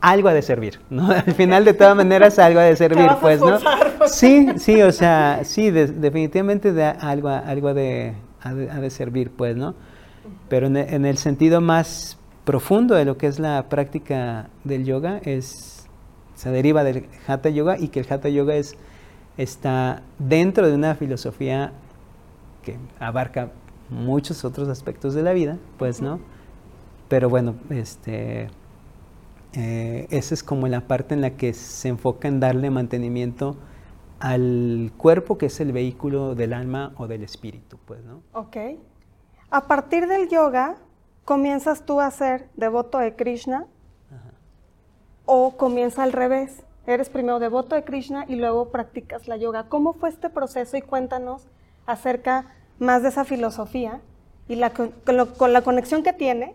algo 0.00 0.28
ha 0.28 0.34
de 0.34 0.42
servir, 0.42 0.80
¿no? 0.90 1.10
Al 1.10 1.34
final 1.34 1.64
de 1.64 1.74
todas 1.74 1.96
maneras 1.96 2.38
algo 2.38 2.60
ha 2.60 2.64
de 2.64 2.76
servir, 2.76 3.10
pues, 3.20 3.40
¿no? 3.40 3.58
Sí, 4.06 4.48
sí, 4.56 4.80
o 4.80 4.92
sea, 4.92 5.40
sí, 5.44 5.70
definitivamente 5.70 6.72
de 6.72 6.84
algo, 6.84 7.28
algo 7.28 7.74
de, 7.74 8.14
ha 8.42 8.54
de, 8.54 8.90
servir, 8.90 9.30
pues, 9.30 9.56
¿no? 9.56 9.74
Pero 10.48 10.66
en, 10.66 11.04
el 11.04 11.16
sentido 11.18 11.60
más 11.60 12.18
profundo 12.44 12.94
de 12.94 13.04
lo 13.04 13.16
que 13.16 13.26
es 13.26 13.38
la 13.38 13.68
práctica 13.68 14.48
del 14.64 14.84
yoga 14.84 15.18
es, 15.24 15.88
se 16.34 16.50
deriva 16.50 16.84
del 16.84 17.06
hatha 17.26 17.48
yoga 17.50 17.78
y 17.78 17.88
que 17.88 18.00
el 18.00 18.06
hatha 18.10 18.28
yoga 18.28 18.54
es 18.54 18.76
está 19.36 20.02
dentro 20.18 20.68
de 20.68 20.74
una 20.74 20.94
filosofía 20.94 21.72
que 22.62 22.76
abarca 22.98 23.52
muchos 23.88 24.44
otros 24.44 24.68
aspectos 24.68 25.14
de 25.14 25.22
la 25.22 25.32
vida, 25.32 25.58
pues, 25.78 26.02
¿no? 26.02 26.20
Pero 27.08 27.28
bueno, 27.28 27.56
este, 27.70 28.48
eh, 29.54 30.06
esa 30.10 30.34
es 30.34 30.42
como 30.42 30.68
la 30.68 30.82
parte 30.82 31.14
en 31.14 31.22
la 31.22 31.30
que 31.30 31.54
se 31.54 31.88
enfoca 31.88 32.28
en 32.28 32.38
darle 32.38 32.70
mantenimiento 32.70 33.56
al 34.20 34.92
cuerpo, 34.96 35.38
que 35.38 35.46
es 35.46 35.60
el 35.60 35.72
vehículo 35.72 36.34
del 36.34 36.52
alma 36.52 36.92
o 36.96 37.06
del 37.06 37.22
espíritu, 37.22 37.78
pues, 37.86 38.04
¿no? 38.04 38.22
Ok. 38.32 38.56
A 39.50 39.66
partir 39.66 40.06
del 40.06 40.28
yoga, 40.28 40.76
¿comienzas 41.24 41.84
tú 41.84 42.00
a 42.00 42.10
ser 42.10 42.48
devoto 42.54 42.98
de 42.98 43.16
Krishna? 43.16 43.66
¿O 45.24 45.56
comienza 45.56 46.02
al 46.02 46.12
revés? 46.12 46.64
Eres 46.86 47.08
primero 47.08 47.38
devoto 47.38 47.74
de 47.74 47.84
Krishna 47.84 48.24
y 48.28 48.36
luego 48.36 48.70
practicas 48.70 49.26
la 49.26 49.36
yoga. 49.36 49.68
¿Cómo 49.68 49.94
fue 49.94 50.08
este 50.08 50.28
proceso? 50.28 50.76
Y 50.76 50.82
cuéntanos 50.82 51.48
acerca 51.86 52.46
más 52.78 53.02
de 53.02 53.08
esa 53.08 53.24
filosofía 53.24 54.00
y 54.48 54.56
la, 54.56 54.70
con, 54.70 55.52
la 55.52 55.62
conexión 55.62 56.02
que 56.02 56.12
tiene 56.12 56.54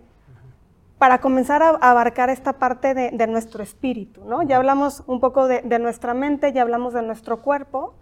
para 0.97 1.19
comenzar 1.19 1.61
a 1.61 1.69
abarcar 1.69 2.29
esta 2.29 2.53
parte 2.53 2.93
de, 2.93 3.27
nuestro 3.27 3.61
espíritu, 3.61 4.23
¿no? 4.25 4.43
Ya 4.43 4.57
hablamos 4.57 5.03
un 5.07 5.19
poco 5.19 5.47
de, 5.47 5.79
nuestra 5.79 6.13
mente, 6.13 6.53
ya 6.53 6.61
hablamos 6.61 6.93
de 6.93 7.01
nuestro 7.01 7.41
cuerpo, 7.41 7.93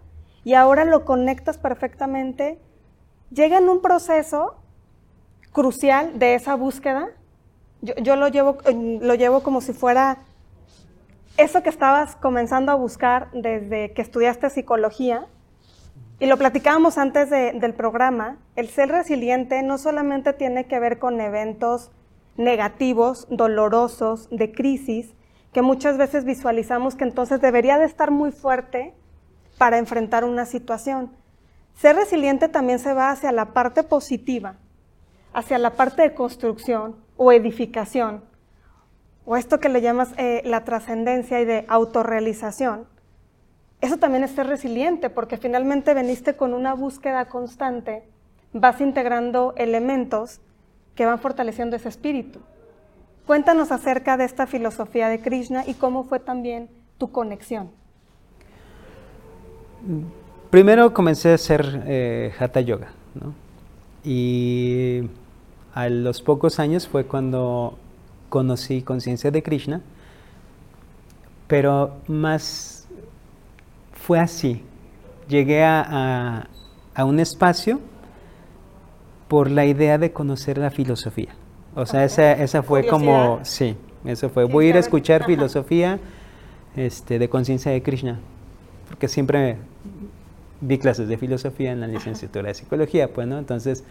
y 0.44 0.54
ahora 0.54 0.84
lo 0.84 1.04
conectas 1.04 1.58
perfectamente. 1.58 2.58
Llega 3.30 3.58
en 3.58 3.68
un 3.68 3.80
proceso 3.80 4.56
crucial 5.52 6.18
de 6.18 6.34
esa 6.34 6.54
búsqueda. 6.54 7.08
Yo, 7.82 7.94
yo 7.96 8.16
lo, 8.16 8.28
llevo, 8.28 8.58
lo 9.00 9.14
llevo 9.14 9.42
como 9.42 9.60
si 9.60 9.72
fuera 9.72 10.18
eso 11.36 11.62
que 11.62 11.70
estabas 11.70 12.14
comenzando 12.16 12.70
a 12.70 12.76
buscar 12.76 13.28
desde 13.32 13.92
que 13.92 14.02
estudiaste 14.02 14.50
psicología, 14.50 15.26
y 16.20 16.26
lo 16.26 16.36
platicábamos 16.36 16.96
antes 16.96 17.28
del 17.28 17.74
programa, 17.74 18.38
el 18.54 18.68
ser 18.68 18.88
resiliente 18.88 19.62
no 19.62 19.78
solamente 19.78 20.32
tiene 20.32 20.66
que 20.66 20.78
ver 20.78 20.98
con 21.00 21.20
eventos 21.20 21.90
negativos, 22.36 23.26
dolorosos, 23.30 24.28
de 24.30 24.52
crisis, 24.52 25.14
que 25.52 25.62
muchas 25.62 25.98
veces 25.98 26.24
visualizamos 26.24 26.94
que 26.94 27.04
entonces 27.04 27.40
debería 27.40 27.78
de 27.78 27.84
estar 27.84 28.10
muy 28.10 28.32
fuerte 28.32 28.94
para 29.58 29.78
enfrentar 29.78 30.24
una 30.24 30.46
situación. 30.46 31.10
Ser 31.74 31.96
resiliente 31.96 32.48
también 32.48 32.78
se 32.78 32.92
va 32.92 33.10
hacia 33.10 33.32
la 33.32 33.52
parte 33.52 33.82
positiva, 33.82 34.56
hacia 35.32 35.58
la 35.58 35.70
parte 35.70 36.02
de 36.02 36.14
construcción 36.14 36.96
o 37.16 37.32
edificación 37.32 38.22
o 39.26 39.36
esto 39.36 39.58
que 39.58 39.68
le 39.68 39.80
llamas 39.80 40.12
eh, 40.18 40.42
la 40.44 40.64
trascendencia 40.64 41.40
y 41.40 41.44
de 41.44 41.64
autorrealización, 41.68 42.86
eso 43.80 43.98
también 43.98 44.24
es 44.24 44.30
ser 44.30 44.46
resiliente, 44.46 45.10
porque 45.10 45.36
finalmente 45.36 45.94
veniste 45.94 46.36
con 46.36 46.54
una 46.54 46.74
búsqueda 46.74 47.26
constante, 47.26 48.04
vas 48.52 48.80
integrando 48.80 49.54
elementos 49.56 50.40
que 50.94 51.06
van 51.06 51.18
fortaleciendo 51.18 51.76
ese 51.76 51.88
espíritu. 51.88 52.40
Cuéntanos 53.26 53.72
acerca 53.72 54.16
de 54.16 54.24
esta 54.24 54.46
filosofía 54.46 55.08
de 55.08 55.20
Krishna 55.20 55.64
y 55.66 55.74
cómo 55.74 56.04
fue 56.04 56.20
también 56.20 56.68
tu 56.98 57.10
conexión. 57.10 57.70
Primero 60.50 60.92
comencé 60.94 61.30
a 61.30 61.34
hacer 61.34 61.82
eh, 61.86 62.32
Hatha 62.38 62.60
Yoga, 62.60 62.88
¿no? 63.14 63.34
Y 64.04 65.08
a 65.74 65.88
los 65.88 66.22
pocos 66.22 66.58
años 66.60 66.86
fue 66.86 67.04
cuando 67.04 67.78
conocí 68.28 68.82
conciencia 68.82 69.30
de 69.30 69.42
Krishna, 69.42 69.80
pero 71.46 71.96
más 72.06 72.86
fue 73.92 74.20
así. 74.20 74.62
Llegué 75.28 75.64
a, 75.64 76.48
un 76.98 77.18
espacio 77.20 77.80
por 79.28 79.50
la 79.50 79.66
idea 79.66 79.98
de 79.98 80.12
conocer 80.12 80.58
la 80.58 80.70
filosofía. 80.70 81.34
O 81.74 81.86
sea, 81.86 82.04
esa, 82.04 82.62
fue 82.62 82.86
como, 82.86 83.40
sí, 83.42 83.76
eso 84.04 84.28
fue. 84.28 84.44
Voy 84.44 84.66
a 84.66 84.68
ir 84.70 84.76
a 84.76 84.80
escuchar 84.80 85.24
filosofía 85.24 85.98
este, 86.76 87.18
de 87.18 87.28
conciencia 87.28 87.72
de 87.72 87.82
Krishna, 87.82 88.20
porque 88.88 89.08
siempre 89.08 89.56
vi 90.60 90.78
clases 90.78 91.08
de 91.08 91.18
filosofía 91.18 91.72
en 91.72 91.80
la 91.80 91.88
licenciatura 91.88 92.48
de 92.48 92.54
psicología, 92.54 93.12
pues, 93.12 93.26
¿no? 93.26 93.38
Entonces, 93.38 93.84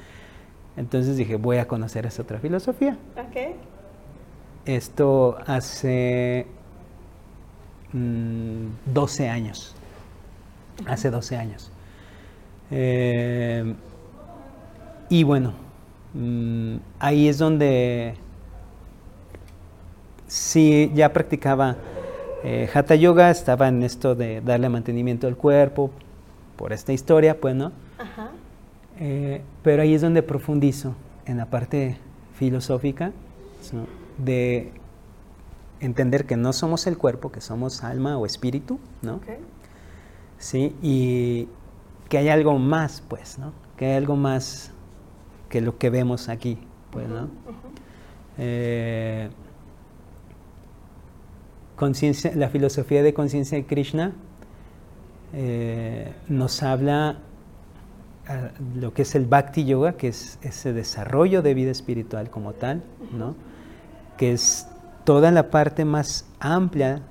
entonces 0.77 1.17
dije, 1.17 1.35
voy 1.35 1.57
a 1.57 1.67
conocer 1.67 2.05
esa 2.05 2.21
otra 2.21 2.39
filosofía. 2.39 2.97
Okay. 3.29 3.55
Esto 4.65 5.37
hace 5.45 6.47
12 7.91 7.93
mm, 7.93 9.29
años. 9.29 9.75
Hace 10.87 11.11
12 11.11 11.37
años. 11.37 11.71
Eh, 12.71 13.75
y 15.09 15.23
bueno, 15.23 15.53
mm, 16.13 16.75
ahí 16.99 17.27
es 17.27 17.37
donde 17.37 18.15
sí 20.27 20.91
ya 20.93 21.13
practicaba 21.13 21.77
eh, 22.43 22.69
Hatha 22.73 22.95
Yoga, 22.95 23.29
estaba 23.29 23.69
en 23.69 23.83
esto 23.83 24.15
de 24.15 24.41
darle 24.41 24.67
mantenimiento 24.67 25.27
al 25.27 25.37
cuerpo, 25.37 25.91
por 26.57 26.73
esta 26.73 26.91
historia, 26.91 27.39
pues, 27.39 27.55
¿no? 27.55 27.71
Eh, 28.99 29.41
pero 29.63 29.81
ahí 29.81 29.93
es 29.93 30.01
donde 30.01 30.21
profundizo 30.23 30.95
en 31.25 31.37
la 31.37 31.45
parte 31.45 31.97
filosófica 32.35 33.11
de 34.17 34.71
entender 35.79 36.25
que 36.25 36.35
no 36.35 36.51
somos 36.51 36.85
el 36.85 36.97
cuerpo, 36.97 37.31
que 37.31 37.39
somos 37.39 37.83
alma 37.83 38.17
o 38.17 38.25
espíritu, 38.25 38.77
¿no? 39.01 39.21
Sí, 40.37 40.75
y 40.81 41.47
que 42.09 42.17
hay 42.17 42.27
algo 42.27 42.59
más, 42.59 43.01
pues, 43.07 43.39
¿no? 43.39 43.53
Que 43.77 43.85
hay 43.85 43.93
algo 43.95 44.17
más 44.17 44.72
que 45.53 45.61
lo 45.61 45.77
que 45.77 45.91
vemos 45.91 46.29
aquí, 46.29 46.57
pues, 46.89 47.07
¿no? 47.07 47.29
Eh, 48.39 49.29
la 52.33 52.49
filosofía 52.49 53.03
de 53.03 53.13
conciencia 53.13 53.55
de 53.55 53.67
Krishna 53.67 54.13
eh, 55.31 56.11
nos 56.27 56.63
habla 56.63 57.19
ah, 58.27 58.49
lo 58.73 58.95
que 58.95 59.03
es 59.03 59.13
el 59.13 59.27
Bhakti 59.27 59.65
Yoga, 59.65 59.93
que 59.93 60.07
es 60.07 60.39
ese 60.41 60.73
desarrollo 60.73 61.43
de 61.43 61.53
vida 61.53 61.69
espiritual 61.69 62.31
como 62.31 62.53
tal, 62.53 62.81
¿no? 63.15 63.35
que 64.17 64.31
es 64.31 64.67
toda 65.03 65.29
la 65.29 65.51
parte 65.51 65.85
más 65.85 66.25
amplia, 66.39 67.03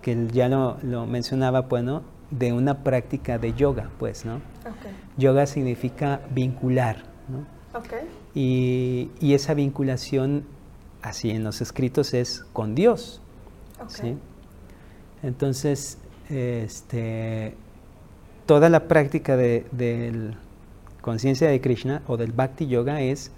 que 0.00 0.26
ya 0.32 0.48
lo, 0.48 1.06
mencionaba, 1.06 1.68
pues, 1.68 1.84
de 2.32 2.52
una 2.52 2.82
práctica 2.82 3.38
de 3.38 3.52
yoga, 3.52 3.90
pues, 4.00 4.24
¿no? 4.24 4.40
Yoga 5.16 5.46
significa 5.46 6.20
vincular, 6.34 7.11
¿no? 7.32 7.46
Y, 8.34 9.10
esa 9.20 9.54
vinculación, 9.54 10.44
así 11.00 11.30
en 11.30 11.42
los 11.42 11.60
escritos, 11.60 12.14
es 12.14 12.44
con 12.52 12.74
Dios, 12.74 13.20
¿sí? 13.88 14.16
Entonces, 15.22 15.98
este, 16.28 17.54
toda 18.46 18.68
la 18.68 18.88
práctica 18.88 19.36
de, 19.36 19.66
de 19.72 20.34
conciencia 21.00 21.48
de 21.48 21.60
Krishna 21.60 22.02
o 22.06 22.16
del 22.16 22.32
Bhakti 22.32 22.66
Yoga 22.66 23.00
es 23.00 23.30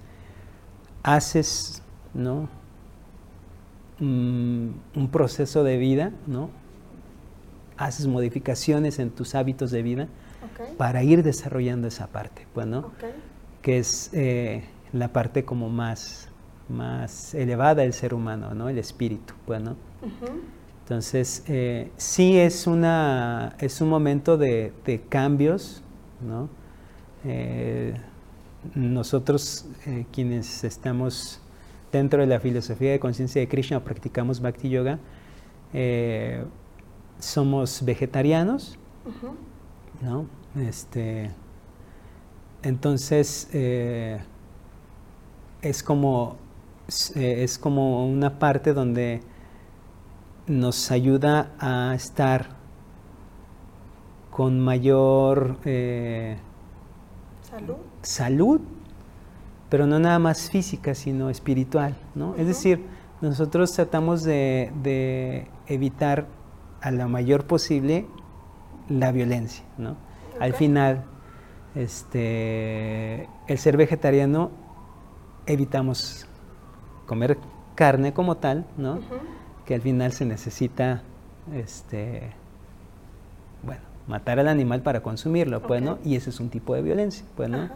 haces 1.03 1.83
¿no? 2.15 2.49
Mm, 3.99 4.69
un 4.95 5.09
proceso 5.11 5.63
de 5.65 5.77
vida, 5.77 6.13
¿no? 6.27 6.51
Haces 7.77 8.07
modificaciones 8.07 8.99
en 8.99 9.11
tus 9.11 9.35
hábitos 9.35 9.71
de 9.71 9.83
vida 9.83 10.09
para 10.79 11.03
ir 11.03 11.23
desarrollando 11.23 11.89
esa 11.89 12.07
parte, 12.07 12.47
pues, 12.55 12.67
Que 13.65 13.79
es 13.79 14.11
eh, 14.13 14.63
la 14.93 15.09
parte 15.09 15.45
como 15.47 15.71
más, 15.71 16.29
más 16.69 17.35
elevada 17.35 17.77
del 17.77 17.95
ser 17.95 18.13
humano, 18.13 18.53
¿no? 18.55 18.69
El 18.69 18.77
espíritu, 18.77 19.33
pues, 19.47 19.63
Entonces, 20.83 21.43
eh, 21.49 21.91
sí 21.97 22.37
es, 22.37 22.67
una, 22.67 23.57
es 23.59 23.81
un 23.81 23.89
momento 23.89 24.37
de, 24.37 25.03
cambios, 25.09 25.83
¿no? 26.21 26.51
Eh, 27.25 27.95
nosotros 28.75 29.67
quienes 30.13 30.63
estamos 30.63 31.41
dentro 31.91 32.21
de 32.21 32.27
la 32.27 32.41
filosofía 32.41 32.93
de 32.93 33.01
conciencia 33.01 33.41
de 33.41 33.49
Krishna 33.49 33.83
practicamos 33.83 34.43
Bhakti 34.43 34.69
Yoga, 34.69 34.99
somos 37.19 37.83
vegetarianos, 37.83 38.79
¿no? 40.03 40.27
Este, 40.55 41.31
entonces, 42.65 43.49
eh, 43.53 44.21
es, 45.63 45.83
como, 45.83 46.37
eh, 47.15 47.45
es 47.45 47.59
como 47.59 48.07
una 48.07 48.39
parte 48.39 48.73
donde 48.73 49.21
nos 50.47 50.91
ayuda 50.91 51.53
a 51.59 51.95
estar 51.95 52.57
con 54.31 54.59
mayor 54.61 55.59
salud. 57.43 57.77
salud 58.03 58.61
pero 59.75 59.89
no 59.89 59.99
nada 59.99 60.21
más 60.21 60.51
física, 60.51 60.95
sino 60.95 61.31
espiritual, 61.31 61.97
¿no? 62.15 62.37
Es 62.37 62.47
decir, 62.47 62.85
nosotros 63.21 63.73
tratamos 63.73 64.23
de, 64.23 65.49
evitar 65.67 66.29
a 66.81 66.93
la 66.93 67.09
mayor 67.09 67.45
posible 67.45 68.07
la 68.89 69.11
violencia, 69.11 69.65
¿no? 69.77 69.97
Al 70.39 70.55
final, 70.55 71.07
este, 71.75 73.29
el 73.47 73.59
ser 73.59 73.77
vegetariano 73.77 74.51
evitamos 75.47 76.27
comer 77.07 77.39
carne 77.75 78.13
como 78.13 78.37
tal, 78.37 78.67
¿no? 78.77 79.01
Que 79.65 79.75
al 79.75 79.81
final 79.81 80.13
se 80.13 80.25
necesita, 80.25 81.03
este, 81.55 82.31
bueno, 83.63 83.83
matar 84.07 84.39
al 84.39 84.49
animal 84.49 84.83
para 84.83 85.03
consumirlo, 85.03 85.63
pues, 85.63 85.83
¿no? 85.83 85.99
Y 86.05 86.17
ese 86.17 86.31
es 86.31 86.41
un 86.41 86.49
tipo 86.49 86.75
de 86.75 86.83
violencia, 86.83 87.25
pues, 87.37 87.49
¿no? 87.49 87.69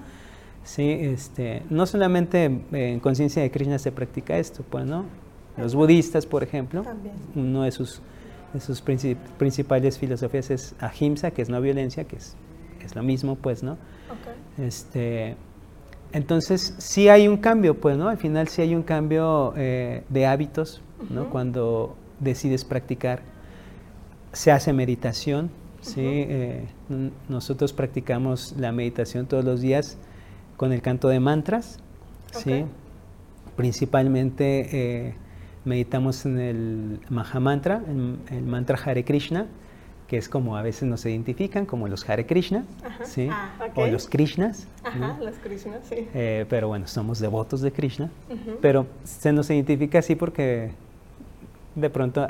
Sí, 0.64 0.90
este, 0.90 1.62
no 1.70 1.86
solamente 1.86 2.44
en 2.72 3.00
conciencia 3.00 3.42
de 3.42 3.50
Krishna 3.50 3.78
se 3.78 3.90
practica 3.90 4.38
esto, 4.38 4.62
pues, 4.68 4.84
¿no? 4.84 5.06
Los 5.56 5.74
budistas, 5.74 6.26
por 6.26 6.42
ejemplo, 6.44 6.84
uno 7.34 7.62
de 7.62 7.72
sus, 7.72 8.00
sus 8.60 8.80
principales 8.80 9.98
filosofías 9.98 10.50
es 10.50 10.74
ahimsa, 10.78 11.32
que 11.32 11.42
es 11.42 11.48
no 11.48 11.60
violencia, 11.60 12.04
que 12.04 12.16
es, 12.16 12.36
es 12.86 12.94
lo 12.94 13.02
mismo, 13.02 13.36
pues, 13.36 13.62
¿no? 13.62 13.76
Este, 14.58 15.36
entonces, 16.12 16.74
sí 16.78 17.08
hay 17.08 17.28
un 17.28 17.36
cambio, 17.36 17.78
pues, 17.78 17.96
¿no? 17.96 18.08
Al 18.08 18.18
final 18.18 18.48
sí 18.48 18.62
hay 18.62 18.74
un 18.74 18.82
cambio 18.82 19.52
eh, 19.56 20.04
de 20.08 20.26
hábitos, 20.26 20.80
¿no? 21.10 21.28
Cuando 21.30 21.96
decides 22.18 22.64
practicar, 22.64 23.22
se 24.32 24.50
hace 24.50 24.72
meditación, 24.72 25.50
¿sí? 25.80 26.02
Eh, 26.04 26.66
nosotros 27.28 27.72
practicamos 27.72 28.54
la 28.58 28.72
meditación 28.72 29.26
todos 29.26 29.44
los 29.44 29.60
días 29.60 29.98
con 30.56 30.72
el 30.72 30.82
canto 30.82 31.08
de 31.08 31.20
mantras, 31.20 31.78
¿sí? 32.32 32.64
Principalmente 33.56 34.68
eh, 34.72 35.14
meditamos 35.64 36.24
en 36.24 36.38
el 36.38 37.00
Mahamantra, 37.10 37.82
el, 37.86 38.18
el 38.30 38.44
mantra 38.44 38.78
Hare 38.82 39.04
Krishna, 39.04 39.46
que 40.08 40.16
es 40.16 40.28
como 40.28 40.56
a 40.56 40.62
veces 40.62 40.88
nos 40.88 41.04
identifican 41.04 41.66
como 41.66 41.86
los 41.86 42.08
Hare 42.08 42.26
Krishna, 42.26 42.64
¿sí? 43.04 43.28
Ah, 43.30 43.50
o 43.74 43.86
los 43.86 44.08
Krishnas. 44.08 44.66
Ajá, 44.82 45.18
los 45.22 45.36
Krishnas, 45.36 45.80
sí. 45.88 46.08
Eh, 46.14 46.46
pero 46.48 46.68
bueno, 46.68 46.86
somos 46.86 47.18
devotos 47.18 47.60
de 47.60 47.72
Krishna, 47.72 48.10
pero 48.60 48.86
se 49.04 49.32
nos 49.32 49.50
identifica 49.50 49.98
así 49.98 50.14
porque 50.14 50.72
de 51.74 51.90
pronto 51.90 52.26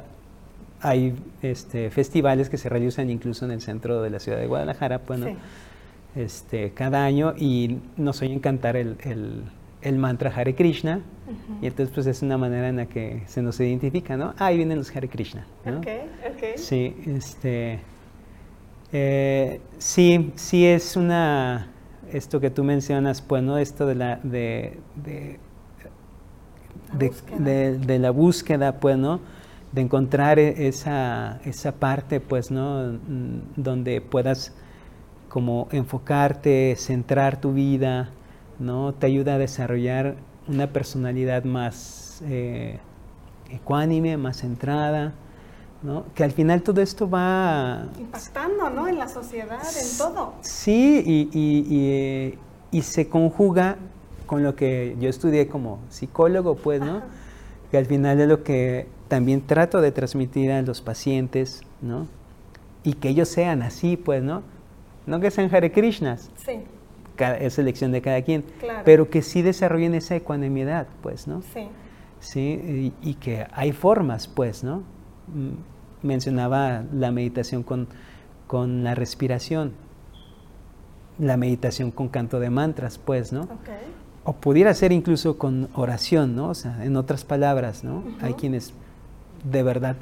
hay 0.80 1.14
este, 1.40 1.90
festivales 1.90 2.50
que 2.50 2.58
se 2.58 2.68
realizan 2.68 3.10
incluso 3.10 3.44
en 3.44 3.52
el 3.52 3.60
centro 3.60 4.02
de 4.02 4.10
la 4.10 4.18
ciudad 4.18 4.38
de 4.38 4.46
Guadalajara, 4.46 5.00
bueno, 5.06 5.26
sí 5.26 5.36
este, 6.18 6.72
cada 6.72 7.04
año 7.04 7.34
y 7.36 7.78
nos 7.96 8.22
oyen 8.22 8.40
cantar 8.40 8.76
el, 8.76 8.96
el, 9.04 9.42
mantra 9.98 10.32
Hare 10.34 10.54
Krishna. 10.54 11.00
Y 11.60 11.66
entonces 11.66 11.94
pues 11.94 12.06
es 12.06 12.22
una 12.22 12.38
manera 12.38 12.68
en 12.68 12.76
la 12.76 12.86
que 12.86 13.22
se 13.26 13.42
nos 13.42 13.60
identifica, 13.60 14.16
¿no? 14.16 14.34
Ah, 14.38 14.46
ahí 14.46 14.56
vienen 14.56 14.78
los 14.78 14.94
Hare 14.94 15.08
Krishna. 15.08 15.46
¿no? 15.64 15.80
Sí, 16.56 16.96
este, 17.06 17.80
eh, 18.92 19.60
sí, 19.78 20.32
sí 20.36 20.66
es 20.66 20.96
una, 20.96 21.68
esto 22.12 22.40
que 22.40 22.50
tú 22.50 22.64
mencionas, 22.64 23.20
pues, 23.20 23.42
¿no? 23.42 23.58
Esto 23.58 23.86
de 23.86 23.94
la, 23.94 24.16
de, 24.22 24.78
de, 24.96 25.38
de, 27.38 27.78
de, 27.78 27.98
la 27.98 28.10
búsqueda, 28.10 28.80
pues, 28.80 28.96
¿no? 28.96 29.20
De 29.72 29.82
encontrar 29.82 30.38
e, 30.38 30.68
esa, 30.68 31.40
esa 31.44 31.72
parte, 31.72 32.20
pues, 32.20 32.50
¿no? 32.50 32.92
Mm, 32.92 33.40
donde 33.56 34.00
puedas 34.00 34.54
como 35.28 35.68
enfocarte, 35.70 36.74
centrar 36.76 37.40
tu 37.40 37.52
vida, 37.52 38.10
¿no? 38.58 38.94
Te 38.94 39.06
ayuda 39.06 39.34
a 39.34 39.38
desarrollar 39.38 40.16
una 40.48 40.72
personalidad 40.72 41.44
más 41.44 42.22
eh, 42.24 42.78
ecuánime, 43.50 44.16
más 44.16 44.38
centrada, 44.38 45.12
¿no? 45.82 46.04
Que 46.14 46.24
al 46.24 46.32
final 46.32 46.62
todo 46.62 46.80
esto 46.80 47.08
va... 47.08 47.86
Impactando, 47.98 48.70
¿no? 48.70 48.88
En 48.88 48.98
la 48.98 49.08
sociedad, 49.08 49.60
en 49.60 49.98
todo. 49.98 50.34
Sí, 50.40 51.02
y, 51.06 52.38
y, 52.72 52.82
se 52.82 53.08
conjuga 53.08 53.76
con 54.26 54.42
lo 54.42 54.54
que 54.54 54.96
yo 55.00 55.08
estudié 55.08 55.48
como 55.48 55.80
psicólogo, 55.88 56.56
pues, 56.56 56.80
¿no? 56.80 57.02
Que 57.70 57.78
al 57.78 57.86
final 57.86 58.20
es 58.20 58.28
lo 58.28 58.42
que 58.42 58.88
también 59.08 59.46
trato 59.46 59.80
de 59.80 59.92
transmitir 59.92 60.50
a 60.52 60.62
los 60.62 60.80
pacientes, 60.80 61.62
¿no? 61.80 62.06
Y 62.84 62.94
que 62.94 63.10
ellos 63.10 63.28
sean 63.28 63.62
así, 63.62 63.96
pues, 63.96 64.22
¿no? 64.22 64.42
No 65.06 65.20
que 65.20 65.30
sean 65.30 65.54
Hare 65.54 65.72
Krishnas. 65.72 66.30
Sí. 66.36 66.60
Es 67.18 67.58
elección 67.58 67.92
de 67.92 68.02
cada 68.02 68.22
quien. 68.22 68.44
Pero 68.84 69.10
que 69.10 69.22
sí 69.22 69.42
desarrollen 69.42 69.94
esa 69.94 70.16
ecuanimidad, 70.16 70.86
pues, 71.02 71.26
¿no? 71.26 71.42
Sí. 71.42 71.68
Sí, 72.20 72.92
y, 73.00 73.14
que 73.14 73.46
hay 73.52 73.72
formas, 73.72 74.26
pues, 74.26 74.64
¿no? 74.64 74.82
Mm, 75.28 76.06
mencionaba 76.06 76.82
la 76.92 77.12
meditación 77.12 77.62
con, 77.62 77.86
con 78.48 78.82
la 78.82 78.96
respiración, 78.96 79.72
la 81.18 81.36
meditación 81.36 81.92
con 81.92 82.08
canto 82.08 82.40
de 82.40 82.50
mantras, 82.50 82.98
pues, 82.98 83.32
¿no? 83.32 83.42
Okay. 83.42 83.76
O 84.24 84.32
pudiera 84.32 84.74
ser 84.74 84.90
incluso 84.90 85.38
con 85.38 85.68
oración, 85.74 86.34
¿no? 86.34 86.48
O 86.48 86.54
sea, 86.54 86.84
en 86.84 86.96
otras 86.96 87.24
palabras, 87.24 87.84
¿no? 87.84 88.02
Hay 88.20 88.34
quienes 88.34 88.74
de 89.44 89.62
verdad 89.62 89.96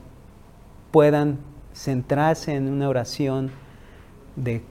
puedan 0.91 1.39
centrarse 1.75 2.55
en 2.55 2.69
una 2.69 2.89
oración 2.89 3.51
de 4.37 4.63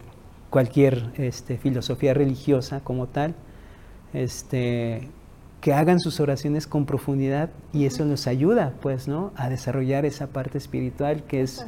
cualquier 0.55 1.11
este, 1.17 1.57
filosofía 1.57 2.13
religiosa 2.13 2.79
como 2.79 3.07
tal, 3.07 3.35
este, 4.13 5.09
que 5.59 5.73
hagan 5.73 5.99
sus 5.99 6.21
oraciones 6.21 6.65
con 6.65 6.85
profundidad 6.85 7.49
y 7.73 7.85
eso 7.85 8.05
nos 8.05 8.25
ayuda, 8.25 8.71
pues, 8.81 9.09
¿no? 9.09 9.33
A 9.35 9.49
desarrollar 9.49 10.05
esa 10.05 10.27
parte 10.27 10.57
espiritual 10.57 11.23
que 11.23 11.41
es 11.41 11.67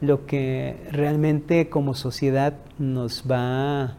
lo 0.00 0.26
que 0.26 0.84
realmente 0.90 1.70
como 1.70 1.94
sociedad 1.94 2.54
nos 2.76 3.22
va 3.30 3.94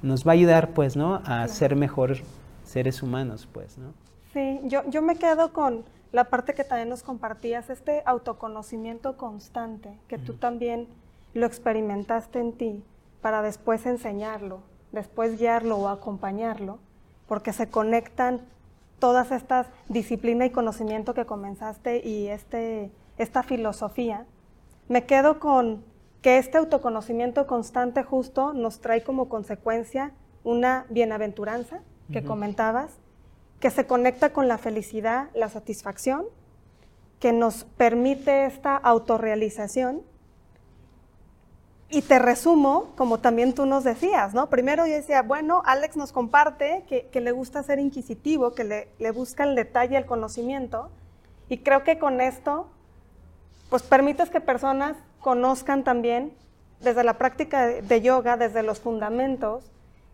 nos 0.00 0.24
va 0.24 0.30
a 0.30 0.34
ayudar, 0.34 0.70
pues, 0.72 0.94
¿no? 0.94 1.20
A 1.24 1.48
ser 1.48 1.74
mejor 1.74 2.18
seres 2.62 3.02
humanos, 3.02 3.48
pues, 3.52 3.78
¿no? 3.78 3.92
Sí, 4.32 4.60
yo, 4.62 4.88
yo 4.88 5.02
me 5.02 5.16
quedo 5.16 5.52
con 5.52 5.82
la 6.12 6.30
parte 6.30 6.54
que 6.54 6.62
también 6.62 6.88
nos 6.88 7.02
compartías, 7.02 7.68
este 7.68 8.04
autoconocimiento 8.06 9.16
constante, 9.16 9.98
que 10.06 10.18
tú 10.18 10.34
también 10.34 10.86
lo 11.34 11.46
experimentaste 11.46 12.38
en 12.38 12.52
ti 12.52 12.84
para 13.20 13.42
después 13.42 13.86
enseñarlo, 13.86 14.62
después 14.92 15.38
guiarlo 15.38 15.78
o 15.78 15.88
acompañarlo, 15.88 16.78
porque 17.26 17.52
se 17.52 17.68
conectan 17.68 18.40
todas 18.98 19.32
estas 19.32 19.66
disciplina 19.88 20.46
y 20.46 20.50
conocimiento 20.50 21.14
que 21.14 21.26
comenzaste 21.26 22.06
y 22.06 22.28
este, 22.28 22.90
esta 23.18 23.42
filosofía. 23.42 24.26
Me 24.88 25.06
quedo 25.06 25.40
con 25.40 25.84
que 26.22 26.38
este 26.38 26.58
autoconocimiento 26.58 27.46
constante 27.46 28.02
justo 28.02 28.52
nos 28.52 28.80
trae 28.80 29.02
como 29.02 29.28
consecuencia 29.28 30.12
una 30.44 30.86
bienaventuranza 30.90 31.80
que 32.12 32.24
comentabas, 32.24 32.98
que 33.60 33.70
se 33.70 33.86
conecta 33.86 34.32
con 34.32 34.48
la 34.48 34.58
felicidad, 34.58 35.28
la 35.34 35.48
satisfacción, 35.48 36.24
que 37.20 37.32
nos 37.32 37.64
permite 37.64 38.46
esta 38.46 38.76
autorrealización. 38.76 40.02
Y 41.92 42.02
te 42.02 42.20
resumo, 42.20 42.92
como 42.96 43.18
también 43.18 43.52
tú 43.52 43.66
nos 43.66 43.82
decías, 43.82 44.32
¿no? 44.32 44.48
Primero 44.48 44.86
yo 44.86 44.94
decía, 44.94 45.22
bueno, 45.22 45.60
Alex 45.66 45.96
nos 45.96 46.12
comparte 46.12 46.84
que, 46.86 47.20
le 47.20 47.32
gusta 47.32 47.64
ser 47.64 47.80
inquisitivo, 47.80 48.52
que 48.54 48.62
le, 48.96 49.10
busca 49.10 49.42
el 49.42 49.56
detalle, 49.56 49.96
el 49.96 50.06
conocimiento, 50.06 50.88
y 51.48 51.58
creo 51.58 51.82
que 51.82 51.98
con 51.98 52.20
esto, 52.20 52.68
pues 53.70 53.82
permites 53.82 54.30
que 54.30 54.40
personas 54.40 54.96
conozcan 55.18 55.82
también 55.82 56.32
desde 56.80 57.02
la 57.02 57.18
práctica 57.18 57.66
de 57.66 58.00
yoga, 58.00 58.36
desde 58.36 58.62
los 58.62 58.78
fundamentos, 58.78 59.64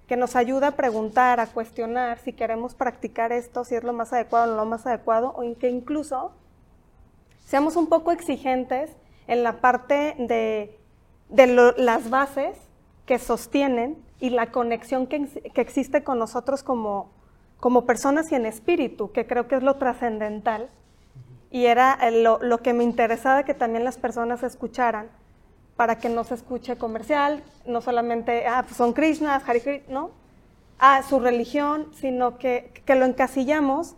que 0.08 0.16
nos 0.16 0.34
ayuda 0.34 0.68
a 0.68 0.76
preguntar, 0.76 1.40
a 1.40 1.46
cuestionar 1.46 2.18
si 2.20 2.32
queremos 2.32 2.74
practicar 2.74 3.32
esto, 3.32 3.64
si 3.64 3.74
es 3.74 3.84
lo 3.84 3.92
más 3.92 4.14
adecuado 4.14 4.46
o 4.46 4.56
no 4.56 4.62
lo 4.62 4.64
más 4.64 4.86
adecuado, 4.86 5.34
o 5.36 5.42
que 5.58 5.68
incluso 5.68 6.32
seamos 7.44 7.76
un 7.76 7.88
poco 7.88 8.12
exigentes 8.12 8.90
en 9.26 9.42
la 9.42 9.60
parte 9.60 10.14
de, 10.18 10.78
las 11.28 12.10
bases 12.10 12.56
que 13.04 13.18
sostienen 13.18 13.96
y 14.20 14.30
la 14.30 14.50
conexión 14.50 15.06
que, 15.06 15.28
existe 15.54 16.02
con 16.02 16.18
nosotros 16.18 16.62
como, 16.62 17.10
como 17.60 17.86
personas 17.86 18.30
y 18.32 18.34
en 18.34 18.46
espíritu, 18.46 19.12
que 19.12 19.26
creo 19.26 19.48
que 19.48 19.56
es 19.56 19.62
lo 19.62 19.76
trascendental. 19.76 20.68
Y 21.50 21.66
era 21.66 21.98
lo, 22.10 22.38
lo 22.42 22.58
que 22.58 22.72
me 22.72 22.84
interesaba 22.84 23.44
que 23.44 23.54
también 23.54 23.84
las 23.84 23.98
personas 23.98 24.42
escucharan, 24.42 25.08
para 25.76 25.98
que 25.98 26.08
no 26.08 26.24
se 26.24 26.34
escuche 26.34 26.76
comercial, 26.76 27.42
no 27.66 27.80
solamente, 27.82 28.46
ah, 28.46 28.62
pues 28.64 28.76
son 28.76 28.94
Krishnas, 28.94 29.46
Hari 29.46 29.60
Krishna, 29.60 29.92
¿no? 29.92 30.10
Ah, 30.78 31.02
su 31.02 31.20
religión, 31.20 31.88
sino 31.94 32.38
que, 32.38 32.72
que 32.84 32.94
lo 32.94 33.04
encasillamos, 33.04 33.94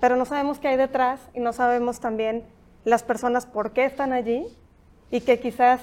pero 0.00 0.16
no 0.16 0.24
sabemos 0.24 0.58
qué 0.58 0.68
hay 0.68 0.76
detrás 0.76 1.20
y 1.32 1.40
no 1.40 1.52
sabemos 1.52 2.00
también 2.00 2.44
las 2.84 3.02
personas 3.02 3.46
por 3.46 3.72
qué 3.72 3.84
están 3.84 4.12
allí 4.12 4.44
y 5.10 5.20
que 5.20 5.38
quizás 5.38 5.80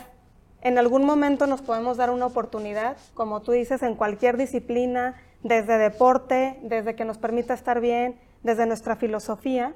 en 0.62 0.78
algún 0.78 1.06
momento 1.06 1.48
nos 1.48 1.62
podemos 1.62 1.98
dar 1.98 2.10
una 2.10 2.26
oportunidad, 2.26 2.98
como 3.14 3.42
tú 3.42 3.52
dices, 3.52 3.84
en 3.84 3.96
cualquier 3.96 4.38
disciplina, 4.38 5.16
desde 5.44 5.78
deporte, 5.78 6.58
desde 6.64 6.96
que 6.96 7.06
nos 7.06 7.18
permita 7.18 7.54
estar 7.54 7.80
bien, 7.80 8.20
desde 8.44 8.66
nuestra 8.66 8.96
filosofía, 8.96 9.74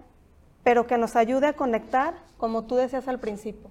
pero 0.64 0.88
que 0.88 0.98
nos 0.98 1.16
ayude 1.16 1.48
a 1.48 1.54
conectar, 1.54 2.16
como 2.38 2.64
tú 2.64 2.76
decías 2.76 3.08
al 3.08 3.20
principio, 3.20 3.70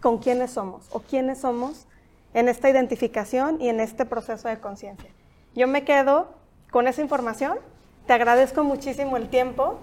con 0.00 0.18
quiénes 0.18 0.52
somos 0.52 0.86
o 0.90 1.00
quiénes 1.00 1.38
somos 1.38 1.86
en 2.34 2.48
esta 2.48 2.68
identificación 2.68 3.60
y 3.60 3.68
en 3.68 3.80
este 3.80 4.04
proceso 4.04 4.48
de 4.48 4.58
conciencia. 4.58 5.10
Yo 5.54 5.66
me 5.66 5.84
quedo 5.84 6.28
con 6.70 6.88
esa 6.88 7.02
información, 7.02 7.58
te 8.06 8.12
agradezco 8.12 8.64
muchísimo 8.64 9.16
el 9.16 9.28
tiempo, 9.28 9.78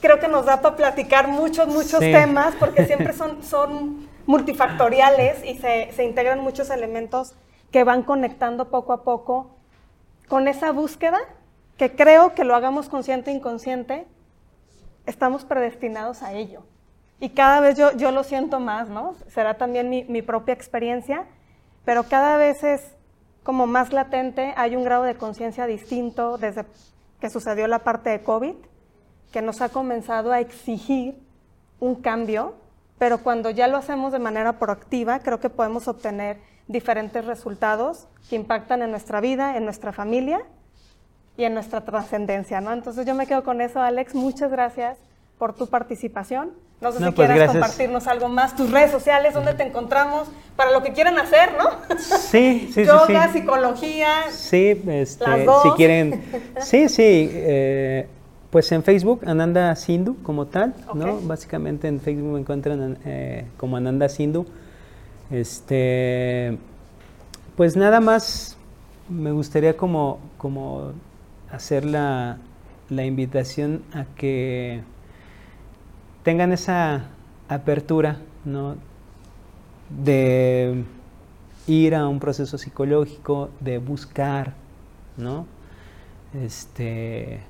creo 0.00 0.18
que 0.18 0.28
nos 0.28 0.46
da 0.46 0.60
para 0.60 0.76
platicar 0.76 1.28
muchos, 1.28 1.68
muchos 1.68 2.00
temas 2.00 2.54
porque 2.58 2.86
siempre 2.86 3.12
son, 3.16 3.42
son 3.42 4.08
multifactoriales 4.30 5.44
y 5.44 5.56
se, 5.56 5.90
se 5.90 6.04
integran 6.04 6.38
muchos 6.38 6.70
elementos 6.70 7.34
que 7.72 7.82
van 7.82 8.04
conectando 8.04 8.70
poco 8.70 8.92
a 8.92 9.02
poco 9.02 9.50
con 10.28 10.46
esa 10.46 10.70
búsqueda 10.70 11.18
que 11.76 11.96
creo 11.96 12.32
que 12.34 12.44
lo 12.44 12.54
hagamos 12.54 12.88
consciente 12.88 13.32
e 13.32 13.34
inconsciente, 13.34 14.06
estamos 15.04 15.44
predestinados 15.44 16.22
a 16.22 16.32
ello. 16.34 16.62
Y 17.18 17.30
cada 17.30 17.58
vez 17.58 17.76
yo, 17.76 17.90
yo 17.96 18.12
lo 18.12 18.22
siento 18.22 18.60
más, 18.60 18.88
¿no? 18.88 19.16
Será 19.26 19.54
también 19.54 19.90
mi, 19.90 20.04
mi 20.04 20.22
propia 20.22 20.54
experiencia, 20.54 21.26
pero 21.84 22.04
cada 22.04 22.36
vez 22.36 22.62
es 22.62 22.94
como 23.42 23.66
más 23.66 23.92
latente, 23.92 24.54
hay 24.56 24.76
un 24.76 24.84
grado 24.84 25.02
de 25.02 25.16
conciencia 25.16 25.66
distinto 25.66 26.38
desde 26.38 26.66
que 27.20 27.30
sucedió 27.30 27.66
la 27.66 27.80
parte 27.80 28.10
de 28.10 28.22
COVID, 28.22 28.54
que 29.32 29.42
nos 29.42 29.60
ha 29.60 29.70
comenzado 29.70 30.30
a 30.30 30.38
exigir 30.38 31.18
un 31.80 31.96
cambio, 31.96 32.54
pero 33.00 33.22
cuando 33.22 33.48
ya 33.48 33.66
lo 33.66 33.78
hacemos 33.78 34.12
de 34.12 34.18
manera 34.18 34.58
proactiva, 34.58 35.20
creo 35.20 35.40
que 35.40 35.48
podemos 35.48 35.88
obtener 35.88 36.36
diferentes 36.68 37.24
resultados 37.24 38.08
que 38.28 38.36
impactan 38.36 38.82
en 38.82 38.90
nuestra 38.90 39.22
vida, 39.22 39.56
en 39.56 39.64
nuestra 39.64 39.90
familia 39.90 40.42
y 41.38 41.44
en 41.44 41.54
nuestra 41.54 41.80
trascendencia, 41.80 42.60
¿no? 42.60 42.74
Entonces 42.74 43.06
yo 43.06 43.14
me 43.14 43.26
quedo 43.26 43.42
con 43.42 43.62
eso, 43.62 43.80
Alex. 43.80 44.14
Muchas 44.14 44.50
gracias 44.50 44.98
por 45.38 45.54
tu 45.54 45.66
participación. 45.66 46.50
No 46.82 46.92
sé 46.92 46.98
si 46.98 47.10
pues 47.12 47.30
quieras 47.30 47.52
compartirnos 47.52 48.06
algo 48.06 48.28
más, 48.28 48.54
tus 48.54 48.70
redes 48.70 48.90
sociales, 48.90 49.32
dónde 49.32 49.54
te 49.54 49.62
encontramos, 49.62 50.28
para 50.54 50.70
lo 50.70 50.82
que 50.82 50.92
quieran 50.92 51.18
hacer, 51.18 51.54
¿no? 51.56 51.96
Sí, 51.96 52.70
sí, 52.74 52.84
Yoga, 52.84 53.28
sí, 53.28 53.38
psicología. 53.38 54.08
Sí, 54.30 54.78
este, 54.88 55.46
si 55.62 55.70
quieren. 55.70 56.22
Sí, 56.60 56.90
sí. 56.90 57.30
Eh, 57.32 58.06
pues 58.50 58.72
en 58.72 58.82
Facebook, 58.82 59.20
Ananda 59.26 59.74
Sindhu 59.76 60.16
como 60.22 60.46
tal, 60.46 60.74
¿no? 60.94 61.20
Básicamente 61.20 61.86
en 61.86 62.00
Facebook 62.00 62.32
me 62.32 62.40
encuentran 62.40 62.98
eh, 63.04 63.46
como 63.56 63.76
Ananda 63.76 64.08
Sindhu. 64.08 64.44
Este, 65.30 66.58
pues 67.56 67.76
nada 67.76 68.00
más 68.00 68.56
me 69.08 69.30
gustaría 69.30 69.76
como, 69.76 70.18
como 70.36 70.92
hacer 71.50 71.84
la, 71.84 72.38
la 72.88 73.04
invitación 73.04 73.82
a 73.92 74.04
que 74.16 74.82
tengan 76.24 76.52
esa 76.52 77.06
apertura, 77.48 78.18
¿no? 78.44 78.76
De 80.04 80.84
ir 81.68 81.94
a 81.94 82.08
un 82.08 82.18
proceso 82.18 82.58
psicológico, 82.58 83.50
de 83.60 83.78
buscar, 83.78 84.54
¿no? 85.16 85.46
Este, 86.34 87.40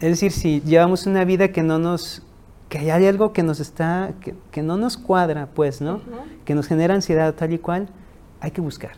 es 0.00 0.10
decir, 0.10 0.32
si 0.32 0.60
llevamos 0.62 1.06
una 1.06 1.24
vida 1.24 1.48
que 1.48 1.62
no 1.62 1.78
nos, 1.78 2.22
que 2.68 2.78
hay 2.78 3.06
algo 3.06 3.32
que 3.32 3.42
nos 3.42 3.60
está, 3.60 4.12
que, 4.50 4.62
no 4.62 4.76
nos 4.76 4.96
cuadra, 4.96 5.48
pues, 5.54 5.80
¿no? 5.80 6.00
Que 6.44 6.54
nos 6.54 6.66
genera 6.66 6.94
ansiedad 6.94 7.34
tal 7.34 7.52
y 7.52 7.58
cual, 7.58 7.88
hay 8.40 8.50
que 8.50 8.60
buscar. 8.60 8.92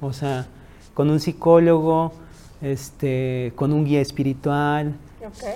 O 0.00 0.12
sea, 0.12 0.46
con 0.94 1.10
un 1.10 1.20
psicólogo, 1.20 2.12
este, 2.62 3.52
con 3.56 3.72
un 3.72 3.84
guía 3.84 4.00
espiritual, 4.00 4.94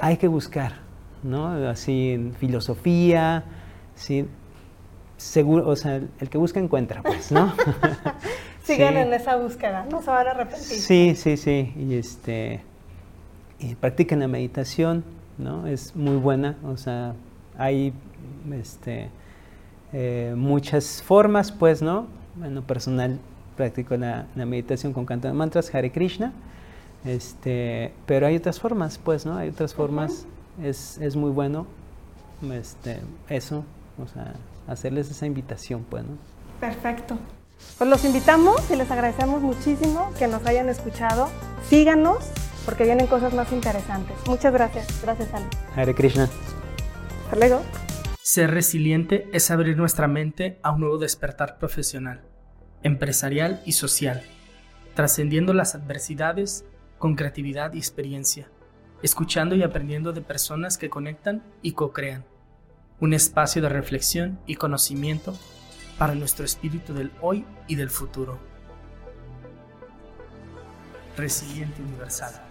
hay 0.00 0.16
que 0.16 0.28
buscar. 0.28 0.84
¿no? 1.24 1.68
Así 1.68 2.12
en 2.12 2.34
filosofía, 2.34 3.44
¿sí? 3.96 4.26
Seguro, 5.16 5.68
o 5.68 5.74
sea, 5.74 6.00
el 6.20 6.28
que 6.28 6.38
busca 6.38 6.60
encuentra, 6.60 7.02
pues, 7.02 7.32
¿no? 7.32 7.52
Sigan 8.62 8.96
en 8.96 9.12
esa 9.12 9.36
búsqueda, 9.36 9.86
no 9.90 10.02
se 10.02 10.10
van 10.10 10.28
a 10.28 10.30
arrepentir. 10.32 10.78
Sí, 10.78 11.14
sí, 11.16 11.36
sí, 11.36 11.72
y 11.76 11.94
este, 11.94 12.60
y 13.64 13.74
practiquen 13.74 14.20
la 14.20 14.28
meditación, 14.28 15.04
¿no? 15.38 15.66
Es 15.66 15.96
muy 15.96 16.16
buena, 16.16 16.56
o 16.64 16.76
sea, 16.76 17.14
hay, 17.56 17.92
este, 18.52 19.08
eh, 19.92 20.34
muchas 20.36 21.02
formas, 21.02 21.50
pues, 21.50 21.80
¿no? 21.80 22.06
En 22.42 22.54
lo 22.54 22.62
personal 22.62 23.18
practico 23.56 23.96
la, 23.96 24.26
meditación 24.34 24.92
con 24.92 25.06
canto 25.06 25.28
de 25.28 25.34
mantras, 25.34 25.74
Hare 25.74 25.90
Krishna, 25.90 26.32
este, 27.04 27.92
pero 28.06 28.26
hay 28.26 28.36
otras 28.36 28.60
formas, 28.60 28.98
pues, 28.98 29.24
¿no? 29.24 29.36
Hay 29.36 29.48
otras 29.48 29.74
formas 29.74 30.26
es, 30.62 30.98
es 30.98 31.16
muy 31.16 31.30
bueno 31.30 31.66
este, 32.52 33.00
eso, 33.28 33.64
o 34.02 34.06
sea, 34.08 34.34
hacerles 34.66 35.10
esa 35.10 35.26
invitación, 35.26 35.86
pues, 35.88 36.04
¿no? 36.04 36.16
Perfecto. 36.60 37.16
Pues 37.78 37.88
los 37.88 38.04
invitamos 38.04 38.70
y 38.70 38.76
les 38.76 38.90
agradecemos 38.90 39.40
muchísimo 39.40 40.10
que 40.18 40.26
nos 40.26 40.44
hayan 40.44 40.68
escuchado. 40.68 41.28
Síganos 41.68 42.18
porque 42.64 42.84
vienen 42.84 43.06
cosas 43.06 43.34
más 43.34 43.52
interesantes. 43.52 44.16
Muchas 44.26 44.52
gracias. 44.52 44.86
Gracias, 45.02 45.32
Ale. 45.32 45.46
Hare 45.74 45.94
Krishna. 45.94 46.28
Hasta 47.24 47.36
luego. 47.36 47.62
Ser 48.22 48.50
resiliente 48.50 49.28
es 49.32 49.50
abrir 49.50 49.76
nuestra 49.76 50.08
mente 50.08 50.58
a 50.62 50.72
un 50.72 50.80
nuevo 50.80 50.98
despertar 50.98 51.58
profesional, 51.58 52.22
empresarial 52.82 53.62
y 53.66 53.72
social, 53.72 54.22
trascendiendo 54.94 55.52
las 55.52 55.74
adversidades 55.74 56.64
con 56.98 57.16
creatividad 57.16 57.74
y 57.74 57.78
experiencia 57.78 58.48
escuchando 59.04 59.54
y 59.54 59.62
aprendiendo 59.62 60.14
de 60.14 60.22
personas 60.22 60.78
que 60.78 60.88
conectan 60.88 61.42
y 61.60 61.72
co-crean. 61.72 62.24
Un 63.00 63.12
espacio 63.12 63.60
de 63.60 63.68
reflexión 63.68 64.40
y 64.46 64.54
conocimiento 64.54 65.36
para 65.98 66.14
nuestro 66.14 66.46
espíritu 66.46 66.94
del 66.94 67.12
hoy 67.20 67.44
y 67.68 67.74
del 67.74 67.90
futuro. 67.90 68.38
resiliente 71.16 71.80
universal. 71.80 72.43